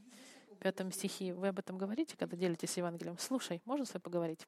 пятом 0.59 0.91
стихе, 0.91 1.33
вы 1.33 1.49
об 1.49 1.59
этом 1.59 1.77
говорите, 1.77 2.17
когда 2.17 2.35
делитесь 2.35 2.77
Евангелием? 2.77 3.17
Слушай, 3.17 3.61
можно 3.65 3.85
с 3.85 3.89
тобой 3.89 4.03
поговорить? 4.03 4.47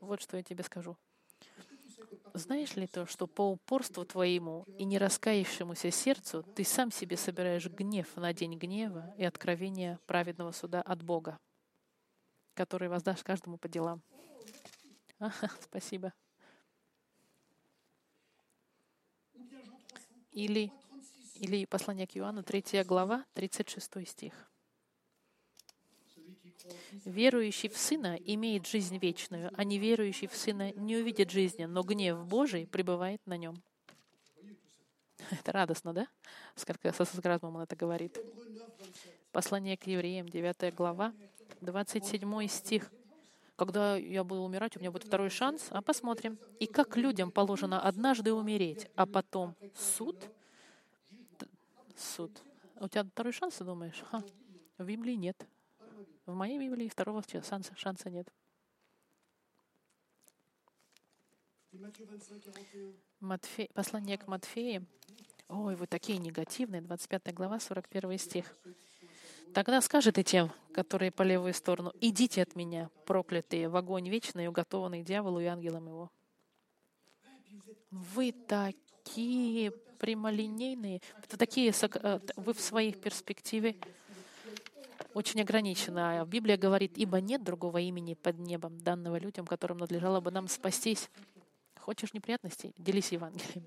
Вот 0.00 0.20
что 0.20 0.36
я 0.36 0.42
тебе 0.42 0.62
скажу. 0.62 0.96
Знаешь 2.34 2.74
ли 2.74 2.86
то, 2.86 3.06
что 3.06 3.26
по 3.26 3.52
упорству 3.52 4.04
твоему 4.04 4.64
и 4.76 4.84
не 4.84 4.98
раскаявшемуся 4.98 5.90
сердцу 5.90 6.42
ты 6.42 6.64
сам 6.64 6.90
себе 6.90 7.16
собираешь 7.16 7.66
гнев 7.66 8.16
на 8.16 8.32
день 8.32 8.58
гнева 8.58 9.14
и 9.16 9.24
откровения 9.24 10.00
праведного 10.06 10.50
суда 10.50 10.82
от 10.82 11.02
Бога, 11.02 11.38
который 12.54 12.88
воздашь 12.88 13.22
каждому 13.22 13.56
по 13.56 13.68
делам? 13.68 14.02
Ага, 15.20 15.50
спасибо. 15.62 16.12
Или, 20.32 20.72
или 21.36 21.64
послание 21.66 22.08
к 22.08 22.16
Иоанну, 22.16 22.42
3 22.42 22.82
глава, 22.82 23.24
36 23.34 24.08
стих. 24.08 24.50
Верующий 27.04 27.68
в 27.68 27.76
Сына 27.76 28.16
имеет 28.16 28.66
жизнь 28.66 28.98
вечную, 28.98 29.50
а 29.54 29.64
неверующий 29.64 30.26
в 30.26 30.34
Сына 30.34 30.72
не 30.72 30.96
увидит 30.96 31.30
жизни, 31.30 31.64
но 31.64 31.82
гнев 31.82 32.24
Божий 32.26 32.66
пребывает 32.66 33.20
на 33.26 33.36
нем. 33.36 33.62
Это 35.30 35.52
радостно, 35.52 35.92
да? 35.92 36.08
Сколько 36.54 36.92
со 36.92 37.04
сарказмом 37.04 37.56
он 37.56 37.62
это 37.62 37.76
говорит. 37.76 38.18
Послание 39.32 39.76
к 39.76 39.86
евреям, 39.86 40.28
9 40.28 40.74
глава, 40.74 41.12
27 41.60 42.46
стих. 42.48 42.90
Когда 43.56 43.96
я 43.96 44.24
буду 44.24 44.42
умирать, 44.42 44.76
у 44.76 44.80
меня 44.80 44.90
будет 44.90 45.04
второй 45.04 45.30
шанс, 45.30 45.66
а 45.70 45.80
посмотрим. 45.80 46.38
И 46.58 46.66
как 46.66 46.96
людям 46.96 47.30
положено 47.30 47.80
однажды 47.80 48.32
умереть, 48.32 48.88
а 48.96 49.06
потом 49.06 49.54
суд? 49.76 50.16
Суд. 51.96 52.32
У 52.80 52.88
тебя 52.88 53.04
второй 53.04 53.32
шанс, 53.32 53.56
ты 53.56 53.64
думаешь? 53.64 54.02
Ха. 54.10 54.22
В 54.78 54.84
Библии 54.84 55.14
нет. 55.14 55.46
В 56.26 56.34
моей 56.34 56.58
Библии 56.58 56.88
второго 56.88 57.22
шанса, 57.28 57.74
шанса 57.76 58.08
нет. 58.08 58.26
Матфей, 63.20 63.68
послание 63.74 64.16
к 64.16 64.26
Матфею. 64.26 64.86
Ой, 65.48 65.76
вы 65.76 65.86
такие 65.86 66.18
негативные. 66.18 66.80
25 66.80 67.34
глава, 67.34 67.60
41 67.60 68.18
стих. 68.18 68.56
Тогда 69.52 69.80
скажет 69.82 70.18
и 70.18 70.24
тем, 70.24 70.50
которые 70.72 71.10
по 71.10 71.22
левую 71.22 71.52
сторону, 71.52 71.92
«Идите 72.00 72.42
от 72.42 72.56
меня, 72.56 72.90
проклятые, 73.04 73.68
в 73.68 73.76
огонь 73.76 74.08
вечный, 74.08 74.48
уготованный 74.48 75.02
дьяволу 75.02 75.40
и 75.40 75.44
ангелам 75.44 75.86
его». 75.86 76.10
Вы 77.90 78.32
такие 78.32 79.70
прямолинейные, 79.70 81.02
такие, 81.28 81.72
э, 81.72 82.20
вы 82.36 82.52
в 82.52 82.60
своей 82.60 82.92
перспективе 82.92 83.76
очень 85.14 85.40
ограничены. 85.40 86.20
А 86.20 86.24
Библия 86.24 86.56
говорит, 86.56 86.96
ибо 86.96 87.20
нет 87.20 87.42
другого 87.42 87.78
имени 87.78 88.14
под 88.14 88.38
небом, 88.38 88.78
данного 88.78 89.18
людям, 89.18 89.46
которым 89.46 89.78
надлежало 89.78 90.20
бы 90.20 90.30
нам 90.30 90.48
спастись. 90.48 91.10
Хочешь 91.78 92.14
неприятностей? 92.14 92.74
Делись 92.78 93.12
Евангелием. 93.12 93.66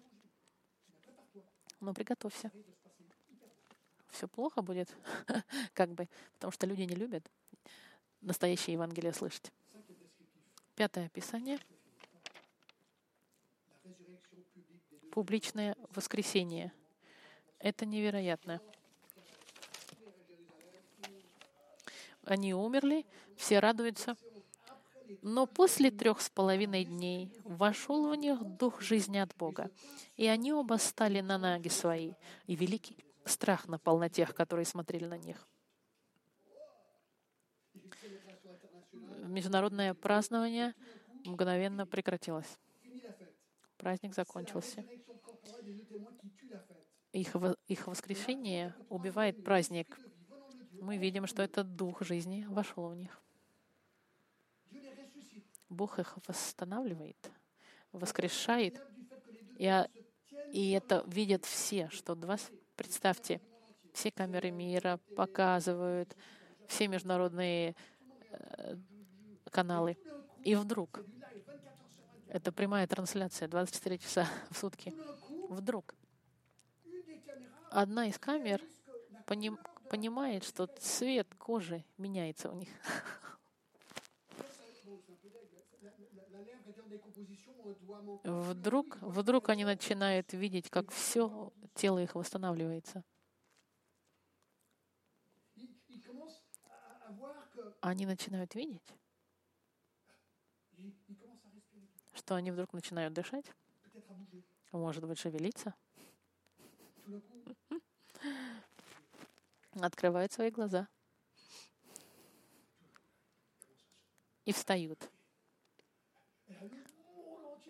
Но 1.79 1.93
приготовься 1.93 2.51
все 4.17 4.27
плохо 4.27 4.61
будет, 4.61 4.89
как 5.73 5.91
бы, 5.91 6.09
потому 6.33 6.51
что 6.51 6.65
люди 6.65 6.81
не 6.81 6.95
любят 6.95 7.29
настоящее 8.21 8.73
Евангелие 8.73 9.13
слышать. 9.13 9.51
Пятое 10.75 11.09
Писание. 11.09 11.59
Публичное 15.11 15.75
воскресение. 15.91 16.71
Это 17.59 17.85
невероятно. 17.85 18.61
Они 22.27 22.53
умерли, 22.53 23.05
все 23.37 23.59
радуются. 23.59 24.17
Но 25.21 25.47
после 25.47 25.89
трех 25.89 26.19
с 26.19 26.29
половиной 26.29 26.83
дней 26.83 27.31
вошел 27.45 28.09
в 28.09 28.15
них 28.15 28.43
дух 28.43 28.81
жизни 28.81 29.17
от 29.17 29.33
Бога, 29.37 29.71
и 30.17 30.27
они 30.27 30.51
оба 30.51 30.75
стали 30.75 31.21
на 31.21 31.37
ноги 31.37 31.69
свои, 31.69 32.11
и 32.45 32.55
великий 32.55 32.97
страх 33.23 33.69
напал 33.69 33.97
на 33.97 34.09
тех, 34.09 34.35
которые 34.35 34.65
смотрели 34.65 35.05
на 35.05 35.17
них. 35.17 35.47
Международное 39.23 39.93
празднование 39.93 40.73
мгновенно 41.23 41.87
прекратилось. 41.87 42.59
Праздник 43.77 44.13
закончился. 44.13 44.83
Их, 47.13 47.33
их 47.67 47.87
воскрешение 47.87 48.75
убивает 48.89 49.41
праздник. 49.45 49.97
Мы 50.81 50.97
видим, 50.97 51.27
что 51.27 51.41
этот 51.41 51.75
дух 51.75 52.01
жизни 52.01 52.45
вошел 52.49 52.89
в 52.89 52.95
них. 52.95 53.21
Бог 55.69 55.99
их 55.99 56.17
восстанавливает, 56.27 57.31
воскрешает. 57.91 58.81
И, 59.57 59.85
и 60.53 60.71
это 60.71 61.03
видят 61.07 61.45
все, 61.45 61.89
что 61.89 62.15
два 62.15 62.37
Представьте, 62.75 63.41
все 63.91 64.11
камеры 64.11 64.51
мира 64.51 64.99
показывают, 65.15 66.15
все 66.67 66.87
международные 66.87 67.75
э, 68.29 68.75
каналы. 69.49 69.97
И 70.43 70.53
вдруг, 70.53 71.03
это 72.29 72.51
прямая 72.51 72.85
трансляция, 72.85 73.47
24 73.47 73.97
часа 73.97 74.27
в 74.51 74.57
сутки, 74.57 74.93
вдруг 75.49 75.95
одна 77.71 78.07
из 78.07 78.17
камер 78.17 78.61
поним, 79.25 79.59
понимает, 79.89 80.43
что 80.43 80.67
цвет 80.67 81.27
кожи 81.35 81.83
меняется 81.97 82.49
у 82.49 82.53
них. 82.53 82.69
Вдруг, 88.23 88.97
вдруг 89.01 89.49
они 89.49 89.65
начинают 89.65 90.33
видеть, 90.33 90.69
как 90.69 90.91
все 90.91 91.51
тело 91.73 91.99
их 91.99 92.15
восстанавливается. 92.15 93.03
Они 97.81 98.05
начинают 98.05 98.53
видеть, 98.55 98.93
что 102.13 102.35
они 102.35 102.51
вдруг 102.51 102.73
начинают 102.73 103.13
дышать, 103.13 103.45
может 104.71 105.05
быть, 105.05 105.19
шевелиться, 105.19 105.73
открывают 109.85 110.31
свои 110.31 110.49
глаза 110.49 110.87
и 114.45 114.53
встают. 114.53 115.09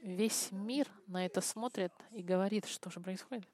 Весь 0.01 0.51
мир 0.51 0.87
на 1.07 1.25
это 1.25 1.41
смотрит 1.41 1.91
и 2.11 2.21
говорит, 2.21 2.65
что 2.65 2.89
же 2.89 2.99
происходит. 2.99 3.47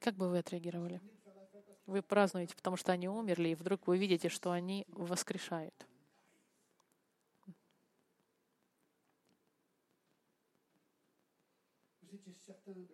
Как 0.00 0.16
бы 0.16 0.28
вы 0.28 0.38
отреагировали? 0.38 1.00
Вы 1.86 2.02
празднуете, 2.02 2.54
потому 2.54 2.76
что 2.76 2.92
они 2.92 3.08
умерли, 3.08 3.50
и 3.50 3.54
вдруг 3.54 3.86
вы 3.86 3.96
видите, 3.96 4.28
что 4.28 4.50
они 4.50 4.84
воскрешают. 4.88 5.86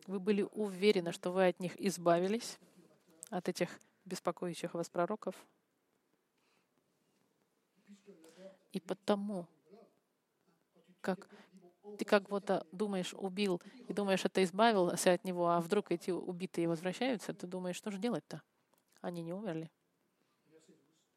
Вы 0.06 0.20
были 0.20 0.42
уверены, 0.42 1.12
что 1.12 1.30
вы 1.30 1.48
от 1.48 1.60
них 1.60 1.80
избавились, 1.80 2.58
от 3.30 3.48
этих 3.48 3.68
беспокоящих 4.04 4.74
вас 4.74 4.88
пророков. 4.88 5.34
И 8.72 8.80
потому, 8.80 9.46
как 11.00 11.28
ты 11.98 12.04
как 12.04 12.28
будто 12.28 12.66
думаешь, 12.72 13.14
убил, 13.14 13.60
и 13.88 13.92
думаешь, 13.92 14.24
это 14.24 14.42
избавился 14.42 15.12
от 15.12 15.24
него, 15.24 15.48
а 15.48 15.60
вдруг 15.60 15.90
эти 15.90 16.10
убитые 16.10 16.68
возвращаются, 16.68 17.34
ты 17.34 17.46
думаешь, 17.46 17.76
что 17.76 17.90
же 17.90 17.98
делать-то? 17.98 18.42
Они 19.00 19.22
не 19.22 19.32
умерли. 19.32 19.70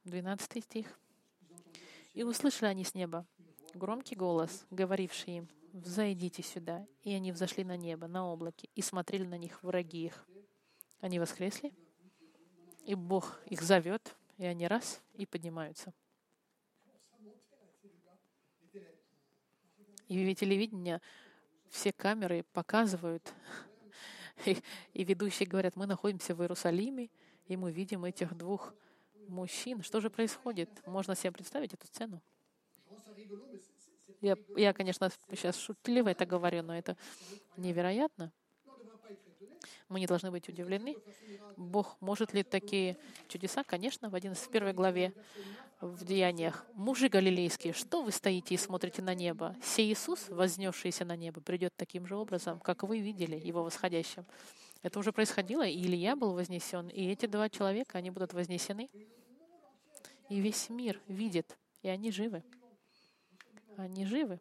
12 0.04 0.64
стих. 0.64 1.00
«И 2.14 2.24
услышали 2.24 2.70
они 2.70 2.84
с 2.84 2.94
неба 2.94 3.26
громкий 3.74 4.16
голос, 4.16 4.66
говоривший 4.70 5.38
им, 5.38 5.50
«Взойдите 5.74 6.44
сюда». 6.44 6.88
И 7.02 7.12
они 7.14 7.32
взошли 7.32 7.64
на 7.64 7.76
небо, 7.76 8.08
на 8.08 8.26
облаке, 8.26 8.70
и 8.76 8.82
смотрели 8.82 9.26
на 9.26 9.38
них 9.38 9.62
враги 9.64 10.06
их. 10.06 10.26
Они 11.02 11.20
воскресли, 11.20 11.74
и 12.86 12.96
Бог 12.96 13.42
их 13.48 13.62
зовет, 13.62 14.16
и 14.38 14.46
они 14.46 14.68
раз 14.68 15.02
и 15.16 15.26
поднимаются. 15.26 15.94
И 20.08 20.36
телевидения 20.36 21.02
все 21.70 21.92
камеры 21.92 22.46
показывают, 22.54 23.34
и, 24.46 24.58
и 24.94 25.04
ведущие 25.04 25.48
говорят, 25.48 25.76
мы 25.76 25.88
находимся 25.88 26.36
в 26.36 26.42
Иерусалиме, 26.42 27.10
и 27.48 27.58
мы 27.58 27.72
видим 27.72 28.06
этих 28.06 28.36
двух 28.38 28.74
мужчин. 29.28 29.82
Что 29.82 30.00
же 30.02 30.10
происходит? 30.10 30.70
Можно 30.86 31.16
себе 31.16 31.32
представить 31.32 31.74
эту 31.74 31.88
сцену? 31.88 32.22
Я, 34.24 34.38
я 34.56 34.72
конечно, 34.72 35.10
сейчас 35.30 35.58
шутливо 35.58 36.08
это 36.08 36.26
говорю, 36.26 36.64
но 36.64 36.74
это 36.74 36.96
невероятно. 37.58 38.32
Мы 39.90 40.00
не 40.00 40.08
должны 40.08 40.32
быть 40.32 40.48
удивлены. 40.48 40.96
Бог 41.58 41.98
может 42.00 42.34
ли 42.34 42.44
такие 42.44 42.98
чудеса? 43.28 43.66
Конечно, 43.66 44.10
в 44.10 44.16
11 44.16 44.74
главе 44.74 45.14
в 45.82 46.06
Деяниях. 46.06 46.66
«Мужи 46.74 47.10
галилейские, 47.10 47.74
что 47.74 48.02
вы 48.02 48.14
стоите 48.14 48.56
и 48.56 48.58
смотрите 48.58 49.02
на 49.02 49.14
небо? 49.14 49.58
Сей 49.62 49.92
Иисус, 49.92 50.30
вознесшийся 50.30 51.04
на 51.04 51.18
небо, 51.18 51.42
придет 51.42 51.74
таким 51.76 52.08
же 52.08 52.16
образом, 52.16 52.62
как 52.62 52.84
вы 52.84 53.00
видели 53.00 53.36
его 53.36 53.62
восходящим». 53.62 54.26
Это 54.84 55.00
уже 55.00 55.12
происходило, 55.12 55.68
и 55.68 55.82
Илья 55.82 56.16
был 56.16 56.32
вознесен, 56.32 56.88
и 56.88 57.10
эти 57.10 57.26
два 57.26 57.50
человека, 57.50 57.98
они 57.98 58.10
будут 58.10 58.32
вознесены. 58.32 58.90
И 60.30 60.40
весь 60.40 60.70
мир 60.70 61.02
видит, 61.10 61.58
и 61.82 61.90
они 61.90 62.10
живы. 62.10 62.42
Они 63.78 64.06
живы. 64.06 64.40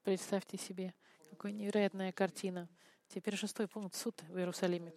Представьте 0.03 0.57
себе, 0.57 0.93
какая 1.29 1.51
невероятная 1.51 2.11
картина. 2.11 2.67
Теперь 3.09 3.35
шестой 3.35 3.67
пункт— 3.67 3.95
суд 3.97 4.21
в 4.29 4.37
Иерусалиме. 4.37 4.93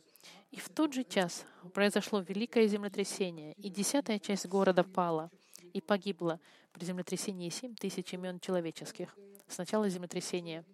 «И 0.51 0.61
в 0.61 0.69
тот 0.69 0.93
же 0.93 1.03
час 1.03 1.47
произошло 1.73 2.21
великое 2.21 2.67
землетрясение, 2.67 3.55
и 3.55 3.71
десятая 3.71 4.19
часть 4.19 4.47
города 4.47 4.85
пала, 4.85 5.31
и 5.73 5.81
погибла 5.81 6.39
при 6.73 6.85
землетрясении 6.85 7.49
семь 7.49 7.75
тысяч 7.75 8.13
имен 8.13 8.39
человеческих. 8.39 9.17
Сначала 9.49 9.89
землетрясение. 9.89 10.65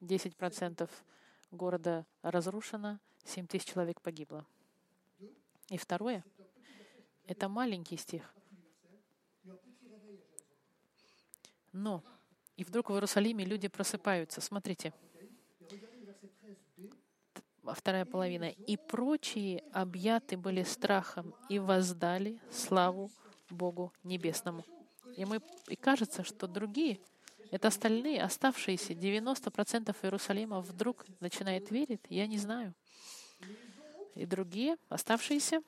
10% 0.00 0.88
города 1.50 2.06
разрушено, 2.22 3.00
семь 3.24 3.46
тысяч 3.46 3.66
человек 3.66 4.00
погибло. 4.00 4.46
И 5.70 5.76
второе— 5.76 6.24
это 7.26 7.48
маленький 7.48 7.96
стих. 7.96 8.32
Но, 11.72 12.04
и 12.56 12.62
вдруг 12.62 12.90
в 12.90 12.92
Иерусалиме 12.92 13.44
люди 13.44 13.66
просыпаются. 13.66 14.40
Смотрите, 14.40 14.92
Вторая 17.72 18.04
половина. 18.04 18.50
«И 18.50 18.76
прочие 18.76 19.62
объяты 19.72 20.36
были 20.36 20.62
страхом 20.62 21.34
и 21.48 21.58
воздали 21.58 22.38
славу 22.50 23.10
Богу 23.50 23.92
Небесному». 24.02 24.64
И, 25.16 25.24
мы, 25.24 25.40
и 25.68 25.76
кажется, 25.76 26.24
что 26.24 26.46
другие, 26.46 26.98
это 27.50 27.68
остальные, 27.68 28.22
оставшиеся 28.22 28.94
90% 28.94 29.94
Иерусалима 30.02 30.60
вдруг 30.60 31.06
начинает 31.20 31.70
верить. 31.70 32.00
Я 32.08 32.26
не 32.26 32.38
знаю. 32.38 32.74
И 34.14 34.26
другие, 34.26 34.76
оставшиеся, 34.88 35.62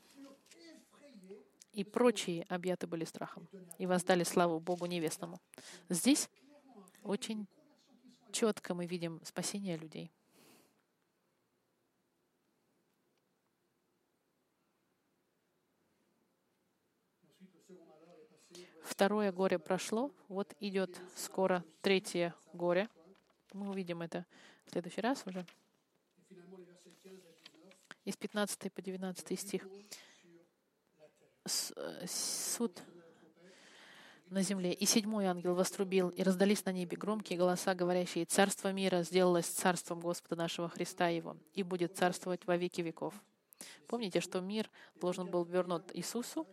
и 1.73 1.85
прочие 1.85 2.45
объяты 2.49 2.87
были 2.87 3.05
страхом 3.05 3.47
и 3.79 3.87
воздали 3.87 4.25
славу 4.25 4.59
Богу 4.61 4.87
Небесному. 4.87 5.39
Здесь 5.91 6.31
очень 7.03 7.47
четко 8.33 8.75
мы 8.75 8.87
видим 8.87 9.21
спасение 9.25 9.77
людей. 9.77 10.11
Второе 18.87 19.33
горе 19.33 19.59
прошло, 19.59 20.13
вот 20.29 20.55
идет 20.61 21.01
скоро 21.17 21.65
третье 21.83 22.35
горе. 22.53 22.89
Мы 23.53 23.69
увидим 23.69 24.01
это 24.01 24.25
в 24.65 24.71
следующий 24.71 25.01
раз 25.01 25.25
уже. 25.27 25.45
Из 28.05 28.17
15 28.17 28.73
по 28.73 28.81
19 28.81 29.41
стих. 29.41 29.67
Э, 31.77 32.07
суд 32.07 32.81
на 34.31 34.43
земле. 34.43 34.73
И 34.73 34.87
седьмой 34.87 35.27
ангел 35.27 35.57
вострубил, 35.57 36.11
и 36.11 36.23
раздались 36.23 36.65
на 36.65 36.71
небе 36.71 36.97
громкие 36.97 37.39
голоса, 37.39 37.75
говорящие, 37.75 38.25
«Царство 38.25 38.73
мира 38.73 39.03
сделалось 39.03 39.47
царством 39.47 39.99
Господа 39.99 40.37
нашего 40.37 40.69
Христа 40.69 41.09
Его, 41.09 41.37
и 41.55 41.65
будет 41.65 41.97
царствовать 41.97 42.47
во 42.47 42.57
веки 42.57 42.83
веков». 42.83 43.15
Помните, 43.89 44.21
что 44.21 44.41
мир 44.41 44.71
должен 45.01 45.29
был 45.29 45.45
вернут 45.45 45.91
Иисусу, 45.95 46.47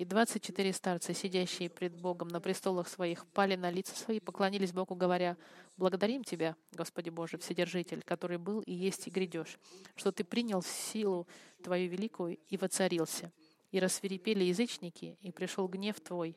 и 0.00 0.06
двадцать 0.06 0.42
четыре 0.42 0.72
старца, 0.72 1.12
сидящие 1.12 1.68
пред 1.68 1.94
Богом 1.94 2.28
на 2.28 2.40
престолах 2.40 2.88
своих, 2.88 3.26
пали 3.26 3.54
на 3.54 3.70
лица 3.70 3.94
свои, 3.94 4.18
поклонились 4.18 4.72
Богу, 4.72 4.94
говоря, 4.94 5.36
«Благодарим 5.76 6.24
Тебя, 6.24 6.56
Господи 6.72 7.10
Боже, 7.10 7.36
Вседержитель, 7.36 8.00
который 8.02 8.38
был 8.38 8.62
и 8.62 8.72
есть 8.72 9.06
и 9.08 9.10
грядешь, 9.10 9.58
что 9.96 10.10
Ты 10.10 10.24
принял 10.24 10.62
силу 10.62 11.28
Твою 11.62 11.90
великую 11.90 12.38
и 12.48 12.56
воцарился. 12.56 13.30
И 13.72 13.78
рассверепели 13.78 14.44
язычники, 14.44 15.18
и 15.20 15.30
пришел 15.32 15.68
гнев 15.68 16.00
Твой, 16.00 16.34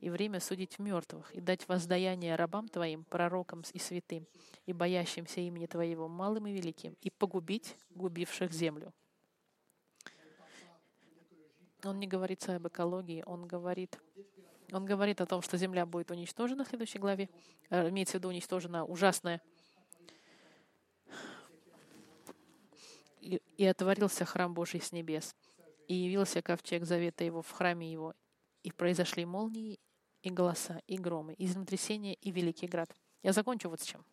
и 0.00 0.10
время 0.10 0.40
судить 0.40 0.80
мертвых, 0.80 1.32
и 1.36 1.40
дать 1.40 1.68
воздаяние 1.68 2.34
рабам 2.34 2.66
Твоим, 2.66 3.04
пророкам 3.04 3.62
и 3.72 3.78
святым, 3.78 4.26
и 4.66 4.72
боящимся 4.72 5.40
имени 5.40 5.66
Твоего, 5.66 6.08
малым 6.08 6.48
и 6.48 6.52
великим, 6.52 6.96
и 7.00 7.10
погубить 7.10 7.76
губивших 7.90 8.52
землю». 8.52 8.92
Он 11.84 12.00
не 12.00 12.06
говорит 12.06 12.48
об 12.48 12.66
экологии, 12.66 13.22
он 13.24 13.46
говорит, 13.46 14.00
он 14.72 14.84
говорит 14.84 15.20
о 15.20 15.26
том, 15.26 15.42
что 15.42 15.56
Земля 15.56 15.86
будет 15.86 16.10
уничтожена 16.10 16.64
в 16.64 16.68
следующей 16.68 16.98
главе. 16.98 17.28
Э, 17.70 17.88
имеется 17.88 18.12
в 18.12 18.14
виду 18.16 18.28
уничтожена 18.28 18.84
ужасная. 18.84 19.40
И, 23.20 23.40
и 23.56 23.64
отворился 23.64 24.24
храм 24.24 24.52
Божий 24.54 24.80
с 24.80 24.90
небес, 24.90 25.36
и 25.86 25.94
явился 25.94 26.42
ковчег 26.42 26.84
завета 26.84 27.24
его 27.24 27.42
в 27.42 27.50
храме 27.50 27.90
его, 27.90 28.14
и 28.62 28.72
произошли 28.72 29.24
молнии, 29.24 29.78
и 30.22 30.30
голоса, 30.30 30.80
и 30.86 30.96
громы, 30.96 31.34
и 31.34 31.46
землетрясения, 31.46 32.14
и 32.14 32.30
великий 32.30 32.66
град. 32.66 32.92
Я 33.22 33.32
закончу 33.32 33.68
вот 33.68 33.80
с 33.80 33.84
чем. 33.84 34.04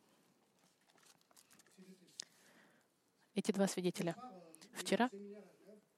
Эти 3.33 3.51
два 3.51 3.67
свидетеля. 3.67 4.15
Вчера 4.73 5.09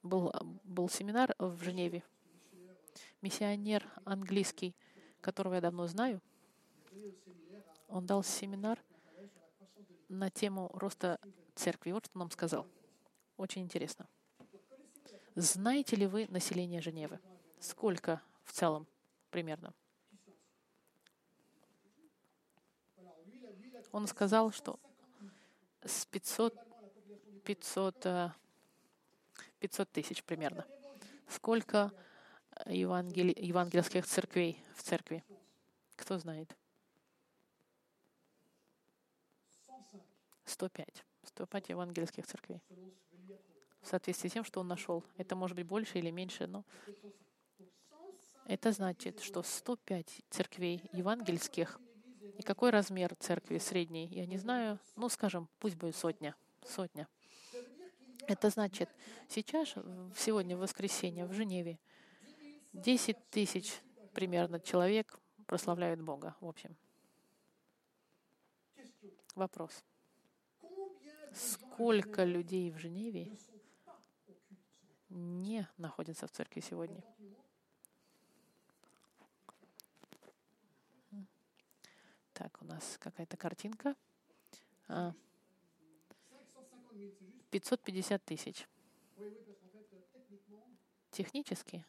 был, 0.03 0.31
был 0.63 0.89
семинар 0.89 1.35
в 1.39 1.61
Женеве. 1.63 2.03
Миссионер 3.21 3.87
английский, 4.05 4.75
которого 5.21 5.55
я 5.55 5.61
давно 5.61 5.87
знаю, 5.87 6.21
он 7.87 8.05
дал 8.05 8.23
семинар 8.23 8.79
на 10.09 10.29
тему 10.29 10.69
роста 10.73 11.19
церкви. 11.55 11.91
Вот 11.91 12.05
что 12.05 12.15
он 12.15 12.19
нам 12.19 12.31
сказал. 12.31 12.67
Очень 13.37 13.63
интересно. 13.63 14.07
Знаете 15.35 15.95
ли 15.95 16.07
вы 16.07 16.27
население 16.29 16.81
Женевы? 16.81 17.19
Сколько 17.59 18.21
в 18.43 18.51
целом 18.53 18.87
примерно? 19.29 19.73
Он 23.91 24.07
сказал, 24.07 24.51
что 24.51 24.79
с 25.83 26.05
500, 26.05 26.55
500 27.43 28.05
500 29.59 29.91
тысяч 29.91 30.23
примерно. 30.23 30.65
Сколько 31.27 31.91
евангели... 32.65 33.33
евангельских 33.37 34.05
церквей 34.05 34.63
в 34.75 34.83
церкви? 34.83 35.23
Кто 35.95 36.17
знает? 36.17 36.55
105. 40.45 41.05
105 41.23 41.69
евангельских 41.69 42.25
церквей. 42.25 42.61
В 43.81 43.87
соответствии 43.87 44.29
с 44.29 44.33
тем, 44.33 44.43
что 44.43 44.59
он 44.59 44.67
нашел. 44.67 45.03
Это 45.17 45.35
может 45.35 45.55
быть 45.55 45.65
больше 45.65 45.99
или 45.99 46.11
меньше, 46.11 46.47
но 46.47 46.65
это 48.45 48.71
значит, 48.71 49.21
что 49.21 49.43
105 49.43 50.21
церквей 50.29 50.89
евангельских, 50.93 51.79
и 52.37 52.41
какой 52.41 52.69
размер 52.69 53.13
церкви 53.15 53.57
средней, 53.57 54.07
я 54.07 54.25
не 54.25 54.37
знаю, 54.37 54.79
ну, 54.95 55.09
скажем, 55.09 55.49
пусть 55.59 55.75
будет 55.75 55.95
сотня, 55.95 56.35
сотня. 56.65 57.07
Это 58.27 58.49
значит, 58.49 58.89
сейчас, 59.29 59.73
сегодня, 60.15 60.57
в 60.57 60.59
воскресенье, 60.59 61.25
в 61.25 61.31
Женеве, 61.31 61.79
10 62.73 63.29
тысяч 63.29 63.81
примерно 64.13 64.59
человек 64.59 65.17
прославляют 65.45 66.01
Бога, 66.01 66.35
в 66.41 66.47
общем. 66.47 66.75
Вопрос. 69.33 69.83
Сколько 71.33 72.25
людей 72.25 72.69
в 72.71 72.77
Женеве 72.77 73.37
не 75.09 75.67
находятся 75.77 76.27
в 76.27 76.31
церкви 76.31 76.59
сегодня? 76.59 77.01
Так, 82.33 82.61
у 82.61 82.65
нас 82.65 82.97
какая-то 82.99 83.37
картинка. 83.37 83.95
А, 86.97 87.49
550 87.51 88.23
тысяч. 88.25 88.67
Технически. 91.11 91.85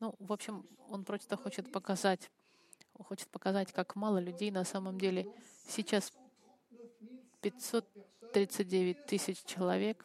Ну, 0.00 0.16
в 0.18 0.32
общем, 0.32 0.66
он 0.88 1.04
просто 1.04 1.36
хочет 1.36 1.70
показать, 1.70 2.30
хочет 2.98 3.28
показать, 3.28 3.72
как 3.72 3.94
мало 3.94 4.18
людей 4.18 4.50
на 4.50 4.64
самом 4.64 4.98
деле. 4.98 5.32
Сейчас 5.68 6.12
539 7.40 9.06
тысяч 9.06 9.44
человек, 9.44 10.04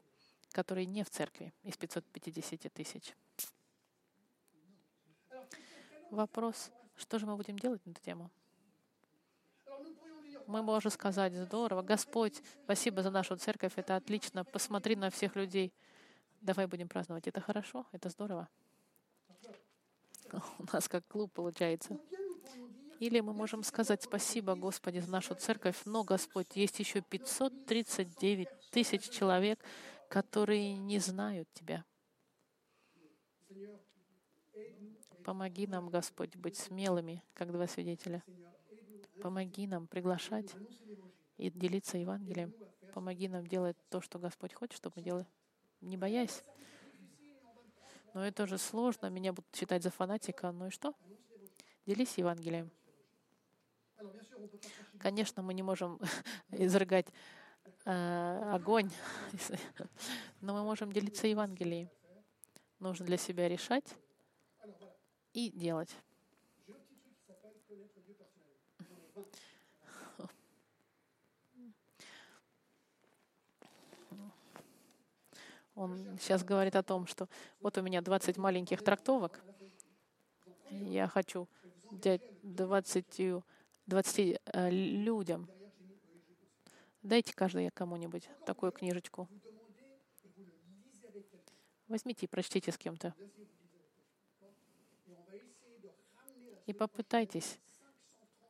которые 0.51 0.85
не 0.85 1.03
в 1.03 1.09
церкви 1.09 1.51
из 1.63 1.77
550 1.77 2.71
тысяч. 2.73 3.15
Вопрос, 6.11 6.71
что 6.95 7.19
же 7.19 7.25
мы 7.25 7.35
будем 7.35 7.59
делать 7.59 7.85
на 7.85 7.91
эту 7.91 8.01
тему? 8.01 8.31
Мы 10.47 10.63
можем 10.63 10.91
сказать, 10.91 11.33
здорово, 11.33 11.81
Господь, 11.81 12.41
спасибо 12.63 13.01
за 13.01 13.11
нашу 13.11 13.35
церковь, 13.35 13.73
это 13.75 13.97
отлично, 13.97 14.45
посмотри 14.45 14.95
на 14.95 15.09
всех 15.09 15.35
людей. 15.35 15.73
Давай 16.39 16.67
будем 16.67 16.87
праздновать. 16.87 17.27
Это 17.27 17.41
хорошо, 17.41 17.85
это 17.91 18.09
здорово. 18.09 18.47
У 20.31 20.65
нас 20.71 20.87
как 20.87 21.05
клуб 21.07 21.33
получается. 21.33 21.99
Или 22.99 23.19
мы 23.19 23.33
можем 23.33 23.63
сказать 23.63 24.03
спасибо, 24.03 24.55
Господи, 24.55 24.99
за 24.99 25.11
нашу 25.11 25.35
церковь, 25.35 25.77
но, 25.85 26.03
Господь, 26.03 26.55
есть 26.55 26.79
еще 26.79 27.01
539 27.01 28.47
тысяч 28.71 29.09
человек, 29.09 29.63
которые 30.09 30.75
не 30.77 30.99
знают 30.99 31.47
Тебя. 31.53 31.85
Помоги 35.27 35.67
нам, 35.67 35.89
Господь, 35.89 36.37
быть 36.37 36.55
смелыми, 36.55 37.21
как 37.33 37.51
два 37.51 37.67
свидетеля. 37.67 38.23
Помоги 39.21 39.67
нам 39.67 39.85
приглашать 39.85 40.55
и 41.35 41.49
делиться 41.49 41.97
Евангелием. 41.97 42.53
Помоги 42.93 43.27
нам 43.27 43.45
делать 43.45 43.75
то, 43.89 43.99
что 43.99 44.19
Господь 44.19 44.53
хочет, 44.53 44.77
чтобы 44.77 44.93
мы 44.95 45.01
делали, 45.01 45.27
не 45.81 45.97
боясь. 45.97 46.45
Но 48.13 48.25
это 48.25 48.47
же 48.47 48.57
сложно, 48.57 49.09
меня 49.09 49.33
будут 49.33 49.53
считать 49.53 49.83
за 49.83 49.89
фанатика. 49.91 50.53
Ну 50.53 50.67
и 50.67 50.69
что? 50.69 50.93
Делись 51.85 52.17
Евангелием. 52.17 52.71
Конечно, 54.97 55.41
мы 55.41 55.53
не 55.53 55.61
можем 55.61 55.99
изрыгать 56.51 57.07
э, 57.83 58.51
огонь, 58.53 58.91
но 60.39 60.53
мы 60.53 60.63
можем 60.63 60.93
делиться 60.93 61.27
Евангелием. 61.27 61.89
Нужно 62.79 63.05
для 63.05 63.17
себя 63.17 63.49
решать 63.49 63.97
и 65.37 65.51
делать. 65.51 65.95
Он 75.75 76.17
сейчас 76.19 76.43
говорит 76.43 76.75
о 76.75 76.81
том, 76.81 77.05
что 77.05 77.29
вот 77.59 77.77
у 77.77 77.83
меня 77.83 78.01
20 78.01 78.37
маленьких 78.37 78.81
трактовок, 78.81 79.43
я 80.71 81.07
хочу 81.07 81.47
дать 81.91 82.23
20, 82.41 83.43
20 83.85 84.39
э, 84.43 84.69
людям. 84.71 85.47
Дайте 87.03 87.35
каждый 87.35 87.69
кому-нибудь 87.69 88.27
такую 88.43 88.71
книжечку. 88.71 89.29
Возьмите 91.87 92.25
и 92.25 92.27
прочтите 92.27 92.71
с 92.71 92.77
кем-то. 92.79 93.13
И 96.67 96.73
попытайтесь 96.73 97.57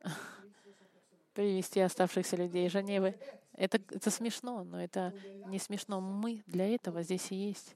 привести 1.34 1.80
оставшихся 1.80 2.36
людей 2.36 2.68
Женевы. 2.68 3.15
Это, 3.53 3.78
это 3.78 4.11
смешно, 4.11 4.63
но 4.63 4.84
это 4.84 5.13
не 5.45 5.59
смешно. 5.59 6.01
Мы 6.01 6.43
для 6.47 6.68
этого 6.68 7.03
здесь 7.03 7.32
и 7.32 7.36
есть. 7.36 7.76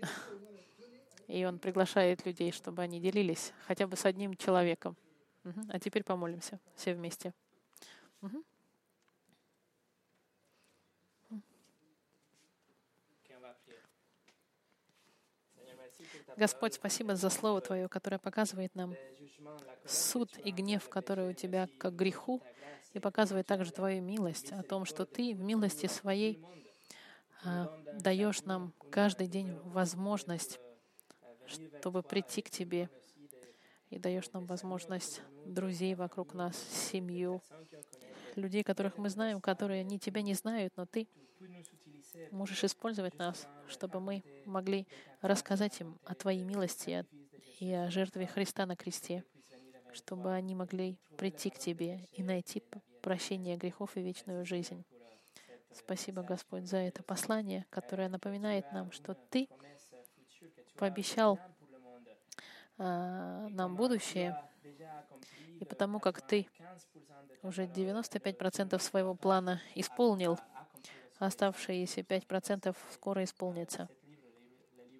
И 1.28 1.44
он 1.46 1.58
приглашает 1.58 2.26
людей, 2.26 2.52
чтобы 2.52 2.82
они 2.82 3.00
делились 3.00 3.54
хотя 3.66 3.86
бы 3.86 3.96
с 3.96 4.04
одним 4.04 4.36
человеком. 4.36 4.96
А 5.70 5.80
теперь 5.80 6.04
помолимся 6.04 6.60
все 6.76 6.94
вместе. 6.94 7.32
Угу. 8.20 8.44
Господь, 16.36 16.74
спасибо 16.74 17.14
за 17.14 17.30
Слово 17.30 17.60
Твое, 17.60 17.88
которое 17.88 18.18
показывает 18.18 18.74
нам 18.74 18.94
суд 19.84 20.30
и 20.38 20.50
гнев, 20.50 20.88
который 20.88 21.30
у 21.30 21.32
Тебя 21.32 21.68
к 21.78 21.90
греху, 21.90 22.42
и 22.92 22.98
показывает 22.98 23.46
также 23.46 23.72
Твою 23.72 24.02
милость 24.02 24.52
о 24.52 24.62
том, 24.62 24.84
что 24.84 25.04
Ты 25.04 25.34
в 25.34 25.40
милости 25.40 25.86
Своей 25.86 26.42
а, 27.44 27.76
даешь 27.94 28.42
нам 28.44 28.72
каждый 28.90 29.26
день 29.26 29.58
возможность, 29.64 30.58
чтобы 31.46 32.02
прийти 32.02 32.42
к 32.42 32.50
Тебе, 32.50 32.88
и 33.90 33.98
даешь 33.98 34.30
нам 34.32 34.46
возможность 34.46 35.20
друзей 35.44 35.94
вокруг 35.94 36.32
нас, 36.32 36.56
семью, 36.56 37.42
людей, 38.40 38.62
которых 38.62 38.98
мы 38.98 39.08
знаем, 39.08 39.40
которые 39.40 39.84
не 39.84 39.98
Тебя 39.98 40.22
не 40.22 40.34
знают, 40.34 40.72
но 40.76 40.86
Ты 40.86 41.08
можешь 42.30 42.64
использовать 42.64 43.18
нас, 43.18 43.46
чтобы 43.68 44.00
мы 44.00 44.22
могли 44.46 44.86
рассказать 45.20 45.80
им 45.80 45.98
о 46.04 46.14
Твоей 46.14 46.44
милости 46.44 47.04
и 47.60 47.72
о 47.72 47.90
жертве 47.90 48.26
Христа 48.26 48.66
на 48.66 48.76
кресте, 48.76 49.24
чтобы 49.92 50.32
они 50.32 50.54
могли 50.54 50.98
прийти 51.16 51.50
к 51.50 51.58
Тебе 51.58 52.08
и 52.12 52.22
найти 52.22 52.62
прощение 53.02 53.56
грехов 53.56 53.96
и 53.96 54.00
вечную 54.00 54.44
жизнь. 54.44 54.84
Спасибо, 55.72 56.22
Господь, 56.22 56.66
за 56.66 56.78
это 56.78 57.02
послание, 57.02 57.66
которое 57.70 58.08
напоминает 58.08 58.70
нам, 58.72 58.92
что 58.92 59.14
Ты 59.30 59.48
пообещал 60.76 61.38
а, 62.78 63.48
нам 63.48 63.76
будущее, 63.76 64.36
и 65.60 65.64
потому 65.64 66.00
как 66.00 66.20
Ты 66.22 66.48
уже 67.42 67.64
95% 67.64 68.78
своего 68.78 69.14
плана 69.14 69.60
исполнил, 69.74 70.38
Оставшиеся 71.22 72.00
5% 72.00 72.76
скоро 72.90 73.22
исполнится. 73.22 73.88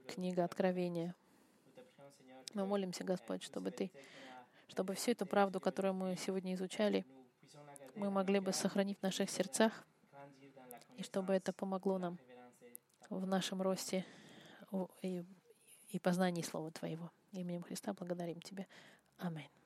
Книга 0.07 0.45
Откровения. 0.45 1.17
Мы 2.55 2.65
молимся, 2.65 3.03
Господь, 3.03 3.43
чтобы 3.43 3.73
Ты, 3.73 3.91
чтобы 4.69 4.95
всю 4.95 5.11
эту 5.11 5.27
правду, 5.27 5.59
которую 5.59 5.95
мы 5.95 6.17
сегодня 6.17 6.55
изучали, 6.55 7.05
мы 7.97 8.09
могли 8.09 8.39
бы 8.39 8.53
сохранить 8.53 9.01
в 9.01 9.03
наших 9.03 9.31
сердцах, 9.31 9.85
и 10.97 11.03
чтобы 11.03 11.33
это 11.33 11.53
помогло 11.53 11.99
нам 11.99 12.21
в 13.11 13.27
нашем 13.27 13.61
росте 13.61 14.07
и, 15.01 15.25
и 15.89 15.99
познании 15.99 16.43
Слова 16.43 16.71
Твоего. 16.71 17.11
Именем 17.33 17.65
Христа 17.65 17.95
благодарим 17.95 18.41
Тебя. 18.41 18.69
Amén. 19.19 19.62